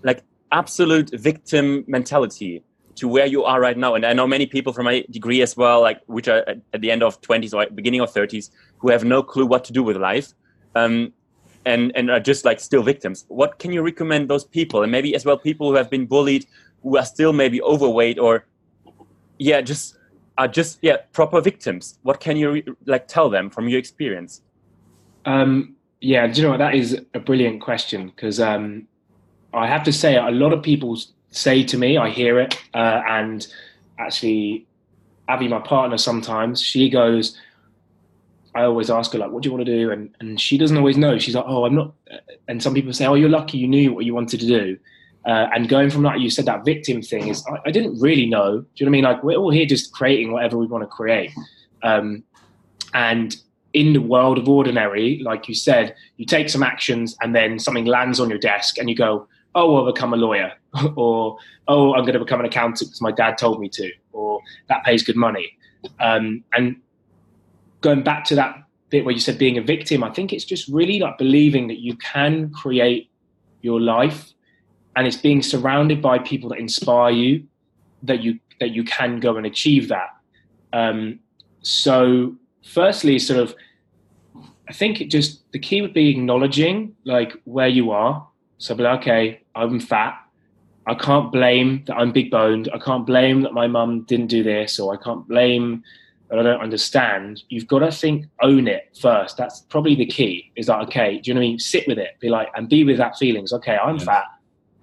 like 0.03 0.23
absolute 0.51 1.09
victim 1.13 1.83
mentality 1.87 2.63
to 2.95 3.07
where 3.07 3.25
you 3.25 3.43
are 3.43 3.59
right 3.59 3.77
now. 3.77 3.95
And 3.95 4.05
I 4.05 4.13
know 4.13 4.27
many 4.27 4.45
people 4.45 4.73
from 4.73 4.85
my 4.85 5.03
degree 5.09 5.41
as 5.41 5.55
well, 5.55 5.81
like 5.81 6.01
which 6.07 6.27
are 6.27 6.43
at 6.73 6.81
the 6.81 6.91
end 6.91 7.03
of 7.03 7.19
20s 7.21 7.53
or 7.53 7.69
beginning 7.73 8.01
of 8.01 8.13
30s, 8.13 8.51
who 8.77 8.89
have 8.91 9.03
no 9.03 9.23
clue 9.23 9.45
what 9.45 9.63
to 9.65 9.73
do 9.73 9.83
with 9.83 9.97
life. 9.97 10.33
Um, 10.75 11.13
and, 11.63 11.91
and 11.95 12.09
are 12.09 12.19
just 12.19 12.43
like 12.43 12.59
still 12.59 12.81
victims. 12.81 13.25
What 13.27 13.59
can 13.59 13.71
you 13.71 13.83
recommend 13.83 14.31
those 14.31 14.43
people, 14.43 14.81
and 14.81 14.91
maybe 14.91 15.13
as 15.13 15.25
well 15.25 15.37
people 15.37 15.69
who 15.69 15.75
have 15.75 15.91
been 15.91 16.07
bullied, 16.07 16.47
who 16.83 16.97
are 16.97 17.05
still 17.05 17.33
maybe 17.33 17.61
overweight, 17.61 18.19
or 18.19 18.45
yeah, 19.37 19.61
just 19.61 19.97
are 20.37 20.47
just 20.47 20.79
yeah 20.81 20.97
proper 21.13 21.41
victims? 21.41 21.99
What 22.03 22.19
can 22.19 22.37
you 22.37 22.75
like 22.85 23.07
tell 23.07 23.29
them 23.29 23.49
from 23.49 23.69
your 23.69 23.79
experience? 23.79 24.41
Um, 25.25 25.75
yeah, 25.99 26.25
do 26.27 26.41
you 26.41 26.43
know 26.43 26.51
what? 26.51 26.57
That 26.57 26.75
is 26.75 26.99
a 27.13 27.19
brilliant 27.19 27.61
question 27.61 28.07
because 28.07 28.39
um, 28.39 28.87
I 29.53 29.67
have 29.67 29.83
to 29.83 29.93
say, 29.93 30.17
a 30.17 30.31
lot 30.31 30.53
of 30.53 30.63
people 30.63 30.97
say 31.29 31.63
to 31.63 31.77
me, 31.77 31.97
I 31.97 32.09
hear 32.09 32.39
it, 32.39 32.59
uh, 32.73 33.01
and 33.07 33.45
actually, 33.99 34.65
Abby, 35.27 35.47
my 35.47 35.59
partner, 35.59 35.97
sometimes 35.97 36.61
she 36.61 36.89
goes. 36.89 37.37
I 38.53 38.63
always 38.63 38.89
ask 38.89 39.13
her 39.13 39.19
like, 39.19 39.31
"What 39.31 39.43
do 39.43 39.47
you 39.47 39.53
want 39.53 39.65
to 39.65 39.71
do?" 39.71 39.91
and 39.91 40.13
and 40.19 40.41
she 40.41 40.57
doesn't 40.57 40.75
always 40.75 40.97
know. 40.97 41.17
She's 41.17 41.35
like, 41.35 41.45
"Oh, 41.47 41.65
I'm 41.65 41.75
not." 41.75 41.93
And 42.49 42.61
some 42.61 42.73
people 42.73 42.91
say, 42.91 43.05
"Oh, 43.05 43.13
you're 43.13 43.29
lucky. 43.29 43.57
You 43.57 43.67
knew 43.67 43.93
what 43.93 44.03
you 44.03 44.13
wanted 44.13 44.41
to 44.41 44.45
do." 44.47 44.77
Uh, 45.25 45.47
and 45.53 45.69
going 45.69 45.89
from 45.89 46.03
that, 46.03 46.19
you 46.19 46.29
said 46.29 46.45
that 46.45 46.65
victim 46.65 47.01
thing 47.01 47.27
is, 47.27 47.45
I, 47.47 47.57
I, 47.67 47.71
didn't 47.71 47.99
really 47.99 48.25
know. 48.25 48.61
Do 48.61 48.67
you 48.75 48.85
know 48.85 48.89
what 48.89 48.89
I 48.89 48.89
mean? 48.89 49.03
Like 49.03 49.23
we're 49.23 49.37
all 49.37 49.51
here 49.51 49.67
just 49.67 49.93
creating 49.93 50.31
whatever 50.31 50.57
we 50.57 50.65
want 50.65 50.83
to 50.83 50.87
create. 50.87 51.31
Um, 51.83 52.23
and 52.95 53.35
in 53.73 53.93
the 53.93 54.01
world 54.01 54.37
of 54.37 54.49
ordinary, 54.49 55.21
like 55.23 55.47
you 55.47 55.55
said, 55.55 55.95
you 56.17 56.25
take 56.25 56.49
some 56.49 56.63
actions 56.63 57.15
and 57.21 57.35
then 57.35 57.59
something 57.59 57.85
lands 57.85 58.19
on 58.19 58.29
your 58.29 58.39
desk 58.39 58.77
and 58.77 58.89
you 58.89 58.95
go, 58.95 59.27
oh, 59.55 59.77
I'll 59.77 59.91
become 59.91 60.13
a 60.13 60.17
lawyer, 60.17 60.53
or 60.95 61.37
oh, 61.67 61.93
I'm 61.93 62.01
going 62.01 62.13
to 62.13 62.19
become 62.19 62.39
an 62.39 62.45
accountant 62.45 62.89
because 62.89 63.01
my 63.01 63.11
dad 63.11 63.37
told 63.37 63.59
me 63.59 63.69
to, 63.69 63.91
or 64.11 64.41
that 64.69 64.83
pays 64.83 65.03
good 65.03 65.15
money. 65.15 65.57
Um, 65.99 66.43
and 66.53 66.77
going 67.81 68.03
back 68.03 68.23
to 68.25 68.35
that 68.35 68.63
bit 68.89 69.05
where 69.05 69.13
you 69.13 69.19
said 69.19 69.37
being 69.37 69.57
a 69.57 69.61
victim, 69.61 70.03
I 70.03 70.11
think 70.11 70.33
it's 70.33 70.45
just 70.45 70.67
really 70.67 70.99
like 70.99 71.17
believing 71.17 71.67
that 71.67 71.79
you 71.79 71.95
can 71.97 72.51
create 72.51 73.09
your 73.61 73.79
life, 73.79 74.33
and 74.95 75.07
it's 75.07 75.17
being 75.17 75.41
surrounded 75.41 76.01
by 76.01 76.19
people 76.19 76.49
that 76.49 76.59
inspire 76.59 77.11
you, 77.11 77.45
that 78.03 78.21
you 78.21 78.39
that 78.59 78.71
you 78.71 78.83
can 78.83 79.19
go 79.19 79.37
and 79.37 79.45
achieve 79.45 79.87
that. 79.89 80.09
Um, 80.73 81.19
so, 81.61 82.35
firstly, 82.63 83.17
sort 83.19 83.39
of, 83.39 83.55
I 84.69 84.73
think 84.73 85.01
it 85.01 85.09
just 85.09 85.51
the 85.51 85.59
key 85.59 85.81
would 85.81 85.93
be 85.93 86.09
acknowledging 86.09 86.95
like 87.05 87.33
where 87.45 87.67
you 87.67 87.91
are 87.91 88.27
so 88.61 88.75
be 88.75 88.83
like, 88.83 88.99
okay, 89.01 89.41
I'm 89.55 89.79
fat. 89.79 90.19
I 90.85 90.93
can't 90.93 91.31
blame 91.31 91.83
that 91.87 91.95
I'm 91.95 92.11
big 92.11 92.29
boned. 92.29 92.69
I 92.71 92.77
can't 92.77 93.07
blame 93.07 93.41
that 93.41 93.53
my 93.53 93.65
mum 93.65 94.03
didn't 94.03 94.27
do 94.27 94.43
this, 94.43 94.79
or 94.79 94.93
I 94.93 95.03
can't 95.03 95.27
blame 95.27 95.83
that 96.29 96.37
I 96.37 96.43
don't 96.43 96.61
understand. 96.61 97.41
You've 97.49 97.65
got 97.65 97.79
to 97.79 97.91
think, 97.91 98.27
own 98.43 98.67
it 98.67 98.95
first. 99.01 99.35
That's 99.35 99.61
probably 99.61 99.95
the 99.95 100.05
key. 100.05 100.51
Is 100.55 100.67
like, 100.67 100.87
okay, 100.89 101.17
do 101.19 101.29
you 101.29 101.33
know 101.33 101.39
what 101.39 101.45
I 101.45 101.49
mean? 101.49 101.59
Sit 101.59 101.87
with 101.87 101.97
it, 101.97 102.19
be 102.19 102.29
like, 102.29 102.49
and 102.55 102.69
be 102.69 102.83
with 102.83 102.97
that 102.97 103.17
feelings. 103.17 103.51
Okay, 103.51 103.77
I'm 103.77 103.97
yeah. 103.97 104.05
fat. 104.05 104.25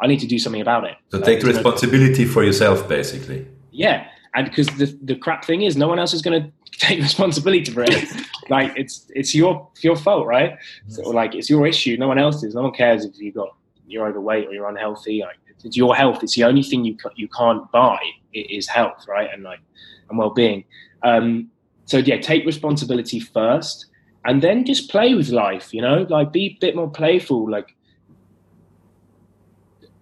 I 0.01 0.07
need 0.07 0.21
to 0.21 0.27
do 0.27 0.39
something 0.39 0.61
about 0.61 0.85
it. 0.85 0.97
So 1.11 1.19
like, 1.19 1.27
take 1.27 1.43
responsibility 1.43 2.25
no 2.25 2.31
for 2.31 2.45
yourself, 2.45 2.89
basically. 2.89 3.47
Yeah, 3.71 4.07
and 4.35 4.49
because 4.49 4.67
the 4.79 4.97
the 5.03 5.17
crap 5.17 5.45
thing 5.45 5.63
is, 5.63 5.77
no 5.77 5.89
one 5.89 5.99
else 5.99 6.15
is 6.15 6.23
going 6.23 6.43
to 6.73 6.79
take 6.79 7.01
responsibility 7.01 7.73
for 7.73 7.83
it. 7.83 8.09
like 8.49 8.73
it's 8.77 9.11
it's 9.15 9.35
your 9.35 9.69
your 9.83 9.97
fault, 9.97 10.27
right? 10.27 10.57
So 10.89 11.03
like 11.11 11.35
it's 11.35 11.51
your 11.51 11.67
issue. 11.67 11.97
No 11.97 12.09
one 12.09 12.19
else's. 12.19 12.55
No 12.55 12.63
one 12.63 12.73
cares 12.73 13.05
if 13.05 13.19
you 13.19 13.33
got 13.33 13.55
you're 13.87 14.07
overweight 14.07 14.49
or 14.49 14.53
you're 14.53 14.69
unhealthy. 14.69 15.23
Like, 15.23 15.37
it's 15.65 15.77
your 15.77 15.97
health. 15.97 16.23
It's 16.23 16.37
the 16.37 16.45
only 16.45 16.63
thing 16.63 16.85
you 16.85 16.97
you 17.17 17.29
can't 17.29 17.71
buy 17.73 17.99
is 18.33 18.69
health, 18.69 19.07
right? 19.09 19.29
And 19.33 19.43
like 19.43 19.61
and 20.09 20.19
well 20.19 20.31
being. 20.31 20.65
Um, 21.03 21.51
so 21.87 21.99
yeah, 21.99 22.19
take 22.21 22.45
responsibility 22.45 23.19
first, 23.19 23.87
and 24.25 24.43
then 24.43 24.65
just 24.65 24.91
play 24.91 25.15
with 25.15 25.31
life. 25.31 25.75
You 25.75 25.83
know, 25.83 26.07
like 26.09 26.33
be 26.33 26.47
a 26.47 26.59
bit 26.61 26.77
more 26.77 26.91
playful. 26.91 27.51
Like 27.51 27.75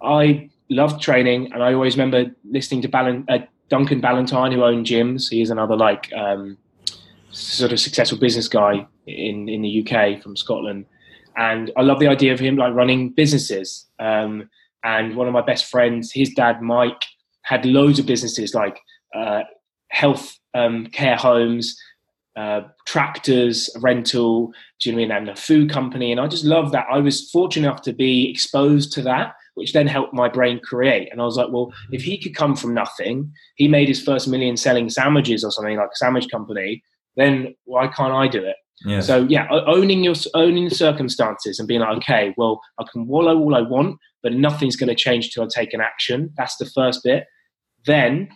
I 0.02 0.50
loved 0.68 1.02
training, 1.02 1.52
and 1.52 1.62
I 1.62 1.72
always 1.72 1.96
remember 1.96 2.30
listening 2.44 2.82
to 2.82 2.96
uh, 3.28 3.38
Duncan 3.68 4.00
Bannatyne, 4.00 4.52
who 4.52 4.64
owned 4.64 4.86
gyms. 4.86 5.30
He 5.30 5.42
is 5.42 5.50
another 5.50 5.76
like 5.76 6.12
um, 6.12 6.56
sort 7.30 7.72
of 7.72 7.80
successful 7.80 8.18
business 8.18 8.48
guy 8.48 8.86
in 9.06 9.48
in 9.48 9.62
the 9.62 9.82
UK 9.82 10.22
from 10.22 10.36
Scotland 10.36 10.86
and 11.36 11.70
I 11.76 11.82
love 11.82 12.00
the 12.00 12.08
idea 12.08 12.32
of 12.32 12.40
him 12.40 12.56
like 12.56 12.74
running 12.74 13.10
businesses. 13.10 13.86
Um, 13.98 14.48
and 14.84 15.16
one 15.16 15.26
of 15.26 15.32
my 15.32 15.42
best 15.42 15.66
friends, 15.66 16.12
his 16.12 16.30
dad 16.30 16.62
Mike, 16.62 17.02
had 17.42 17.64
loads 17.64 17.98
of 17.98 18.06
businesses 18.06 18.54
like 18.54 18.80
uh, 19.14 19.42
health 19.90 20.36
um, 20.54 20.86
care 20.86 21.16
homes, 21.16 21.78
uh, 22.36 22.62
tractors, 22.86 23.70
rental, 23.80 24.52
do 24.80 24.90
you 24.90 24.96
know 24.96 25.02
what 25.02 25.04
I 25.04 25.08
mean, 25.08 25.28
and 25.28 25.28
a 25.30 25.40
food 25.40 25.70
company. 25.70 26.10
And 26.10 26.20
I 26.20 26.26
just 26.26 26.44
love 26.44 26.72
that. 26.72 26.86
I 26.90 26.98
was 26.98 27.30
fortunate 27.30 27.68
enough 27.68 27.82
to 27.82 27.92
be 27.92 28.30
exposed 28.30 28.92
to 28.92 29.02
that, 29.02 29.34
which 29.56 29.72
then 29.72 29.86
helped 29.86 30.14
my 30.14 30.28
brain 30.28 30.60
create. 30.62 31.08
And 31.10 31.20
I 31.20 31.24
was 31.24 31.36
like, 31.36 31.48
well, 31.50 31.72
if 31.90 32.02
he 32.02 32.18
could 32.18 32.34
come 32.34 32.54
from 32.54 32.74
nothing, 32.74 33.32
he 33.56 33.68
made 33.68 33.88
his 33.88 34.02
first 34.02 34.28
million 34.28 34.56
selling 34.56 34.88
sandwiches 34.90 35.42
or 35.42 35.50
something 35.50 35.76
like 35.76 35.88
a 35.92 35.96
sandwich 35.96 36.28
company, 36.30 36.82
then 37.16 37.54
why 37.64 37.88
can't 37.88 38.12
I 38.12 38.28
do 38.28 38.44
it? 38.44 38.56
Yeah. 38.84 39.00
So 39.00 39.26
yeah, 39.28 39.48
owning 39.50 40.04
your 40.04 40.14
owning 40.34 40.68
the 40.68 40.74
circumstances 40.74 41.58
and 41.58 41.66
being 41.66 41.80
like, 41.80 41.96
okay, 41.96 42.34
well, 42.36 42.60
I 42.78 42.84
can 42.92 43.06
wallow 43.06 43.38
all 43.38 43.54
I 43.54 43.62
want, 43.62 43.96
but 44.22 44.34
nothing's 44.34 44.76
going 44.76 44.88
to 44.88 44.94
change 44.94 45.30
till 45.30 45.42
I 45.42 45.48
take 45.52 45.72
an 45.72 45.80
action. 45.80 46.32
That's 46.36 46.56
the 46.56 46.66
first 46.66 47.02
bit. 47.02 47.24
Then, 47.86 48.28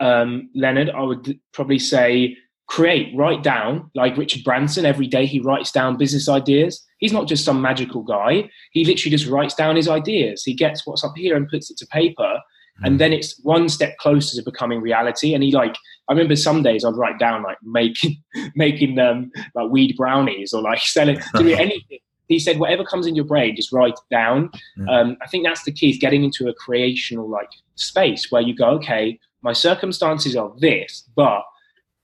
um, 0.00 0.48
Leonard, 0.54 0.88
I 0.88 1.02
would 1.02 1.38
probably 1.52 1.78
say 1.78 2.38
create, 2.72 3.14
write 3.14 3.42
down, 3.42 3.90
like 3.94 4.16
Richard 4.16 4.44
Branson. 4.44 4.86
Every 4.86 5.06
day 5.06 5.26
he 5.26 5.40
writes 5.40 5.70
down 5.70 5.98
business 5.98 6.26
ideas. 6.26 6.82
He's 6.98 7.12
not 7.12 7.28
just 7.28 7.44
some 7.44 7.60
magical 7.60 8.02
guy. 8.02 8.48
He 8.72 8.86
literally 8.86 9.14
just 9.14 9.30
writes 9.30 9.54
down 9.54 9.76
his 9.76 9.88
ideas. 9.88 10.42
He 10.42 10.54
gets 10.54 10.86
what's 10.86 11.04
up 11.04 11.12
here 11.14 11.36
and 11.36 11.48
puts 11.48 11.70
it 11.70 11.76
to 11.78 11.86
paper 11.88 12.38
and 12.78 12.94
hmm. 12.94 12.98
then 12.98 13.12
it's 13.12 13.38
one 13.40 13.68
step 13.68 13.98
closer 13.98 14.36
to 14.36 14.42
becoming 14.42 14.80
reality. 14.80 15.34
And 15.34 15.42
he 15.42 15.52
like, 15.52 15.76
I 16.08 16.12
remember 16.12 16.34
some 16.36 16.62
days 16.62 16.84
I'd 16.84 16.96
write 16.96 17.18
down 17.18 17.42
like 17.42 17.58
making 17.62 18.22
making 18.54 18.98
um 18.98 19.30
like 19.54 19.70
weed 19.70 19.94
brownies 19.96 20.52
or 20.52 20.62
like 20.62 20.78
selling 20.82 21.18
doing 21.34 21.58
anything. 21.58 21.98
He 22.28 22.38
said, 22.38 22.58
whatever 22.58 22.84
comes 22.84 23.06
in 23.06 23.14
your 23.14 23.26
brain, 23.26 23.54
just 23.54 23.72
write 23.72 23.92
it 23.92 24.14
down. 24.14 24.50
Hmm. 24.76 24.88
Um, 24.88 25.16
I 25.22 25.26
think 25.26 25.44
that's 25.44 25.64
the 25.64 25.72
key 25.72 25.90
is 25.90 25.98
getting 25.98 26.24
into 26.24 26.48
a 26.48 26.54
creational 26.54 27.28
like 27.28 27.50
space 27.74 28.30
where 28.30 28.42
you 28.42 28.54
go, 28.54 28.70
okay, 28.70 29.18
my 29.42 29.52
circumstances 29.52 30.36
are 30.36 30.52
this, 30.58 31.08
but 31.14 31.42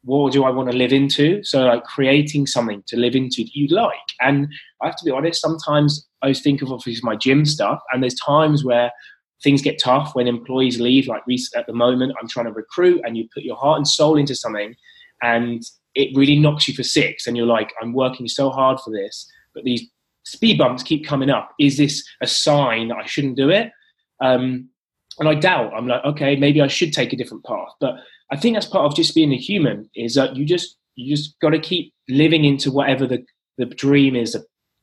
what 0.04 0.32
do 0.32 0.44
I 0.44 0.50
want 0.50 0.70
to 0.70 0.76
live 0.76 0.92
into? 0.92 1.42
So 1.42 1.64
like 1.66 1.84
creating 1.84 2.46
something 2.46 2.82
to 2.86 2.96
live 2.96 3.14
into 3.14 3.42
that 3.42 3.54
you 3.54 3.68
like. 3.68 3.94
And 4.20 4.48
I 4.82 4.86
have 4.86 4.96
to 4.96 5.04
be 5.04 5.10
honest, 5.10 5.40
sometimes 5.40 6.06
I 6.22 6.32
think 6.32 6.62
of 6.62 6.72
obviously 6.72 7.00
my 7.02 7.16
gym 7.16 7.44
stuff, 7.44 7.80
and 7.92 8.02
there's 8.02 8.14
times 8.14 8.64
where 8.64 8.90
things 9.42 9.62
get 9.62 9.80
tough 9.80 10.14
when 10.14 10.26
employees 10.26 10.80
leave. 10.80 11.06
Like 11.06 11.22
at 11.56 11.66
the 11.66 11.72
moment, 11.72 12.14
I'm 12.20 12.28
trying 12.28 12.46
to 12.46 12.52
recruit, 12.52 13.02
and 13.04 13.16
you 13.16 13.28
put 13.34 13.42
your 13.42 13.56
heart 13.56 13.78
and 13.78 13.88
soul 13.88 14.16
into 14.16 14.34
something, 14.34 14.74
and 15.22 15.62
it 15.94 16.16
really 16.16 16.38
knocks 16.38 16.68
you 16.68 16.74
for 16.74 16.84
six. 16.84 17.26
And 17.26 17.36
you're 17.36 17.46
like, 17.46 17.72
I'm 17.82 17.92
working 17.92 18.28
so 18.28 18.50
hard 18.50 18.80
for 18.80 18.90
this, 18.90 19.30
but 19.54 19.64
these 19.64 19.82
speed 20.24 20.58
bumps 20.58 20.82
keep 20.82 21.06
coming 21.06 21.30
up. 21.30 21.50
Is 21.58 21.76
this 21.76 22.06
a 22.20 22.26
sign 22.26 22.88
that 22.88 22.98
I 22.98 23.06
shouldn't 23.06 23.36
do 23.36 23.50
it? 23.50 23.72
Um, 24.20 24.68
and 25.18 25.28
I 25.28 25.34
doubt. 25.34 25.72
I'm 25.74 25.88
like, 25.88 26.04
okay, 26.04 26.36
maybe 26.36 26.60
I 26.60 26.68
should 26.68 26.92
take 26.92 27.12
a 27.12 27.16
different 27.16 27.44
path. 27.44 27.70
But 27.80 27.96
I 28.30 28.36
think 28.36 28.56
that's 28.56 28.66
part 28.66 28.84
of 28.84 28.94
just 28.94 29.14
being 29.14 29.32
a 29.32 29.36
human. 29.36 29.88
Is 29.94 30.14
that 30.14 30.36
you 30.36 30.44
just 30.44 30.76
you 30.94 31.14
just 31.14 31.38
got 31.40 31.50
to 31.50 31.58
keep 31.58 31.92
living 32.08 32.44
into 32.44 32.70
whatever 32.70 33.06
the 33.06 33.24
the 33.56 33.66
dream 33.66 34.16
is 34.16 34.36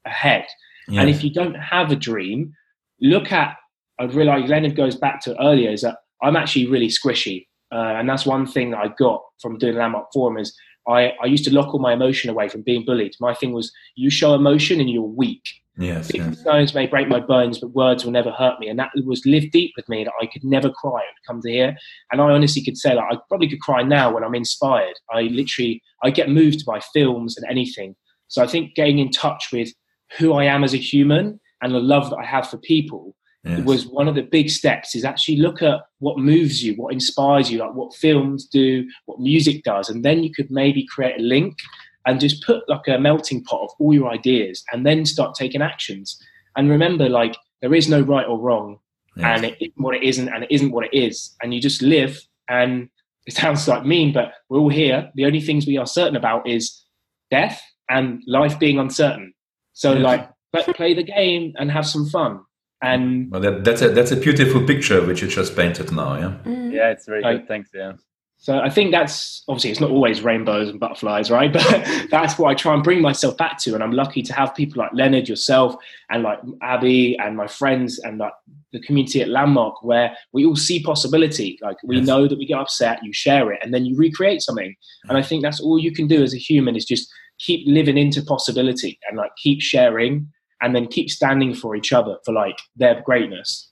ahead. 0.06 0.46
Yeah. 0.88 1.02
And 1.02 1.10
if 1.10 1.24
you 1.24 1.32
don't 1.32 1.56
have 1.56 1.92
a 1.92 1.96
dream, 1.96 2.54
look 3.02 3.32
at 3.32 3.56
I've 4.00 4.16
realised 4.16 4.50
Leonard 4.50 4.76
goes 4.76 4.96
back 4.96 5.22
to 5.22 5.42
earlier 5.42 5.72
is 5.72 5.82
that 5.82 5.98
I'm 6.22 6.36
actually 6.36 6.68
really 6.68 6.90
squishy, 6.90 7.48
uh, 7.72 7.96
and 7.98 8.10
that's 8.10 8.26
one 8.26 8.46
thing 8.46 8.72
that 8.72 8.80
I 8.80 8.88
got 8.98 9.22
from 9.42 9.58
doing 9.58 9.76
Landmark 9.76 10.08
Forum 10.14 10.38
is 10.38 10.56
I, 10.88 11.14
I 11.22 11.26
used 11.26 11.46
to 11.46 11.54
lock 11.54 11.74
all 11.74 11.80
my 11.80 11.94
emotion 11.94 12.30
away 12.30 12.48
from 12.48 12.62
being 12.62 12.86
bullied. 12.86 13.16
My 13.20 13.34
thing 13.34 13.54
was 13.54 13.72
you 13.96 14.10
show 14.10 14.36
emotion 14.36 14.80
and 14.80 14.90
you're 14.90 15.02
weak. 15.02 15.44
Yes, 15.78 16.12
yes. 16.14 16.40
Stones 16.40 16.74
may 16.74 16.88
break 16.88 17.08
my 17.10 17.20
bones, 17.20 17.60
but 17.60 17.72
words 17.72 18.06
will 18.06 18.12
never 18.12 18.32
hurt 18.32 18.60
me. 18.60 18.70
And 18.70 18.80
that 18.80 18.92
was 19.06 19.26
lived 19.26 19.52
deep 19.52 19.74
with 19.76 19.88
me 19.90 20.04
that 20.06 20.14
I 20.22 20.26
could 20.26 20.44
never 20.44 20.70
cry. 20.70 20.92
Would 20.92 21.28
come 21.28 21.42
to 21.42 21.52
here. 21.52 21.76
And 22.12 22.22
I 22.22 22.32
honestly 22.32 22.64
could 22.64 22.78
say 22.78 22.96
that 22.96 23.04
I 23.04 23.18
probably 23.28 23.50
could 23.50 23.60
cry 23.60 23.84
now 23.84 24.14
when 24.14 24.24
I'm 24.24 24.36
inspired. 24.36 24.96
I 25.12 25.24
literally, 25.24 25.82
I 26.04 26.12
get 26.12 26.30
moved 26.30 26.66
by 26.66 26.80
films 26.94 27.38
and 27.38 27.46
anything. 27.50 27.96
So 28.28 28.42
I 28.42 28.48
think 28.48 28.76
getting 28.76 29.00
in 29.00 29.12
touch 29.12 29.50
with 29.52 29.70
who 30.18 30.34
I 30.34 30.46
am 30.46 30.64
as 30.64 30.74
a 30.74 30.78
human 30.78 31.40
and 31.62 31.74
the 31.74 31.80
love 31.80 32.10
that 32.10 32.18
I 32.18 32.26
have 32.26 32.50
for 32.50 32.58
people 32.58 33.16
yes. 33.44 33.64
was 33.66 33.88
one 33.88 34.08
of 34.08 34.16
the 34.16 34.24
big 34.24 34.50
steps 34.50 34.96
is 34.96 35.06
actually 35.06 35.38
look 35.38 35.62
at 35.62 35.82
what 36.00 36.20
moves 36.20 36.64
you, 36.64 36.74
what 36.76 36.94
inspires 36.94 37.52
you, 37.52 37.60
like 37.60 37.74
what 37.74 37.96
films 37.96 38.46
do, 38.46 38.88
what 39.06 39.20
music 39.20 39.64
does. 39.64 39.90
And 39.90 40.04
then 40.04 40.24
you 40.24 40.32
could 40.32 40.52
maybe 40.52 40.86
create 40.90 41.20
a 41.20 41.24
link 41.24 41.58
and 42.06 42.20
just 42.20 42.44
put 42.44 42.68
like 42.68 42.88
a 42.88 42.98
melting 42.98 43.44
pot 43.44 43.62
of 43.64 43.70
all 43.80 43.94
your 43.94 44.10
ideas 44.10 44.64
and 44.72 44.86
then 44.86 45.06
start 45.06 45.36
taking 45.36 45.62
actions. 45.62 46.22
And 46.56 46.70
remember, 46.70 47.10
like, 47.10 47.36
there 47.62 47.74
is 47.74 47.90
no 47.90 48.02
right 48.02 48.28
or 48.28 48.40
wrong, 48.40 48.80
yes. 49.16 49.26
and 49.26 49.46
it 49.46 49.58
isn't 49.60 49.82
what 49.82 49.96
it 49.96 50.04
isn't, 50.04 50.30
and 50.30 50.44
it 50.44 50.52
isn't 50.52 50.72
what 50.72 50.86
it 50.86 50.94
is. 50.94 51.36
And 51.42 51.54
you 51.54 51.62
just 51.62 51.82
live, 51.82 52.20
and 52.48 52.90
it 53.26 53.34
sounds 53.34 53.68
like 53.68 53.86
mean, 53.86 54.14
but 54.14 54.34
we're 54.50 54.60
all 54.60 54.70
here. 54.70 55.12
The 55.16 55.26
only 55.26 55.42
things 55.42 55.66
we 55.66 55.78
are 55.78 55.88
certain 55.88 56.16
about 56.16 56.48
is 56.48 56.84
death 57.32 57.62
and 57.90 58.22
life 58.28 58.58
being 58.60 58.80
uncertain. 58.80 59.34
So, 59.74 59.94
yes. 59.94 60.04
like, 60.04 60.30
play 60.76 60.94
the 60.94 61.04
game 61.04 61.54
and 61.58 61.72
have 61.72 61.86
some 61.86 62.08
fun. 62.08 62.42
And 62.82 63.32
well, 63.32 63.42
that, 63.42 63.64
that's 63.64 63.82
a 63.82 63.90
that's 63.90 64.12
a 64.12 64.16
beautiful 64.16 64.62
picture 64.66 65.06
which 65.06 65.22
you 65.22 65.28
just 65.28 65.56
painted 65.56 65.92
now. 65.92 66.16
Yeah. 66.18 66.38
Mm. 66.46 66.74
Yeah, 66.74 66.92
it's 66.92 67.06
very 67.06 67.22
like, 67.22 67.40
good. 67.40 67.48
Thanks. 67.48 67.70
Yeah. 67.74 67.94
So 68.38 68.60
I 68.60 68.70
think 68.70 68.92
that's 68.92 69.44
obviously 69.48 69.72
it's 69.72 69.80
not 69.80 69.90
always 69.90 70.22
rainbows 70.22 70.70
and 70.70 70.80
butterflies, 70.80 71.32
right? 71.32 71.52
But 71.54 71.88
that's 72.12 72.38
what 72.38 72.52
I 72.52 72.54
try 72.54 72.74
and 72.74 72.84
bring 72.84 73.02
myself 73.02 73.38
back 73.38 73.58
to. 73.60 73.74
And 73.74 73.84
I'm 73.84 73.92
lucky 73.92 74.22
to 74.22 74.34
have 74.34 74.54
people 74.54 74.84
like 74.84 74.92
Leonard, 74.94 75.28
yourself, 75.28 75.76
and 76.10 76.22
like 76.22 76.40
Abby 76.62 77.18
and 77.18 77.36
my 77.36 77.48
friends 77.48 78.00
and 78.00 78.20
like 78.20 78.34
the 78.72 78.82
community 78.82 79.22
at 79.22 79.30
Landmark 79.30 79.84
where 79.84 80.16
we 80.32 80.46
all 80.46 80.56
see 80.56 80.84
possibility. 80.84 81.58
Like 81.62 81.78
we 81.84 81.98
yes. 81.98 82.06
know 82.06 82.28
that 82.28 82.38
we 82.38 82.46
get 82.46 82.60
upset, 82.60 83.04
you 83.04 83.14
share 83.14 83.52
it, 83.52 83.60
and 83.64 83.74
then 83.74 83.86
you 83.86 83.96
recreate 83.96 84.42
something. 84.42 84.76
And 85.10 85.18
I 85.18 85.22
think 85.22 85.42
that's 85.42 85.60
all 85.60 85.80
you 85.80 85.92
can 85.92 86.08
do 86.08 86.22
as 86.22 86.34
a 86.34 86.38
human 86.38 86.76
is 86.76 86.86
just 86.86 87.12
keep 87.40 87.68
living 87.68 87.98
into 87.98 88.22
possibility 88.22 89.00
and 89.10 89.18
like 89.18 89.32
keep 89.42 89.62
sharing 89.62 90.32
and 90.62 90.76
then 90.76 90.88
keep 90.88 91.10
standing 91.10 91.54
for 91.54 91.76
each 91.76 91.92
other 91.92 92.18
for 92.24 92.34
like 92.34 92.60
their 92.76 93.02
greatness. 93.02 93.72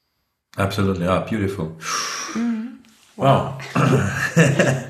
Absolutely. 0.57 1.07
Ah, 1.07 1.23
beautiful. 1.23 1.77
Wow. 3.17 3.59
uh, 3.75 4.89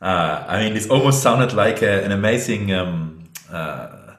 I 0.00 0.60
mean, 0.60 0.74
this 0.74 0.88
almost 0.88 1.22
sounded 1.22 1.52
like 1.52 1.82
a, 1.82 2.04
an 2.04 2.12
amazing 2.12 2.72
um, 2.72 3.24
uh, 3.50 4.14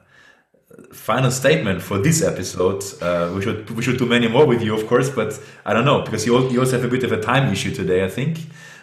final 0.92 1.30
statement 1.30 1.82
for 1.82 1.98
this 1.98 2.22
episode. 2.22 2.84
Uh, 3.02 3.32
we 3.34 3.42
should 3.42 3.70
we 3.70 3.82
should 3.82 3.98
do 3.98 4.06
many 4.06 4.28
more 4.28 4.46
with 4.46 4.62
you, 4.62 4.74
of 4.74 4.86
course, 4.86 5.10
but 5.10 5.38
I 5.64 5.72
don't 5.72 5.84
know 5.84 6.02
because 6.02 6.24
you, 6.26 6.48
you 6.50 6.60
also 6.60 6.76
have 6.76 6.84
a 6.84 6.88
bit 6.88 7.04
of 7.04 7.12
a 7.12 7.20
time 7.20 7.52
issue 7.52 7.74
today. 7.74 8.04
I 8.04 8.08
think. 8.08 8.38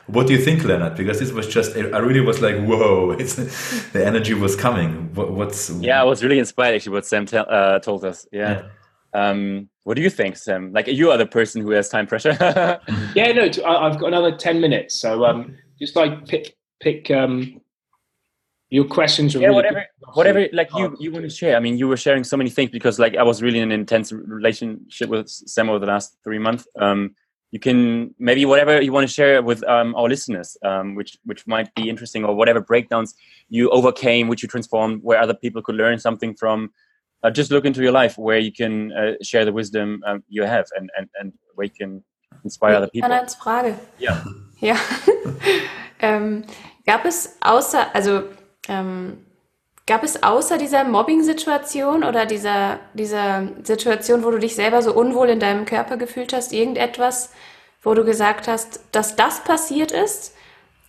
What 0.07 0.27
do 0.27 0.33
you 0.33 0.39
think, 0.39 0.63
Leonard? 0.63 0.95
Because 0.95 1.19
this 1.19 1.33
was 1.33 1.47
just, 1.47 1.75
I 1.75 1.97
really 1.97 2.21
was 2.21 2.41
like, 2.41 2.55
whoa, 2.63 3.11
it's, 3.19 3.35
the 3.91 4.05
energy 4.05 4.33
was 4.33 4.55
coming. 4.55 5.13
What, 5.13 5.31
what's. 5.31 5.69
Yeah, 5.69 5.99
I 5.99 6.05
was 6.05 6.23
really 6.23 6.39
inspired 6.39 6.75
actually 6.75 6.93
what 6.93 7.05
Sam 7.05 7.25
uh, 7.33 7.79
told 7.79 8.05
us. 8.05 8.25
Yeah. 8.31 8.51
yeah. 8.51 8.61
Um, 9.17 9.69
what 9.83 9.95
do 9.95 10.01
you 10.01 10.09
think, 10.09 10.37
Sam? 10.37 10.71
Like, 10.73 10.87
you 10.87 11.09
are 11.11 11.17
the 11.17 11.25
person 11.25 11.61
who 11.61 11.71
has 11.71 11.89
time 11.89 12.05
pressure. 12.05 12.37
yeah, 13.15 13.31
no, 13.31 13.49
I've 13.65 13.99
got 13.99 14.07
another 14.07 14.35
10 14.35 14.61
minutes. 14.61 14.95
So 14.95 15.25
um, 15.25 15.57
just 15.79 15.95
like 15.95 16.27
pick, 16.27 16.55
pick 16.79 17.09
um, 17.09 17.59
your 18.69 18.85
questions. 18.85 19.33
yeah, 19.33 19.47
really 19.47 19.55
whatever, 19.55 19.85
whatever, 20.13 20.47
like 20.53 20.69
you, 20.75 20.95
you 20.99 21.11
want 21.11 21.23
to 21.23 21.29
share. 21.29 21.55
I 21.55 21.59
mean, 21.59 21.77
you 21.77 21.87
were 21.87 21.97
sharing 21.97 22.23
so 22.23 22.37
many 22.37 22.49
things 22.49 22.69
because 22.69 22.99
like 22.99 23.15
I 23.15 23.23
was 23.23 23.41
really 23.41 23.59
in 23.59 23.71
an 23.71 23.79
intense 23.79 24.11
relationship 24.11 25.09
with 25.09 25.29
Sam 25.29 25.69
over 25.69 25.79
the 25.79 25.87
last 25.87 26.17
three 26.23 26.39
months. 26.39 26.67
Um, 26.79 27.15
you 27.51 27.59
can 27.59 28.13
maybe 28.19 28.45
whatever 28.45 28.81
you 28.81 28.91
want 28.91 29.07
to 29.07 29.13
share 29.13 29.41
with 29.41 29.63
um, 29.63 29.95
our 29.95 30.09
listeners, 30.09 30.57
um, 30.63 30.95
which 30.95 31.17
which 31.23 31.47
might 31.47 31.73
be 31.75 31.89
interesting, 31.89 32.25
or 32.25 32.35
whatever 32.35 32.59
breakdowns 32.59 33.15
you 33.47 33.69
overcame, 33.69 34.27
which 34.27 34.43
you 34.43 34.49
transformed, 34.49 35.01
where 35.01 35.19
other 35.19 35.33
people 35.33 35.61
could 35.61 35.75
learn 35.75 35.97
something 35.97 36.35
from. 36.35 36.71
Uh, 37.27 37.31
just 37.31 37.51
look 37.51 37.65
into 37.65 37.81
your 37.81 37.91
life 37.91 38.17
where 38.17 38.39
you 38.39 38.51
can 38.51 38.91
uh, 38.93 39.13
share 39.21 39.43
the 39.43 39.51
wisdom 39.51 40.01
um, 40.05 40.23
you 40.29 40.43
have 40.43 40.65
and, 40.77 40.89
and, 40.97 41.09
and 41.19 41.33
where 41.55 41.65
you 41.65 41.73
can 41.77 42.03
inspire 42.43 42.75
other 42.75 42.87
people. 42.87 43.11
Anna, 43.11 43.27
Frage. 43.27 43.75
Ja. 43.99 44.23
ja. 44.61 44.75
ähm, 45.99 46.43
gab 46.85 47.05
es 47.05 47.35
außer, 47.41 47.93
also 47.93 48.23
ähm, 48.69 49.17
Gab 49.87 50.03
es 50.03 50.21
außer 50.21 50.57
dieser 50.57 50.83
Mobbing-Situation 50.83 52.03
oder 52.03 52.25
dieser, 52.25 52.81
dieser 52.93 53.47
Situation, 53.63 54.25
wo 54.25 54.31
du 54.31 54.37
dich 54.37 54.53
selber 54.53 54.81
so 54.81 54.93
unwohl 54.93 55.29
in 55.29 55.39
deinem 55.39 55.63
Körper 55.63 55.95
gefühlt 55.95 56.33
hast, 56.33 56.51
irgendetwas, 56.51 57.31
wo 57.81 57.93
du 57.93 58.03
gesagt 58.03 58.49
hast, 58.49 58.81
dass 58.91 59.15
das 59.15 59.45
passiert 59.45 59.93
ist 59.93 60.35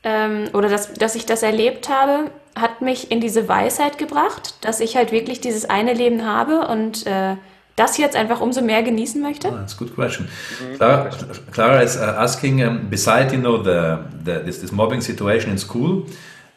ähm, 0.02 0.50
oder 0.52 0.68
dass, 0.68 0.94
dass 0.94 1.14
ich 1.14 1.26
das 1.26 1.44
erlebt 1.44 1.88
habe, 1.88 2.32
hat 2.60 2.82
mich 2.82 3.10
in 3.10 3.20
diese 3.20 3.48
Weisheit 3.48 3.98
gebracht, 3.98 4.54
dass 4.62 4.80
ich 4.80 4.96
halt 4.96 5.12
wirklich 5.12 5.40
dieses 5.40 5.64
eine 5.68 5.92
Leben 5.92 6.24
habe 6.24 6.66
und 6.68 7.06
äh, 7.06 7.36
das 7.76 7.96
jetzt 7.98 8.16
einfach 8.16 8.40
umso 8.40 8.60
mehr 8.60 8.82
genießen 8.82 9.22
möchte? 9.22 9.48
Oh, 9.48 9.52
that's 9.52 9.74
a 9.74 9.78
good 9.78 9.94
question. 9.94 10.28
Clara, 10.76 11.10
Clara 11.52 11.82
is 11.82 11.96
uh, 11.96 12.00
asking, 12.00 12.62
um, 12.62 12.90
beside 12.90 13.32
you 13.32 13.40
know 13.40 13.62
the, 13.62 13.98
the 14.24 14.44
this, 14.44 14.60
this 14.60 14.72
mobbing 14.72 15.00
situation 15.00 15.50
in 15.50 15.58
school, 15.58 16.04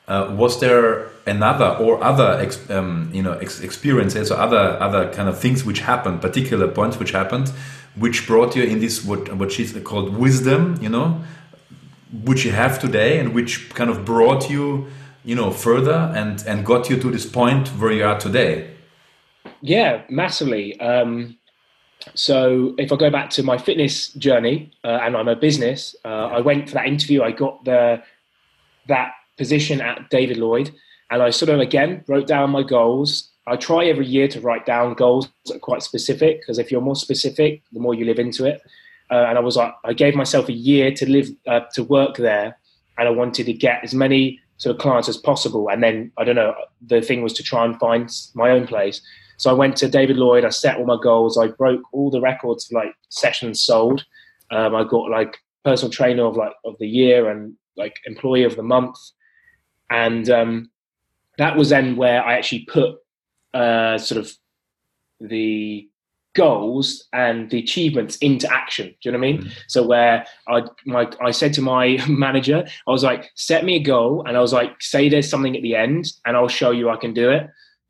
Uh, 0.07 0.35
was 0.35 0.59
there 0.59 1.07
another 1.25 1.77
or 1.79 2.03
other 2.03 2.37
ex, 2.41 2.59
um, 2.69 3.09
you 3.13 3.21
know 3.21 3.33
ex 3.39 3.61
experiences 3.61 4.29
or 4.29 4.37
other 4.37 4.77
other 4.81 5.09
kind 5.13 5.29
of 5.29 5.39
things 5.39 5.63
which 5.63 5.79
happened, 5.81 6.19
particular 6.19 6.67
points 6.67 6.97
which 6.99 7.11
happened, 7.11 7.49
which 7.95 8.27
brought 8.27 8.53
you 8.55 8.63
in 8.63 8.79
this 8.79 9.05
what 9.05 9.31
what 9.35 9.51
she's 9.51 9.71
called 9.83 10.17
wisdom, 10.17 10.75
you 10.81 10.89
know, 10.89 11.21
which 12.25 12.43
you 12.43 12.51
have 12.51 12.77
today 12.79 13.19
and 13.19 13.33
which 13.33 13.69
kind 13.73 13.89
of 13.89 14.03
brought 14.03 14.49
you, 14.49 14.87
you 15.23 15.35
know, 15.35 15.51
further 15.51 16.11
and 16.15 16.43
and 16.47 16.65
got 16.65 16.89
you 16.89 16.97
to 16.99 17.11
this 17.11 17.25
point 17.25 17.67
where 17.69 17.91
you 17.91 18.03
are 18.03 18.19
today. 18.19 18.71
Yeah, 19.61 20.03
massively. 20.09 20.79
Um, 20.79 21.37
so 22.15 22.73
if 22.77 22.91
I 22.91 22.95
go 22.95 23.09
back 23.09 23.29
to 23.31 23.43
my 23.43 23.57
fitness 23.57 24.09
journey 24.13 24.71
uh, 24.83 24.99
and 25.01 25.15
I'm 25.15 25.27
a 25.27 25.35
business, 25.35 25.95
uh, 26.03 26.27
I 26.27 26.41
went 26.41 26.69
for 26.69 26.75
that 26.75 26.87
interview. 26.87 27.21
I 27.21 27.31
got 27.31 27.63
the 27.63 28.01
that 28.87 29.11
position 29.37 29.81
at 29.81 30.09
David 30.09 30.37
Lloyd, 30.37 30.71
and 31.11 31.21
I 31.21 31.29
sort 31.29 31.49
of 31.49 31.59
again 31.59 32.03
wrote 32.07 32.27
down 32.27 32.49
my 32.49 32.63
goals. 32.63 33.29
I 33.47 33.55
try 33.55 33.85
every 33.85 34.05
year 34.05 34.27
to 34.29 34.41
write 34.41 34.65
down 34.65 34.93
goals 34.93 35.27
that 35.45 35.55
are 35.55 35.59
quite 35.59 35.83
specific 35.83 36.41
because 36.41 36.59
if 36.59 36.71
you're 36.71 36.81
more 36.81 36.95
specific, 36.95 37.63
the 37.71 37.79
more 37.79 37.93
you 37.93 38.05
live 38.05 38.19
into 38.19 38.45
it. 38.45 38.61
Uh, 39.09 39.25
and 39.27 39.37
I 39.37 39.41
was 39.41 39.57
like, 39.57 39.73
I 39.83 39.93
gave 39.93 40.15
myself 40.15 40.47
a 40.47 40.53
year 40.53 40.91
to 40.91 41.09
live 41.09 41.29
uh, 41.47 41.61
to 41.73 41.83
work 41.83 42.17
there, 42.17 42.57
and 42.97 43.07
I 43.07 43.11
wanted 43.11 43.45
to 43.45 43.53
get 43.53 43.83
as 43.83 43.93
many 43.93 44.39
sort 44.61 44.75
of 44.75 44.81
clients 44.81 45.09
as 45.09 45.17
possible. 45.17 45.69
And 45.69 45.83
then 45.83 46.11
I 46.17 46.23
don't 46.23 46.35
know, 46.35 46.53
the 46.85 47.01
thing 47.01 47.21
was 47.21 47.33
to 47.33 47.43
try 47.43 47.65
and 47.65 47.79
find 47.79 48.09
my 48.35 48.51
own 48.51 48.67
place. 48.67 49.01
So 49.37 49.49
I 49.49 49.53
went 49.53 49.75
to 49.77 49.89
David 49.89 50.17
Lloyd. 50.17 50.45
I 50.45 50.49
set 50.49 50.77
all 50.77 50.85
my 50.85 50.99
goals. 51.01 51.37
I 51.37 51.47
broke 51.47 51.81
all 51.91 52.11
the 52.11 52.21
records 52.21 52.67
for 52.67 52.75
like 52.75 52.93
sessions 53.09 53.59
sold. 53.61 54.05
Um, 54.51 54.75
I 54.75 54.83
got 54.83 55.09
like 55.09 55.37
personal 55.65 55.91
trainer 55.91 56.25
of 56.25 56.35
like 56.35 56.53
of 56.63 56.75
the 56.79 56.87
year 56.87 57.29
and 57.29 57.55
like 57.75 57.95
employee 58.05 58.43
of 58.43 58.55
the 58.55 58.63
month 58.63 58.97
and 59.91 60.29
um, 60.29 60.71
that 61.37 61.55
was 61.55 61.69
then 61.69 61.97
where 61.97 62.23
I 62.23 62.33
actually 62.33 62.65
put 62.65 62.95
uh, 63.53 63.97
sort 63.97 64.21
of 64.21 64.31
the 65.19 65.87
goals 66.33 67.07
and 67.13 67.49
the 67.49 67.59
achievements 67.59 68.15
into 68.17 68.51
action. 68.51 68.87
Do 68.87 68.95
you 69.03 69.11
know 69.11 69.19
what 69.19 69.27
I 69.27 69.31
mean? 69.31 69.41
Mm. 69.43 69.51
So 69.67 69.85
where 69.85 70.25
I 70.47 70.61
my 70.85 71.09
I 71.21 71.31
said 71.31 71.53
to 71.53 71.61
my 71.61 72.03
manager, 72.07 72.65
I 72.87 72.91
was 72.91 73.03
like, 73.03 73.29
set 73.35 73.65
me 73.65 73.75
a 73.75 73.83
goal, 73.83 74.23
and 74.27 74.37
I 74.37 74.41
was 74.41 74.53
like, 74.53 74.81
say 74.81 75.09
there's 75.09 75.29
something 75.29 75.55
at 75.55 75.61
the 75.61 75.75
end, 75.75 76.05
and 76.25 76.37
I'll 76.37 76.47
show 76.47 76.71
you 76.71 76.89
I 76.89 76.97
can 76.97 77.13
do 77.13 77.29
it. 77.29 77.47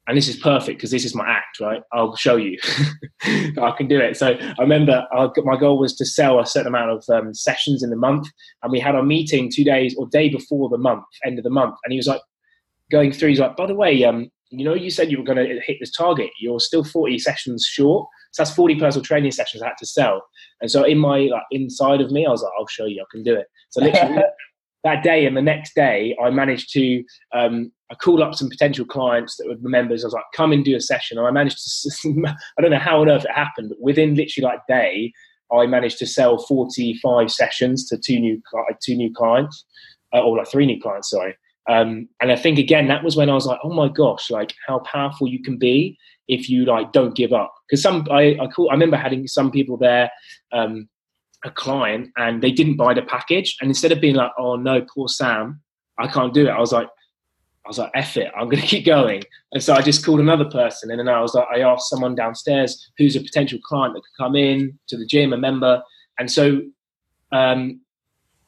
And 0.07 0.17
this 0.17 0.27
is 0.27 0.35
perfect 0.35 0.79
because 0.79 0.89
this 0.89 1.05
is 1.05 1.13
my 1.13 1.29
act, 1.29 1.59
right? 1.59 1.83
I'll 1.93 2.15
show 2.15 2.35
you 2.35 2.57
I 3.23 3.71
can 3.77 3.87
do 3.87 3.99
it. 3.99 4.17
So 4.17 4.29
I 4.31 4.61
remember 4.61 5.05
I, 5.13 5.29
my 5.43 5.57
goal 5.57 5.77
was 5.77 5.95
to 5.97 6.05
sell 6.05 6.39
a 6.39 6.45
certain 6.45 6.67
amount 6.67 6.89
of 6.89 7.05
um, 7.09 7.33
sessions 7.35 7.83
in 7.83 7.91
the 7.91 7.95
month, 7.95 8.27
and 8.63 8.71
we 8.71 8.79
had 8.79 8.95
our 8.95 9.03
meeting 9.03 9.51
two 9.53 9.63
days 9.63 9.95
or 9.95 10.07
day 10.07 10.29
before 10.29 10.69
the 10.69 10.77
month, 10.77 11.03
end 11.23 11.37
of 11.37 11.43
the 11.43 11.51
month, 11.51 11.75
and 11.83 11.93
he 11.93 11.97
was 11.97 12.07
like 12.07 12.21
going 12.89 13.11
through. 13.11 13.29
He's 13.29 13.39
like, 13.39 13.55
by 13.55 13.67
the 13.67 13.75
way, 13.75 14.03
um, 14.03 14.31
you 14.49 14.65
know, 14.65 14.73
you 14.73 14.89
said 14.89 15.11
you 15.11 15.17
were 15.17 15.23
going 15.23 15.37
to 15.37 15.61
hit 15.65 15.77
this 15.79 15.91
target. 15.91 16.29
You're 16.39 16.59
still 16.59 16.83
40 16.83 17.17
sessions 17.19 17.65
short. 17.65 18.07
So 18.31 18.43
that's 18.43 18.55
40 18.55 18.79
personal 18.79 19.03
training 19.03 19.31
sessions 19.31 19.61
I 19.61 19.67
had 19.67 19.77
to 19.79 19.85
sell. 19.85 20.25
And 20.61 20.71
so 20.71 20.83
in 20.83 20.97
my 20.97 21.29
like 21.31 21.43
inside 21.51 22.01
of 22.01 22.11
me, 22.11 22.25
I 22.25 22.31
was 22.31 22.41
like, 22.41 22.51
I'll 22.57 22.67
show 22.67 22.85
you, 22.85 23.01
I 23.01 23.05
can 23.11 23.23
do 23.23 23.35
it. 23.35 23.47
So 23.69 23.81
literally 23.83 24.23
that 24.83 25.03
day 25.03 25.25
and 25.25 25.37
the 25.37 25.41
next 25.41 25.75
day, 25.75 26.15
I 26.23 26.29
managed 26.29 26.71
to 26.73 27.03
um, 27.33 27.71
I 27.91 27.95
called 27.95 28.21
up 28.21 28.35
some 28.35 28.49
potential 28.49 28.85
clients 28.85 29.37
that 29.37 29.47
were 29.47 29.69
members. 29.69 30.03
I 30.03 30.07
was 30.07 30.13
like, 30.13 30.23
"Come 30.33 30.51
and 30.51 30.65
do 30.65 30.75
a 30.75 30.81
session." 30.81 31.17
And 31.17 31.27
I 31.27 31.31
managed 31.31 31.59
to. 31.59 32.23
I 32.57 32.61
don't 32.61 32.71
know 32.71 32.79
how 32.79 33.01
on 33.01 33.09
earth 33.09 33.25
it 33.25 33.31
happened, 33.31 33.69
but 33.69 33.81
within 33.81 34.15
literally 34.15 34.45
like 34.45 34.59
day, 34.67 35.11
I 35.51 35.67
managed 35.67 35.99
to 35.99 36.07
sell 36.07 36.39
forty-five 36.39 37.31
sessions 37.31 37.87
to 37.89 37.97
two 37.97 38.19
new 38.19 38.41
two 38.83 38.95
new 38.95 39.13
clients, 39.13 39.65
uh, 40.13 40.21
or 40.21 40.37
like 40.37 40.47
three 40.47 40.65
new 40.65 40.81
clients. 40.81 41.09
Sorry. 41.09 41.35
Um, 41.69 42.09
and 42.19 42.31
I 42.31 42.35
think 42.35 42.57
again 42.57 42.87
that 42.87 43.03
was 43.03 43.15
when 43.15 43.29
I 43.29 43.33
was 43.33 43.45
like, 43.45 43.59
"Oh 43.63 43.73
my 43.73 43.87
gosh! 43.87 44.31
Like 44.31 44.53
how 44.67 44.79
powerful 44.79 45.27
you 45.27 45.43
can 45.43 45.57
be 45.57 45.97
if 46.31 46.49
you 46.49 46.65
like 46.65 46.91
don't 46.91 47.15
give 47.15 47.33
up." 47.33 47.53
because 47.67 47.81
some 47.83 48.07
I 48.09 48.37
I, 48.41 48.47
call, 48.47 48.69
I 48.69 48.73
remember 48.73 48.97
having 48.97 49.27
some 49.27 49.51
people 49.51 49.77
there. 49.77 50.09
Um, 50.51 50.89
a 51.43 51.49
client 51.49 52.07
and 52.17 52.43
they 52.43 52.51
didn't 52.51 52.77
buy 52.77 52.93
the 52.93 53.01
package 53.01 53.57
and 53.59 53.71
instead 53.71 53.91
of 53.91 53.99
being 53.99 54.13
like 54.13 54.29
oh 54.37 54.55
no 54.55 54.85
poor 54.93 55.07
sam 55.07 55.59
i 55.97 56.05
can't 56.05 56.35
do 56.35 56.45
it 56.45 56.51
i 56.51 56.59
was 56.59 56.71
like 56.71 56.87
I 57.65 57.69
was 57.69 57.77
like, 57.77 57.91
F 57.93 58.17
it, 58.17 58.31
I'm 58.35 58.49
going 58.49 58.61
to 58.61 58.67
keep 58.67 58.85
going. 58.85 59.23
And 59.51 59.61
so 59.63 59.73
I 59.73 59.81
just 59.81 60.05
called 60.05 60.19
another 60.19 60.45
person. 60.45 60.89
And 60.89 60.99
then 60.99 61.07
I 61.07 61.21
was 61.21 61.33
like, 61.33 61.47
I 61.53 61.61
asked 61.61 61.89
someone 61.89 62.15
downstairs 62.15 62.91
who's 62.97 63.15
a 63.15 63.21
potential 63.21 63.59
client 63.63 63.93
that 63.93 64.01
could 64.01 64.23
come 64.23 64.35
in 64.35 64.77
to 64.87 64.97
the 64.97 65.05
gym, 65.05 65.33
a 65.33 65.37
member. 65.37 65.81
And 66.17 66.31
so, 66.31 66.61
um, 67.31 67.81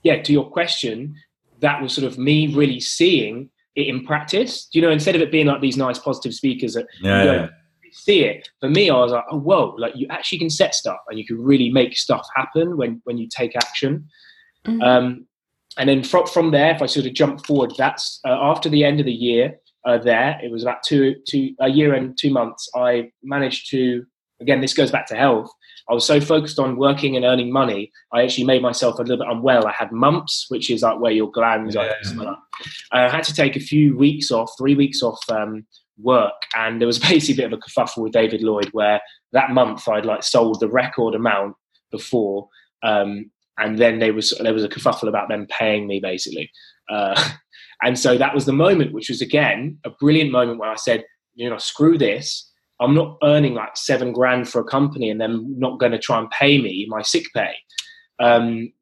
yeah, 0.04 0.22
to 0.22 0.34
your 0.34 0.50
question, 0.50 1.16
that 1.60 1.82
was 1.82 1.94
sort 1.94 2.06
of 2.06 2.18
me 2.18 2.54
really 2.54 2.80
seeing 2.80 3.50
it 3.76 3.88
in 3.88 4.06
practice. 4.06 4.68
You 4.74 4.82
know, 4.82 4.92
instead 4.92 5.16
of 5.16 5.22
it 5.22 5.32
being 5.32 5.48
like 5.48 5.62
these 5.62 5.78
nice 5.78 6.00
positive 6.00 6.34
speakers 6.34 6.74
that 6.74 6.88
yeah, 7.02 7.24
yeah. 7.24 7.48
See 7.94 8.26
it. 8.26 8.50
For 8.60 8.70
me, 8.70 8.90
I 8.90 8.96
was 8.96 9.12
like, 9.12 9.26
oh, 9.32 9.40
whoa, 9.40 9.76
like 9.78 9.96
you 9.96 10.08
actually 10.10 10.40
can 10.40 10.50
set 10.50 10.76
stuff 10.76 11.00
and 11.10 11.18
you 11.18 11.26
can 11.26 11.42
really 11.42 11.70
make 11.70 11.98
stuff 11.98 12.28
happen 12.36 12.78
when, 12.78 13.02
when 13.06 13.18
you 13.18 13.28
take 13.28 13.56
action. 13.56 14.08
Mm-hmm. 14.66 14.82
Um, 14.82 15.28
and 15.78 15.90
then 15.90 16.04
from, 16.04 16.28
from 16.28 16.52
there, 16.52 16.74
if 16.74 16.82
I 16.82 16.86
sort 16.86 17.06
of 17.06 17.14
jump 17.14 17.46
forward, 17.46 17.74
that's 17.78 18.20
uh, 18.26 18.38
after 18.42 18.70
the 18.70 18.84
end 18.84 19.00
of 19.00 19.06
the 19.06 19.14
year 19.14 19.56
uh, 19.86 19.98
there, 19.98 20.40
it 20.44 20.52
was 20.52 20.64
about 20.64 20.84
two, 20.84 21.16
two, 21.28 21.56
a 21.60 21.70
year 21.70 21.94
and 21.94 22.18
two 22.18 22.32
months. 22.32 22.70
I 22.76 23.12
managed 23.24 23.70
to, 23.72 24.06
again, 24.40 24.62
this 24.62 24.74
goes 24.74 24.92
back 24.92 25.08
to 25.08 25.16
health. 25.16 25.52
I 25.90 25.94
was 25.94 26.06
so 26.06 26.22
focused 26.22 26.60
on 26.60 26.78
working 26.78 27.16
and 27.18 27.26
earning 27.26 27.52
money, 27.52 27.92
I 28.14 28.24
actually 28.24 28.46
made 28.46 28.62
myself 28.62 29.00
a 29.00 29.02
little 29.02 29.18
bit 29.18 29.28
unwell. 29.30 29.68
I 29.68 29.74
had 29.74 29.92
mumps, 29.92 30.46
which 30.48 30.70
is 30.70 30.82
like 30.82 31.00
where 31.00 31.12
your 31.12 31.30
glands 31.30 31.76
yeah. 31.76 31.92
are. 32.20 32.38
I 32.92 33.10
had 33.10 33.24
to 33.26 33.34
take 33.34 33.58
a 33.58 33.60
few 33.60 33.98
weeks 33.98 34.32
off, 34.32 34.54
three 34.58 34.76
weeks 34.76 35.04
off 35.04 35.20
um, 35.30 35.66
work, 35.98 36.34
and 36.56 36.80
there 36.80 36.88
was 36.88 37.00
basically 37.10 37.44
a 37.44 37.48
bit 37.48 37.54
of 37.54 37.60
a 37.60 37.62
kerfuffle 37.62 38.04
with 38.04 38.14
David 38.14 38.42
Lloyd, 38.42 38.70
where 38.72 39.02
that 39.32 39.52
month 39.52 39.88
I'd 39.88 40.06
like 40.06 40.24
sold 40.24 40.60
the 40.60 40.70
record 40.70 41.16
amount 41.16 41.56
before, 41.92 42.48
um, 42.84 43.30
and 43.58 43.78
then 43.78 44.00
there 44.00 44.14
was 44.14 44.38
there 44.42 44.54
was 44.54 44.64
a 44.64 44.70
kerfuffle 44.70 45.08
about 45.08 45.30
them 45.30 45.48
paying 45.48 45.88
me 45.88 46.00
basically, 46.00 46.50
uh, 46.90 47.30
and 47.82 47.98
so 47.98 48.18
that 48.18 48.34
was 48.34 48.46
the 48.46 48.54
moment, 48.54 48.94
which 48.94 49.10
was 49.10 49.22
again 49.22 49.78
a 49.86 49.90
brilliant 49.90 50.32
moment 50.32 50.60
where 50.60 50.72
I 50.72 50.76
said, 50.76 51.04
you 51.36 51.50
know, 51.50 51.58
screw 51.58 51.98
this. 51.98 52.50
I'm 52.80 52.96
not 52.96 53.18
earning 53.24 53.54
like 53.54 53.78
seven 53.78 54.12
grand 54.12 54.50
for 54.50 54.60
a 54.60 54.66
company 54.66 55.10
and 55.10 55.22
then 55.22 55.56
not 55.58 55.80
going 55.80 55.92
to 55.92 56.00
try 56.00 56.20
and 56.20 56.30
pay 56.32 56.60
me 56.60 56.86
my 56.90 57.02
sick 57.02 57.24
pay. 57.34 57.54
Um, 58.20 58.74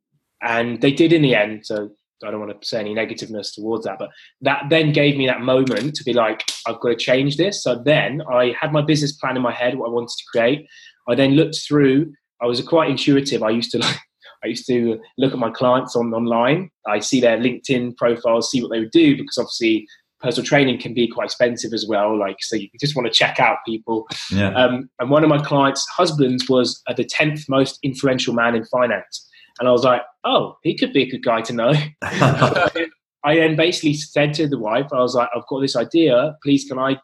and 0.41 0.81
they 0.81 0.91
did 0.91 1.13
in 1.13 1.21
the 1.21 1.35
end. 1.35 1.65
So 1.65 1.89
I 2.27 2.31
don't 2.31 2.39
want 2.39 2.59
to 2.59 2.67
say 2.67 2.79
any 2.79 2.93
negativeness 2.93 3.53
towards 3.53 3.85
that, 3.85 3.99
but 3.99 4.09
that 4.41 4.63
then 4.69 4.91
gave 4.91 5.17
me 5.17 5.27
that 5.27 5.41
moment 5.41 5.95
to 5.95 6.03
be 6.03 6.13
like, 6.13 6.43
I've 6.67 6.79
got 6.79 6.89
to 6.89 6.95
change 6.95 7.37
this. 7.37 7.63
So 7.63 7.81
then 7.83 8.21
I 8.31 8.53
had 8.59 8.71
my 8.71 8.81
business 8.81 9.13
plan 9.13 9.35
in 9.35 9.41
my 9.41 9.53
head, 9.53 9.77
what 9.77 9.87
I 9.87 9.91
wanted 9.91 10.09
to 10.17 10.23
create. 10.31 10.67
I 11.07 11.15
then 11.15 11.31
looked 11.31 11.59
through. 11.67 12.13
I 12.41 12.45
was 12.45 12.61
quite 12.61 12.89
intuitive. 12.89 13.43
I 13.43 13.49
used 13.49 13.71
to 13.71 13.77
like 13.79 13.99
I 14.43 14.47
used 14.47 14.65
to 14.67 14.99
look 15.17 15.33
at 15.33 15.39
my 15.39 15.51
clients 15.51 15.95
on 15.95 16.13
online. 16.13 16.69
I 16.87 16.99
see 16.99 17.21
their 17.21 17.37
LinkedIn 17.37 17.95
profiles, 17.97 18.49
see 18.49 18.61
what 18.61 18.71
they 18.71 18.79
would 18.79 18.91
do, 18.91 19.15
because 19.15 19.37
obviously 19.37 19.87
personal 20.19 20.45
training 20.45 20.79
can 20.79 20.93
be 20.93 21.07
quite 21.07 21.25
expensive 21.25 21.73
as 21.73 21.85
well. 21.87 22.17
Like, 22.17 22.37
so 22.41 22.55
you 22.55 22.69
just 22.79 22.95
want 22.95 23.07
to 23.07 23.13
check 23.13 23.39
out 23.39 23.57
people. 23.65 24.07
Yeah. 24.31 24.53
Um, 24.53 24.89
and 24.99 25.09
one 25.09 25.23
of 25.23 25.29
my 25.29 25.41
clients' 25.41 25.87
husbands 25.89 26.49
was 26.49 26.81
uh, 26.87 26.93
the 26.93 27.05
10th 27.05 27.49
most 27.49 27.79
influential 27.83 28.33
man 28.33 28.55
in 28.55 28.65
finance. 28.65 29.27
And 29.61 29.67
I 29.67 29.71
was 29.71 29.83
like, 29.83 30.01
oh, 30.23 30.57
he 30.63 30.75
could 30.75 30.91
be 30.91 31.03
a 31.03 31.09
good 31.11 31.23
guy 31.23 31.41
to 31.41 31.53
know. 31.53 31.71
I 32.01 33.35
then 33.35 33.55
basically 33.55 33.93
said 33.93 34.33
to 34.33 34.47
the 34.47 34.57
wife, 34.57 34.87
I 34.91 35.01
was 35.01 35.13
like, 35.13 35.29
I've 35.35 35.45
got 35.45 35.59
this 35.59 35.75
idea. 35.75 36.35
Please, 36.41 36.65
can 36.65 36.79
I 36.79 36.97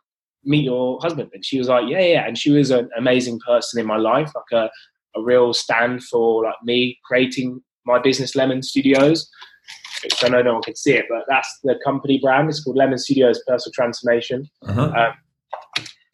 meet 0.43 0.66
your 0.66 0.99
husband? 0.99 1.30
And 1.36 1.45
she 1.45 1.60
was 1.60 1.68
like, 1.68 1.84
yeah, 1.88 2.01
yeah. 2.01 2.28
And 2.28 2.36
she 2.36 2.49
was 2.49 2.72
an 2.72 2.89
amazing 2.97 3.39
person 3.45 3.80
in 3.80 3.86
my 3.86 3.97
life, 3.97 4.32
like 4.34 4.60
a, 4.60 4.72
a 5.20 5.22
real 5.22 5.53
stand 5.53 6.03
for 6.05 6.45
like 6.45 6.55
me 6.64 6.97
creating 7.05 7.62
my 7.86 7.99
business 7.99 8.36
Lemon 8.36 8.64
Studios. 8.64 9.30
Which 10.01 10.24
I 10.24 10.30
know 10.30 10.41
no 10.41 10.53
one 10.53 10.64
can 10.64 10.76
see 10.76 10.93
it, 10.93 11.05
but 11.10 11.26
that's 11.28 11.60
the 11.64 11.80
company 11.86 12.20
brand. 12.20 12.49
It's 12.49 12.64
called 12.64 12.78
Lemon 12.78 12.97
Studios 12.97 13.39
Personal 13.47 13.74
Transformation. 13.74 14.49
Uh-huh. 14.64 14.91
Um, 14.95 15.14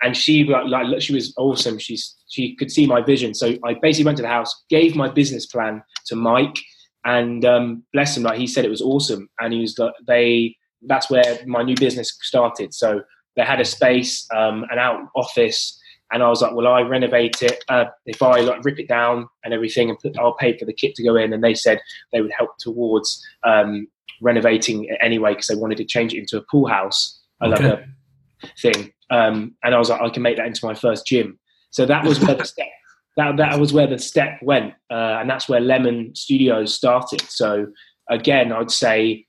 and 0.03 0.15
she 0.15 0.43
like, 0.43 1.01
she 1.01 1.13
was 1.13 1.33
awesome. 1.37 1.79
She's 1.79 2.15
she 2.29 2.55
could 2.55 2.71
see 2.71 2.85
my 2.85 3.01
vision. 3.01 3.33
So 3.33 3.55
I 3.63 3.75
basically 3.81 4.05
went 4.05 4.17
to 4.17 4.23
the 4.23 4.29
house, 4.29 4.63
gave 4.69 4.95
my 4.95 5.09
business 5.09 5.45
plan 5.45 5.81
to 6.07 6.15
Mike, 6.15 6.57
and 7.05 7.45
um, 7.45 7.83
bless 7.93 8.17
him, 8.17 8.23
like 8.23 8.39
he 8.39 8.47
said 8.47 8.65
it 8.65 8.69
was 8.69 8.81
awesome. 8.81 9.29
And 9.39 9.53
he 9.53 9.61
was 9.61 9.77
like, 9.77 9.93
they 10.07 10.55
that's 10.85 11.09
where 11.09 11.39
my 11.45 11.63
new 11.63 11.75
business 11.75 12.15
started. 12.21 12.73
So 12.73 13.01
they 13.35 13.43
had 13.43 13.61
a 13.61 13.65
space, 13.65 14.27
um, 14.35 14.65
an 14.69 14.77
out 14.77 14.99
office 15.15 15.79
and 16.13 16.21
I 16.21 16.29
was 16.29 16.43
like, 16.43 16.53
well, 16.53 16.67
I 16.67 16.81
renovate 16.81 17.41
it. 17.41 17.63
Uh, 17.67 17.85
if 18.05 18.21
I 18.21 18.41
like 18.41 18.63
rip 18.63 18.79
it 18.79 18.87
down 18.87 19.27
and 19.43 19.51
everything, 19.53 19.89
and 19.89 19.97
put, 19.97 20.15
I'll 20.17 20.35
pay 20.35 20.55
for 20.55 20.65
the 20.65 20.73
kit 20.73 20.93
to 20.95 21.03
go 21.03 21.15
in. 21.15 21.33
And 21.33 21.43
they 21.43 21.55
said 21.55 21.81
they 22.11 22.21
would 22.21 22.31
help 22.31 22.51
towards 22.59 23.25
um, 23.43 23.87
renovating 24.21 24.85
it 24.85 24.97
anyway 25.01 25.31
because 25.31 25.47
they 25.47 25.55
wanted 25.55 25.77
to 25.79 25.85
change 25.85 26.13
it 26.13 26.19
into 26.19 26.37
a 26.37 26.43
pool 26.51 26.67
house, 26.67 27.19
I 27.41 27.47
okay. 27.47 27.65
a 27.65 28.49
thing. 28.61 28.93
Um, 29.13 29.55
and 29.63 29.75
I 29.75 29.77
was 29.77 29.89
like, 29.89 30.01
I 30.01 30.09
can 30.09 30.23
make 30.23 30.37
that 30.37 30.47
into 30.47 30.65
my 30.65 30.73
first 30.73 31.05
gym. 31.05 31.39
So 31.71 31.85
that 31.85 32.05
was 32.05 32.19
where 32.19 32.35
the 32.35 32.45
step. 32.45 32.67
That, 33.15 33.37
that 33.37 33.59
was 33.59 33.71
where 33.71 33.85
the 33.85 33.99
step 33.99 34.39
went, 34.41 34.73
uh, 34.89 35.19
and 35.19 35.29
that's 35.29 35.47
where 35.47 35.59
Lemon 35.59 36.15
Studios 36.15 36.73
started. 36.73 37.21
So 37.21 37.67
again, 38.09 38.51
I'd 38.51 38.71
say 38.71 39.27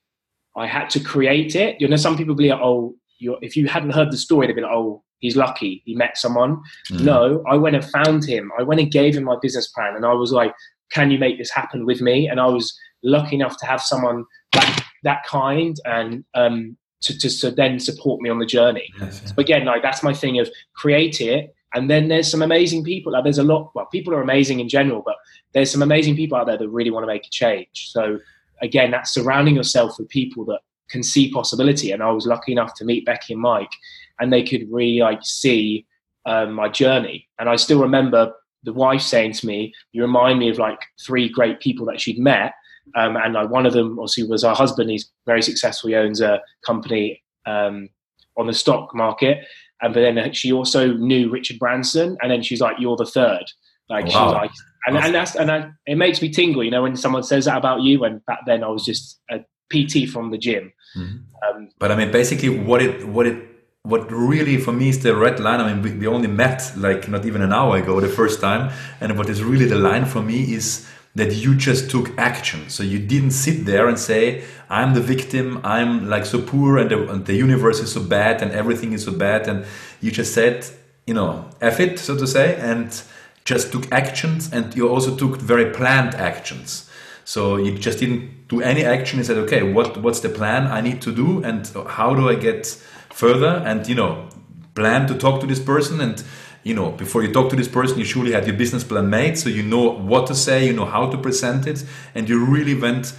I 0.56 0.66
had 0.66 0.88
to 0.88 1.00
create 1.00 1.54
it. 1.54 1.78
You 1.78 1.88
know, 1.88 1.96
some 1.96 2.16
people 2.16 2.34
be 2.34 2.48
like, 2.48 2.60
"Oh, 2.62 2.96
if 3.20 3.58
you 3.58 3.68
hadn't 3.68 3.90
heard 3.90 4.10
the 4.10 4.16
story, 4.16 4.46
they'd 4.46 4.54
be 4.54 4.62
like, 4.62 4.72
oh, 4.72 5.02
he's 5.24 5.36
lucky 5.36 5.82
he 5.84 5.94
met 5.94 6.16
someone. 6.16 6.62
Mm. 6.90 7.00
No, 7.00 7.42
I 7.48 7.56
went 7.56 7.76
and 7.76 7.84
found 7.84 8.24
him. 8.24 8.52
I 8.58 8.62
went 8.62 8.80
and 8.80 8.90
gave 8.90 9.16
him 9.16 9.24
my 9.24 9.36
business 9.40 9.68
plan, 9.68 9.96
and 9.96 10.04
I 10.04 10.12
was 10.12 10.32
like, 10.32 10.52
"Can 10.92 11.10
you 11.10 11.18
make 11.18 11.38
this 11.38 11.50
happen 11.50 11.86
with 11.86 12.00
me?" 12.00 12.28
And 12.28 12.40
I 12.40 12.46
was 12.46 12.76
lucky 13.02 13.36
enough 13.36 13.56
to 13.58 13.66
have 13.66 13.80
someone 13.80 14.24
that 14.52 14.84
that 15.02 15.24
kind 15.24 15.76
and 15.84 16.24
um, 16.34 16.76
to, 17.04 17.18
to, 17.18 17.38
to 17.40 17.50
then 17.50 17.78
support 17.78 18.20
me 18.20 18.30
on 18.30 18.38
the 18.38 18.46
journey. 18.46 18.88
Yes, 19.00 19.20
yeah. 19.22 19.28
So 19.28 19.34
again, 19.38 19.64
like 19.64 19.82
that's 19.82 20.02
my 20.02 20.14
thing 20.14 20.38
of 20.38 20.48
create 20.74 21.20
it, 21.20 21.54
and 21.74 21.90
then 21.90 22.08
there's 22.08 22.30
some 22.30 22.42
amazing 22.42 22.84
people. 22.84 23.12
Like 23.12 23.24
there's 23.24 23.38
a 23.38 23.44
lot. 23.44 23.70
Well, 23.74 23.86
people 23.86 24.14
are 24.14 24.22
amazing 24.22 24.60
in 24.60 24.68
general, 24.68 25.02
but 25.04 25.16
there's 25.52 25.70
some 25.70 25.82
amazing 25.82 26.16
people 26.16 26.36
out 26.38 26.46
there 26.46 26.58
that 26.58 26.68
really 26.68 26.90
want 26.90 27.04
to 27.04 27.06
make 27.06 27.26
a 27.26 27.30
change. 27.30 27.90
So 27.90 28.18
again, 28.62 28.90
that's 28.90 29.12
surrounding 29.12 29.56
yourself 29.56 29.98
with 29.98 30.08
people 30.08 30.44
that 30.46 30.60
can 30.88 31.02
see 31.02 31.30
possibility. 31.30 31.92
And 31.92 32.02
I 32.02 32.10
was 32.10 32.26
lucky 32.26 32.52
enough 32.52 32.74
to 32.76 32.84
meet 32.84 33.06
Becky 33.06 33.34
and 33.34 33.42
Mike, 33.42 33.72
and 34.20 34.32
they 34.32 34.42
could 34.42 34.66
really 34.70 35.00
like 35.00 35.20
see 35.22 35.86
um, 36.26 36.52
my 36.54 36.68
journey. 36.68 37.28
And 37.38 37.48
I 37.48 37.56
still 37.56 37.80
remember 37.80 38.32
the 38.62 38.72
wife 38.72 39.02
saying 39.02 39.34
to 39.34 39.46
me, 39.46 39.74
"You 39.92 40.02
remind 40.02 40.38
me 40.38 40.48
of 40.48 40.58
like 40.58 40.78
three 41.04 41.28
great 41.28 41.60
people 41.60 41.86
that 41.86 42.00
she'd 42.00 42.18
met." 42.18 42.54
Um, 42.94 43.16
and 43.16 43.34
like 43.34 43.50
one 43.50 43.66
of 43.66 43.72
them, 43.72 43.98
obviously, 43.98 44.24
was 44.24 44.42
her 44.42 44.54
husband. 44.54 44.90
He's 44.90 45.10
very 45.26 45.42
successful. 45.42 45.88
He 45.88 45.96
owns 45.96 46.20
a 46.20 46.40
company 46.64 47.22
um, 47.46 47.88
on 48.36 48.46
the 48.46 48.52
stock 48.52 48.94
market. 48.94 49.46
And 49.82 49.92
but 49.92 50.00
then 50.00 50.32
she 50.32 50.52
also 50.52 50.92
knew 50.92 51.30
Richard 51.30 51.58
Branson, 51.58 52.16
and 52.22 52.30
then 52.30 52.42
she's 52.42 52.60
like, 52.60 52.76
"You're 52.78 52.96
the 52.96 53.04
third. 53.04 53.44
Like 53.88 54.06
wow. 54.06 54.10
she's 54.10 54.34
like, 54.34 54.50
and, 54.86 54.96
and 54.96 55.14
that's 55.14 55.34
and 55.34 55.50
I, 55.50 55.70
it 55.86 55.96
makes 55.96 56.20
me 56.22 56.30
tingle, 56.30 56.62
you 56.62 56.70
know, 56.70 56.82
when 56.82 56.96
someone 56.96 57.22
says 57.22 57.46
that 57.46 57.56
about 57.56 57.82
you. 57.82 58.04
And 58.04 58.24
back 58.26 58.40
then, 58.46 58.62
I 58.62 58.68
was 58.68 58.84
just 58.84 59.20
a 59.30 59.40
PT 59.72 60.08
from 60.08 60.30
the 60.30 60.38
gym. 60.38 60.72
Mm-hmm. 60.96 61.56
Um, 61.56 61.68
but 61.78 61.90
I 61.90 61.96
mean, 61.96 62.12
basically, 62.12 62.50
what 62.50 62.82
it 62.82 63.06
what 63.06 63.26
it 63.26 63.42
what 63.82 64.10
really 64.10 64.56
for 64.56 64.72
me 64.72 64.88
is 64.88 65.02
the 65.02 65.14
red 65.14 65.40
line. 65.40 65.60
I 65.60 65.72
mean, 65.72 65.82
we, 65.82 65.92
we 65.92 66.06
only 66.06 66.28
met 66.28 66.72
like 66.76 67.08
not 67.08 67.24
even 67.26 67.42
an 67.42 67.52
hour 67.52 67.76
ago 67.76 68.00
the 68.00 68.08
first 68.08 68.40
time, 68.40 68.72
and 69.00 69.18
what 69.18 69.28
is 69.28 69.42
really 69.42 69.66
the 69.66 69.78
line 69.78 70.04
for 70.04 70.22
me 70.22 70.54
is 70.54 70.86
that 71.14 71.32
you 71.32 71.54
just 71.54 71.90
took 71.90 72.16
action. 72.18 72.68
So 72.68 72.82
you 72.82 72.98
didn't 72.98 73.30
sit 73.30 73.64
there 73.64 73.88
and 73.88 73.98
say, 73.98 74.44
I'm 74.68 74.94
the 74.94 75.00
victim, 75.00 75.60
I'm 75.62 76.08
like 76.08 76.26
so 76.26 76.40
poor 76.42 76.78
and 76.78 76.90
the, 76.90 77.08
and 77.10 77.24
the, 77.24 77.34
universe 77.34 77.78
is 77.80 77.92
so 77.92 78.02
bad 78.02 78.42
and 78.42 78.50
everything 78.50 78.92
is 78.92 79.04
so 79.04 79.12
bad. 79.12 79.46
And 79.46 79.64
you 80.00 80.10
just 80.10 80.34
said, 80.34 80.66
you 81.06 81.14
know, 81.14 81.48
F 81.60 81.78
it, 81.78 81.98
so 81.98 82.16
to 82.16 82.26
say, 82.26 82.56
and 82.56 83.00
just 83.44 83.70
took 83.70 83.90
actions 83.92 84.52
and 84.52 84.74
you 84.74 84.88
also 84.88 85.14
took 85.14 85.36
very 85.36 85.70
planned 85.72 86.14
actions. 86.14 86.90
So 87.24 87.56
you 87.56 87.76
just 87.78 87.98
didn't 87.98 88.48
do 88.48 88.60
any 88.60 88.84
action. 88.84 89.18
You 89.18 89.24
said, 89.24 89.38
okay, 89.38 89.62
what 89.62 89.96
what's 90.02 90.20
the 90.20 90.28
plan 90.28 90.66
I 90.66 90.80
need 90.80 91.00
to 91.02 91.12
do, 91.12 91.42
and 91.42 91.66
how 91.88 92.14
do 92.14 92.28
I 92.28 92.34
get 92.34 92.66
further? 93.10 93.62
And 93.64 93.88
you 93.88 93.94
know, 93.94 94.28
plan 94.74 95.06
to 95.06 95.14
talk 95.14 95.40
to 95.40 95.46
this 95.46 95.60
person, 95.60 96.00
and 96.00 96.22
you 96.64 96.74
know, 96.74 96.90
before 96.90 97.22
you 97.22 97.32
talk 97.32 97.50
to 97.50 97.56
this 97.56 97.68
person, 97.68 97.98
you 97.98 98.04
surely 98.04 98.32
had 98.32 98.46
your 98.46 98.56
business 98.56 98.82
plan 98.82 99.08
made, 99.08 99.38
so 99.38 99.48
you 99.48 99.62
know 99.62 99.90
what 99.90 100.26
to 100.26 100.34
say, 100.34 100.66
you 100.66 100.72
know 100.72 100.86
how 100.86 101.10
to 101.10 101.18
present 101.18 101.66
it, 101.66 101.84
and 102.14 102.28
you 102.28 102.44
really 102.44 102.74
went. 102.74 103.14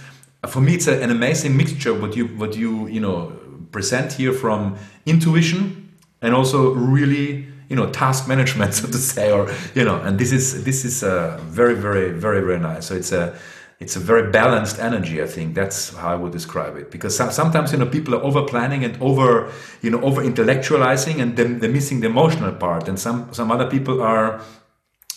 For 0.48 0.60
me, 0.60 0.74
it's 0.74 0.86
a, 0.86 1.02
an 1.02 1.10
amazing 1.10 1.56
mixture. 1.56 1.94
What 1.94 2.14
you 2.16 2.26
what 2.26 2.56
you 2.56 2.86
you 2.88 3.00
know 3.00 3.32
present 3.72 4.12
here 4.12 4.32
from 4.32 4.76
intuition 5.06 5.92
and 6.22 6.34
also 6.34 6.72
really 6.72 7.46
you 7.68 7.76
know 7.76 7.90
task 7.90 8.28
management 8.28 8.74
so 8.78 8.86
to 8.86 8.98
say 8.98 9.30
or 9.30 9.52
you 9.74 9.84
know 9.84 10.00
and 10.02 10.18
this 10.18 10.32
is 10.32 10.64
this 10.64 10.84
is 10.84 11.02
uh, 11.02 11.38
very 11.44 11.74
very 11.74 12.10
very 12.10 12.40
very 12.40 12.58
nice 12.58 12.86
so 12.86 12.94
it's 12.94 13.12
a 13.12 13.36
it's 13.78 13.96
a 13.96 14.00
very 14.00 14.30
balanced 14.30 14.78
energy 14.78 15.22
i 15.22 15.26
think 15.26 15.54
that's 15.54 15.94
how 15.96 16.12
i 16.12 16.14
would 16.14 16.32
describe 16.32 16.76
it 16.76 16.90
because 16.90 17.16
sometimes 17.16 17.72
you 17.72 17.78
know 17.78 17.86
people 17.86 18.14
are 18.14 18.22
over 18.22 18.42
planning 18.42 18.84
and 18.84 19.00
over 19.02 19.52
you 19.82 19.90
know 19.90 20.00
over 20.00 20.22
intellectualizing 20.22 21.20
and 21.20 21.36
then 21.36 21.58
they're 21.58 21.70
missing 21.70 22.00
the 22.00 22.06
emotional 22.06 22.52
part 22.52 22.88
and 22.88 22.98
some 22.98 23.28
some 23.32 23.50
other 23.50 23.68
people 23.68 24.00
are 24.02 24.40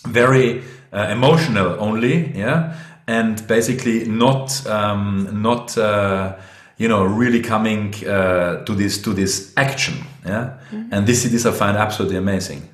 very 0.06 0.62
uh, 0.92 1.08
emotional 1.10 1.76
only, 1.78 2.36
yeah, 2.36 2.76
and 3.06 3.46
basically 3.46 4.06
not 4.06 4.66
um, 4.66 5.28
not 5.42 5.76
uh, 5.76 6.36
you 6.78 6.88
know 6.88 7.04
really 7.04 7.40
coming 7.40 7.94
uh, 8.06 8.64
to 8.64 8.74
this 8.74 9.00
to 9.02 9.12
this 9.12 9.52
action, 9.56 9.94
yeah. 10.24 10.58
Mm-hmm. 10.70 10.92
And 10.92 11.06
this 11.06 11.24
this 11.24 11.46
I 11.46 11.52
find 11.52 11.76
absolutely 11.76 12.16
amazing. 12.16 12.68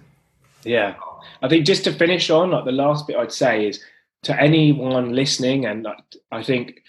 Yeah, 0.64 0.94
I 1.42 1.48
think 1.48 1.66
just 1.66 1.84
to 1.84 1.92
finish 1.92 2.30
on, 2.30 2.50
like 2.50 2.64
the 2.64 2.72
last 2.72 3.06
bit 3.06 3.16
I'd 3.16 3.32
say 3.32 3.66
is 3.66 3.84
to 4.22 4.40
anyone 4.40 5.14
listening, 5.14 5.66
and 5.66 5.86
I 6.32 6.42
think 6.42 6.82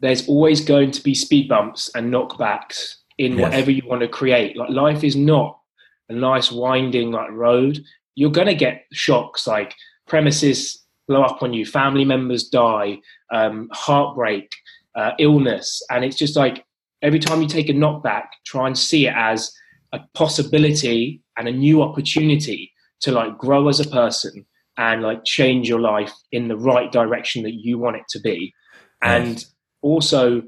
there's 0.00 0.28
always 0.28 0.64
going 0.64 0.90
to 0.90 1.02
be 1.02 1.14
speed 1.14 1.48
bumps 1.48 1.90
and 1.94 2.12
knockbacks 2.12 2.96
in 3.18 3.32
yes. 3.32 3.42
whatever 3.42 3.70
you 3.70 3.82
want 3.86 4.02
to 4.02 4.08
create. 4.08 4.56
Like 4.56 4.70
life 4.70 5.04
is 5.04 5.16
not 5.16 5.58
a 6.08 6.12
nice 6.12 6.52
winding 6.52 7.12
like 7.12 7.30
road. 7.30 7.82
You're 8.14 8.30
going 8.30 8.46
to 8.46 8.54
get 8.54 8.84
shocks 8.92 9.46
like 9.46 9.74
premises 10.06 10.84
blow 11.08 11.22
up 11.22 11.42
on 11.42 11.52
you, 11.52 11.64
family 11.64 12.04
members 12.04 12.48
die, 12.48 12.98
um, 13.32 13.68
heartbreak, 13.72 14.50
uh, 14.94 15.12
illness, 15.18 15.82
and 15.90 16.04
it's 16.04 16.16
just 16.16 16.36
like 16.36 16.64
every 17.02 17.18
time 17.18 17.42
you 17.42 17.48
take 17.48 17.68
a 17.68 17.72
knockback, 17.72 18.24
try 18.44 18.66
and 18.66 18.76
see 18.76 19.06
it 19.06 19.14
as 19.16 19.52
a 19.92 20.00
possibility 20.14 21.20
and 21.36 21.48
a 21.48 21.52
new 21.52 21.82
opportunity 21.82 22.72
to 23.00 23.12
like 23.12 23.36
grow 23.38 23.68
as 23.68 23.78
a 23.78 23.88
person 23.88 24.44
and 24.78 25.02
like 25.02 25.24
change 25.24 25.68
your 25.68 25.80
life 25.80 26.12
in 26.32 26.48
the 26.48 26.56
right 26.56 26.90
direction 26.92 27.42
that 27.44 27.54
you 27.54 27.78
want 27.78 27.96
it 27.96 28.04
to 28.10 28.20
be. 28.20 28.52
And 29.02 29.44
also, 29.82 30.42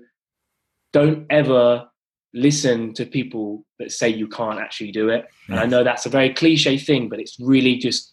don't 0.93 1.27
ever 1.31 1.89
listen 2.35 2.93
to 2.95 3.07
people 3.07 3.65
that 3.79 3.93
say 3.93 4.09
you 4.09 4.29
can't 4.29 4.59
actually 4.59 4.93
do 4.93 5.09
it. 5.09 5.27
And 5.49 5.59
I 5.59 5.67
know 5.67 5.85
that's 5.85 6.07
a 6.07 6.11
very 6.11 6.33
cliche 6.33 6.79
thing, 6.79 7.09
but 7.09 7.21
it's 7.21 7.39
really 7.41 7.77
just 7.77 8.13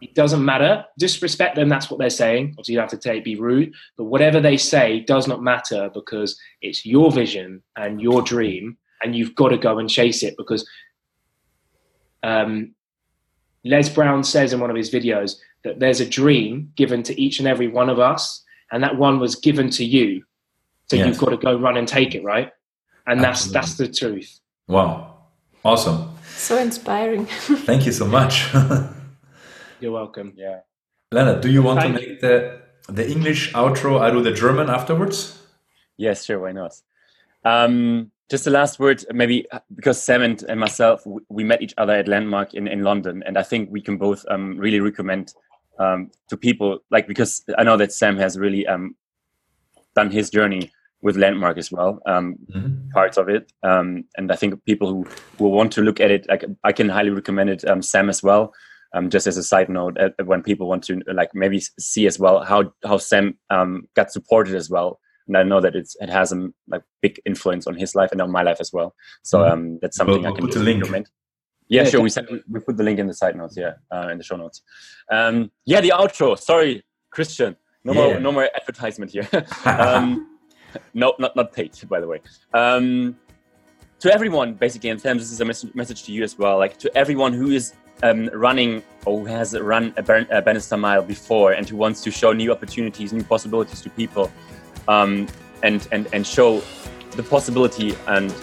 it 0.00 0.14
doesn't 0.14 0.44
matter. 0.44 0.84
Just 0.98 1.22
respect 1.22 1.54
them. 1.54 1.68
That's 1.68 1.88
what 1.88 2.00
they're 2.00 2.10
saying. 2.10 2.54
Obviously, 2.58 2.74
you 2.74 2.80
have 2.80 2.90
to 2.90 2.98
take 2.98 3.22
be 3.22 3.36
rude, 3.36 3.72
but 3.96 4.04
whatever 4.04 4.40
they 4.40 4.56
say 4.56 5.00
does 5.00 5.28
not 5.28 5.42
matter 5.42 5.90
because 5.94 6.36
it's 6.60 6.84
your 6.84 7.12
vision 7.12 7.62
and 7.76 8.00
your 8.00 8.22
dream, 8.22 8.76
and 9.02 9.14
you've 9.14 9.36
got 9.36 9.48
to 9.50 9.58
go 9.58 9.78
and 9.78 9.88
chase 9.88 10.24
it. 10.24 10.34
Because 10.36 10.68
um, 12.24 12.74
Les 13.64 13.88
Brown 13.88 14.24
says 14.24 14.52
in 14.52 14.60
one 14.60 14.70
of 14.70 14.76
his 14.76 14.90
videos 14.90 15.36
that 15.64 15.78
there's 15.78 16.00
a 16.00 16.08
dream 16.08 16.72
given 16.76 17.02
to 17.04 17.20
each 17.20 17.38
and 17.38 17.48
every 17.48 17.68
one 17.68 17.88
of 17.88 17.98
us, 17.98 18.42
and 18.72 18.82
that 18.82 18.96
one 18.96 19.20
was 19.20 19.36
given 19.36 19.70
to 19.70 19.84
you. 19.84 20.24
So 20.90 20.96
yes. 20.96 21.06
you've 21.06 21.18
got 21.18 21.30
to 21.30 21.36
go 21.36 21.56
run 21.56 21.76
and 21.76 21.86
take 21.86 22.14
it, 22.14 22.24
right? 22.24 22.50
And 23.06 23.24
Absolutely. 23.24 23.54
that's 23.54 23.76
that's 23.76 23.76
the 23.76 23.88
truth. 23.88 24.40
Wow, 24.68 25.16
awesome! 25.64 26.14
So 26.36 26.58
inspiring. 26.58 27.26
Thank 27.66 27.86
you 27.86 27.92
so 27.92 28.06
much. 28.06 28.52
You're 29.80 29.92
welcome. 29.92 30.34
Yeah. 30.36 30.60
Leonard, 31.10 31.40
do 31.40 31.50
you 31.50 31.62
want 31.62 31.80
Thank 31.80 31.96
to 31.96 32.00
make 32.00 32.20
the 32.20 32.62
the 32.88 33.10
English 33.10 33.52
outro? 33.52 34.00
I 34.00 34.10
do 34.10 34.22
the 34.22 34.32
German 34.32 34.70
afterwards. 34.70 35.38
Yes, 35.96 36.24
sure. 36.24 36.38
Why 36.38 36.52
not? 36.52 36.80
Um, 37.44 38.11
just 38.30 38.44
the 38.44 38.50
last 38.50 38.78
word, 38.78 39.04
maybe 39.12 39.46
because 39.74 40.02
Sam 40.02 40.22
and, 40.22 40.42
and 40.44 40.58
myself, 40.58 41.02
we 41.28 41.44
met 41.44 41.62
each 41.62 41.74
other 41.76 41.92
at 41.92 42.08
Landmark 42.08 42.54
in, 42.54 42.66
in 42.66 42.82
London, 42.82 43.22
and 43.26 43.36
I 43.36 43.42
think 43.42 43.70
we 43.70 43.80
can 43.80 43.98
both 43.98 44.24
um, 44.30 44.56
really 44.56 44.80
recommend 44.80 45.34
um, 45.78 46.10
to 46.28 46.36
people, 46.36 46.78
like 46.90 47.06
because 47.06 47.44
I 47.58 47.62
know 47.62 47.76
that 47.76 47.92
Sam 47.92 48.16
has 48.16 48.38
really 48.38 48.66
um, 48.66 48.96
done 49.94 50.10
his 50.10 50.30
journey 50.30 50.70
with 51.02 51.16
Landmark 51.16 51.58
as 51.58 51.72
well, 51.72 52.00
um, 52.06 52.36
mm-hmm. 52.54 52.90
parts 52.90 53.16
of 53.16 53.28
it, 53.28 53.52
um, 53.62 54.04
and 54.16 54.30
I 54.32 54.36
think 54.36 54.64
people 54.64 54.88
who, 54.88 55.06
who 55.38 55.48
want 55.48 55.72
to 55.72 55.82
look 55.82 56.00
at 56.00 56.10
it, 56.10 56.26
like 56.28 56.44
I 56.64 56.72
can 56.72 56.88
highly 56.88 57.10
recommend 57.10 57.50
it. 57.50 57.66
Um, 57.66 57.82
Sam 57.82 58.08
as 58.08 58.22
well. 58.22 58.54
just 59.08 59.26
as 59.26 59.36
a 59.36 59.42
side 59.42 59.68
note, 59.68 59.98
uh, 59.98 60.10
when 60.24 60.42
people 60.42 60.68
want 60.68 60.84
to 60.84 61.02
like 61.12 61.30
maybe 61.34 61.60
see 61.78 62.06
as 62.06 62.18
well 62.18 62.44
how 62.44 62.72
how 62.84 62.98
Sam 62.98 63.36
got 63.94 64.12
supported 64.12 64.54
as 64.54 64.70
well 64.70 65.00
and 65.26 65.36
I 65.36 65.42
know 65.42 65.60
that 65.60 65.74
it's 65.74 65.96
it 66.00 66.08
has 66.08 66.32
a 66.32 66.48
like 66.68 66.82
big 67.00 67.20
influence 67.24 67.66
on 67.66 67.76
his 67.76 67.94
life 67.94 68.10
and 68.12 68.20
on 68.20 68.30
my 68.30 68.42
life 68.42 68.58
as 68.60 68.72
well. 68.72 68.94
So 69.22 69.38
mm-hmm. 69.38 69.52
um, 69.52 69.78
that's 69.80 69.96
something 69.96 70.22
we'll, 70.22 70.32
I 70.32 70.36
can 70.36 70.46
put 70.46 70.54
the 70.54 70.60
link. 70.60 70.82
recommend. 70.82 71.10
Yeah, 71.68 71.84
yeah, 71.84 71.90
sure. 71.90 72.00
We 72.02 72.10
said 72.10 72.26
we 72.50 72.60
put 72.60 72.76
the 72.76 72.82
link 72.82 72.98
in 72.98 73.06
the 73.06 73.14
side 73.14 73.36
notes. 73.36 73.56
Yeah, 73.56 73.74
uh, 73.92 74.08
in 74.08 74.18
the 74.18 74.24
show 74.24 74.36
notes. 74.36 74.62
Um, 75.10 75.50
yeah, 75.64 75.80
the 75.80 75.92
outro. 75.94 76.38
Sorry, 76.38 76.84
Christian. 77.10 77.56
No 77.84 77.92
yeah. 77.92 78.00
more, 78.00 78.20
no 78.20 78.32
more 78.32 78.48
advertisement 78.54 79.10
here. 79.10 79.28
um, 79.64 80.38
no, 80.94 81.14
not 81.18 81.34
not 81.34 81.52
paid, 81.52 81.72
by 81.88 82.00
the 82.00 82.06
way. 82.06 82.20
Um, 82.54 83.16
to 84.00 84.12
everyone, 84.12 84.54
basically, 84.54 84.90
and 84.90 85.00
Sam, 85.00 85.16
this 85.16 85.30
is 85.30 85.40
a 85.40 85.44
mes- 85.44 85.74
message 85.74 86.02
to 86.04 86.12
you 86.12 86.24
as 86.24 86.36
well. 86.36 86.58
Like 86.58 86.76
to 86.78 86.96
everyone 86.96 87.32
who 87.32 87.50
is 87.50 87.74
um, 88.02 88.28
running 88.32 88.82
or 89.06 89.20
who 89.20 89.26
has 89.26 89.58
run 89.58 89.94
a, 89.96 90.02
ben- 90.02 90.26
a 90.30 90.42
Bannister 90.42 90.76
Mile 90.76 91.02
before 91.02 91.52
and 91.52 91.68
who 91.68 91.76
wants 91.76 92.02
to 92.02 92.10
show 92.10 92.32
new 92.32 92.50
opportunities, 92.50 93.12
new 93.12 93.22
possibilities 93.22 93.80
to 93.82 93.90
people 93.90 94.30
um, 94.88 95.28
and, 95.62 95.86
and, 95.92 96.08
and 96.12 96.26
show 96.26 96.62
the 97.12 97.22
possibility 97.22 97.94
and 98.06 98.34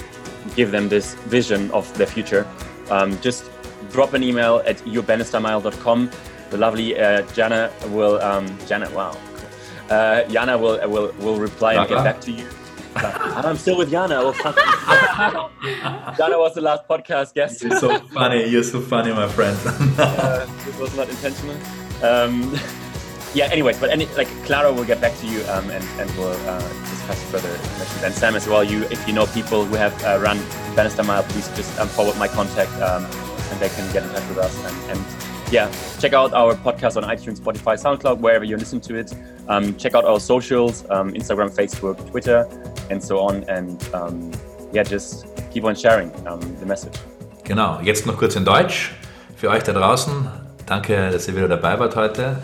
give 0.55 0.71
them 0.71 0.89
this 0.89 1.15
vision 1.27 1.71
of 1.71 1.91
their 1.97 2.07
future, 2.07 2.47
um, 2.89 3.19
just 3.21 3.49
drop 3.91 4.13
an 4.13 4.23
email 4.23 4.61
at 4.65 4.77
yourbannistermile.com. 4.79 6.11
The 6.49 6.57
lovely 6.57 6.99
uh, 6.99 7.21
Jana 7.33 7.71
will, 7.89 8.21
um, 8.21 8.57
Jana, 8.67 8.89
wow, 8.91 9.15
uh, 9.89 10.23
Jana 10.23 10.57
will, 10.57 10.79
will, 10.89 11.11
will 11.19 11.39
reply 11.39 11.75
and 11.75 11.87
get 11.87 12.03
back 12.03 12.21
to 12.21 12.31
you. 12.31 12.47
I'm 12.95 13.57
still 13.57 13.77
with 13.77 13.91
Jana. 13.91 14.33
Jana 16.17 16.39
was 16.39 16.55
the 16.55 16.61
last 16.61 16.87
podcast 16.87 17.33
guest. 17.33 17.61
You're 17.61 17.79
so 17.79 17.99
funny. 17.99 18.47
You're 18.47 18.63
so 18.63 18.81
funny, 18.81 19.13
my 19.13 19.27
friend. 19.27 19.57
uh, 19.97 20.45
this 20.65 20.77
was 20.79 20.95
not 20.97 21.09
intentional. 21.09 21.55
Um, 22.03 22.57
yeah, 23.33 23.45
anyways, 23.45 23.77
but 23.79 23.89
any, 23.89 24.05
like 24.17 24.27
Clara 24.45 24.73
will 24.73 24.85
get 24.85 24.99
back 24.99 25.15
to 25.19 25.27
you 25.27 25.41
um, 25.49 25.69
and, 25.69 25.83
and 25.99 26.09
we'll 26.17 26.31
uh, 26.47 26.59
discuss 26.89 27.23
further 27.31 27.49
information. 27.49 28.05
And 28.05 28.13
Sam 28.13 28.35
as 28.35 28.47
well, 28.47 28.63
you 28.63 28.83
if 28.85 29.07
you 29.07 29.13
know 29.13 29.25
people 29.27 29.65
who 29.65 29.75
have 29.75 29.93
uh, 30.03 30.19
run 30.19 30.39
Bannister 30.75 31.03
Mile, 31.03 31.23
please 31.23 31.47
just 31.55 31.77
um, 31.79 31.87
forward 31.87 32.17
my 32.17 32.27
contact 32.27 32.71
um, 32.81 33.05
and 33.05 33.59
they 33.59 33.69
can 33.69 33.91
get 33.93 34.03
in 34.03 34.09
touch 34.09 34.27
with 34.29 34.37
us. 34.37 34.55
And, 34.65 34.91
and, 34.91 35.05
yeah, 35.51 35.71
check 35.99 36.13
out 36.13 36.31
our 36.33 36.53
podcast 36.53 36.95
on 36.95 37.09
iTunes, 37.09 37.39
Spotify, 37.39 37.73
SoundCloud, 37.75 38.19
wherever 38.19 38.45
you 38.45 38.55
listen 38.55 38.79
to 38.81 38.93
it. 38.93 39.11
Um, 39.47 39.75
check 39.77 39.95
out 39.95 40.05
our 40.05 40.19
socials, 40.19 40.85
um, 40.91 41.11
Instagram, 41.13 41.49
Facebook, 41.49 41.97
Twitter, 42.11 42.47
and 42.91 43.03
so 43.03 43.17
on. 43.17 43.43
And 43.49 43.83
um, 43.95 44.31
yeah, 44.71 44.83
just 44.83 45.25
keep 45.49 45.63
on 45.63 45.73
sharing 45.75 46.11
the 46.59 46.65
message. 46.67 46.93
Genau, 47.45 47.79
jetzt 47.81 48.05
noch 48.05 48.15
kurz 48.15 48.35
in 48.35 48.45
Deutsch 48.45 48.91
für 49.35 49.49
euch 49.49 49.63
da 49.63 49.73
draußen. 49.73 50.29
Danke, 50.67 51.09
dass 51.09 51.27
ihr 51.27 51.35
wieder 51.35 51.47
dabei 51.47 51.79
wart 51.79 51.95
heute. 51.95 52.37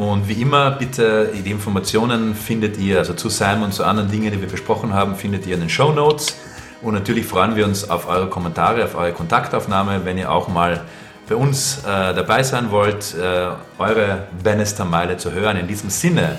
Und 0.00 0.28
wie 0.28 0.40
immer, 0.40 0.70
bitte, 0.70 1.30
die 1.44 1.50
Informationen 1.50 2.34
findet 2.34 2.78
ihr, 2.78 3.00
also 3.00 3.12
zu 3.12 3.28
Sam 3.28 3.62
und 3.62 3.74
zu 3.74 3.84
anderen 3.84 4.10
Dingen, 4.10 4.32
die 4.32 4.40
wir 4.40 4.48
besprochen 4.48 4.94
haben, 4.94 5.14
findet 5.14 5.46
ihr 5.46 5.56
in 5.56 5.60
den 5.60 5.68
Show 5.68 5.92
Notes. 5.92 6.36
Und 6.80 6.94
natürlich 6.94 7.26
freuen 7.26 7.54
wir 7.54 7.66
uns 7.66 7.90
auf 7.90 8.08
eure 8.08 8.30
Kommentare, 8.30 8.82
auf 8.84 8.94
eure 8.94 9.12
Kontaktaufnahme, 9.12 10.06
wenn 10.06 10.16
ihr 10.16 10.32
auch 10.32 10.48
mal 10.48 10.84
bei 11.28 11.34
uns 11.34 11.80
äh, 11.80 12.14
dabei 12.14 12.42
sein 12.42 12.70
wollt, 12.70 13.14
äh, 13.14 13.48
eure 13.78 14.28
Bannister-Meile 14.42 15.18
zu 15.18 15.32
hören. 15.32 15.58
In 15.58 15.68
diesem 15.68 15.90
Sinne, 15.90 16.36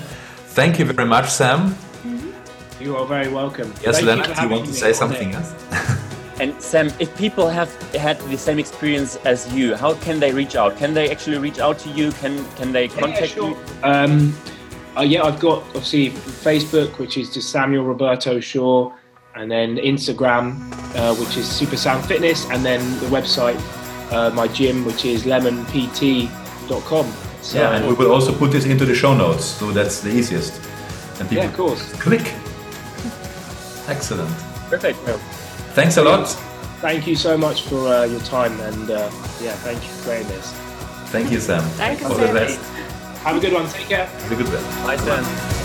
thank 0.56 0.80
you 0.80 0.86
very 0.86 1.06
much, 1.06 1.26
Sam. 1.26 1.72
You 2.80 2.96
are 2.96 3.06
very 3.06 3.32
welcome. 3.32 3.68
Yes, 3.84 3.98
thank 3.98 4.06
Leonard, 4.08 4.36
you, 4.38 4.42
you 4.42 4.50
want 4.50 4.66
to 4.66 4.72
say 4.72 4.92
something 4.92 5.34
else? 5.34 5.54
And 6.42 6.60
Sam, 6.60 6.90
if 6.98 7.16
people 7.16 7.48
have 7.48 7.70
had 7.92 8.18
the 8.22 8.36
same 8.36 8.58
experience 8.58 9.14
as 9.24 9.46
you, 9.54 9.76
how 9.76 9.94
can 9.94 10.18
they 10.18 10.32
reach 10.32 10.56
out? 10.56 10.76
Can 10.76 10.92
they 10.92 11.08
actually 11.08 11.38
reach 11.38 11.60
out 11.60 11.78
to 11.78 11.88
you? 11.90 12.10
Can 12.10 12.44
can 12.56 12.72
they 12.72 12.88
contact 12.88 13.20
yeah, 13.20 13.26
sure. 13.26 13.50
you? 13.50 13.56
Um, 13.84 14.34
uh, 14.96 15.02
yeah, 15.02 15.22
I've 15.22 15.38
got 15.38 15.62
obviously 15.66 16.10
Facebook, 16.10 16.98
which 16.98 17.16
is 17.16 17.32
just 17.32 17.50
Samuel 17.50 17.84
Roberto 17.84 18.40
Shaw, 18.40 18.92
and 19.36 19.48
then 19.48 19.76
Instagram, 19.76 20.58
uh, 20.96 21.14
which 21.14 21.36
is 21.36 21.46
Super 21.46 21.76
Sam 21.76 22.02
Fitness, 22.02 22.50
and 22.50 22.64
then 22.64 22.80
the 22.98 23.06
website, 23.06 23.60
uh, 24.10 24.30
my 24.34 24.48
gym, 24.48 24.84
which 24.84 25.04
is 25.04 25.22
lemonpt.com. 25.22 27.06
So, 27.40 27.58
yeah, 27.58 27.76
and 27.76 27.86
we 27.86 27.94
will 27.94 28.10
also 28.10 28.36
put 28.36 28.50
this 28.50 28.64
into 28.64 28.84
the 28.84 28.96
show 28.96 29.14
notes, 29.14 29.44
so 29.44 29.70
that's 29.70 30.00
the 30.00 30.10
easiest. 30.10 30.60
And 31.20 31.28
people 31.28 31.44
yeah, 31.44 31.50
of 31.50 31.54
course. 31.54 31.92
Click. 32.02 32.34
Excellent. 33.86 34.34
Perfect. 34.68 34.98
Thanks 35.74 35.96
a 35.96 36.02
lot. 36.02 36.28
Thank 36.80 37.06
you 37.06 37.16
so 37.16 37.38
much 37.38 37.62
for 37.62 37.88
uh, 37.88 38.04
your 38.04 38.20
time 38.20 38.58
and 38.60 38.90
uh, 38.90 39.10
yeah, 39.40 39.54
thank 39.62 39.82
you 39.82 39.88
for 39.88 40.04
creating 40.04 40.28
this. 40.28 40.52
Thank 41.10 41.30
you, 41.30 41.40
Sam. 41.40 41.62
Thank 41.76 42.00
you, 42.00 42.06
All 42.06 42.14
the 42.14 42.26
best. 42.26 42.60
Have 43.22 43.36
a 43.36 43.40
good 43.40 43.52
one. 43.52 43.68
Take 43.68 43.86
care. 43.86 44.06
Have 44.06 44.32
a 44.32 44.36
good 44.36 44.48
one. 44.48 44.86
Bye, 44.86 44.96
Sam. 44.96 45.61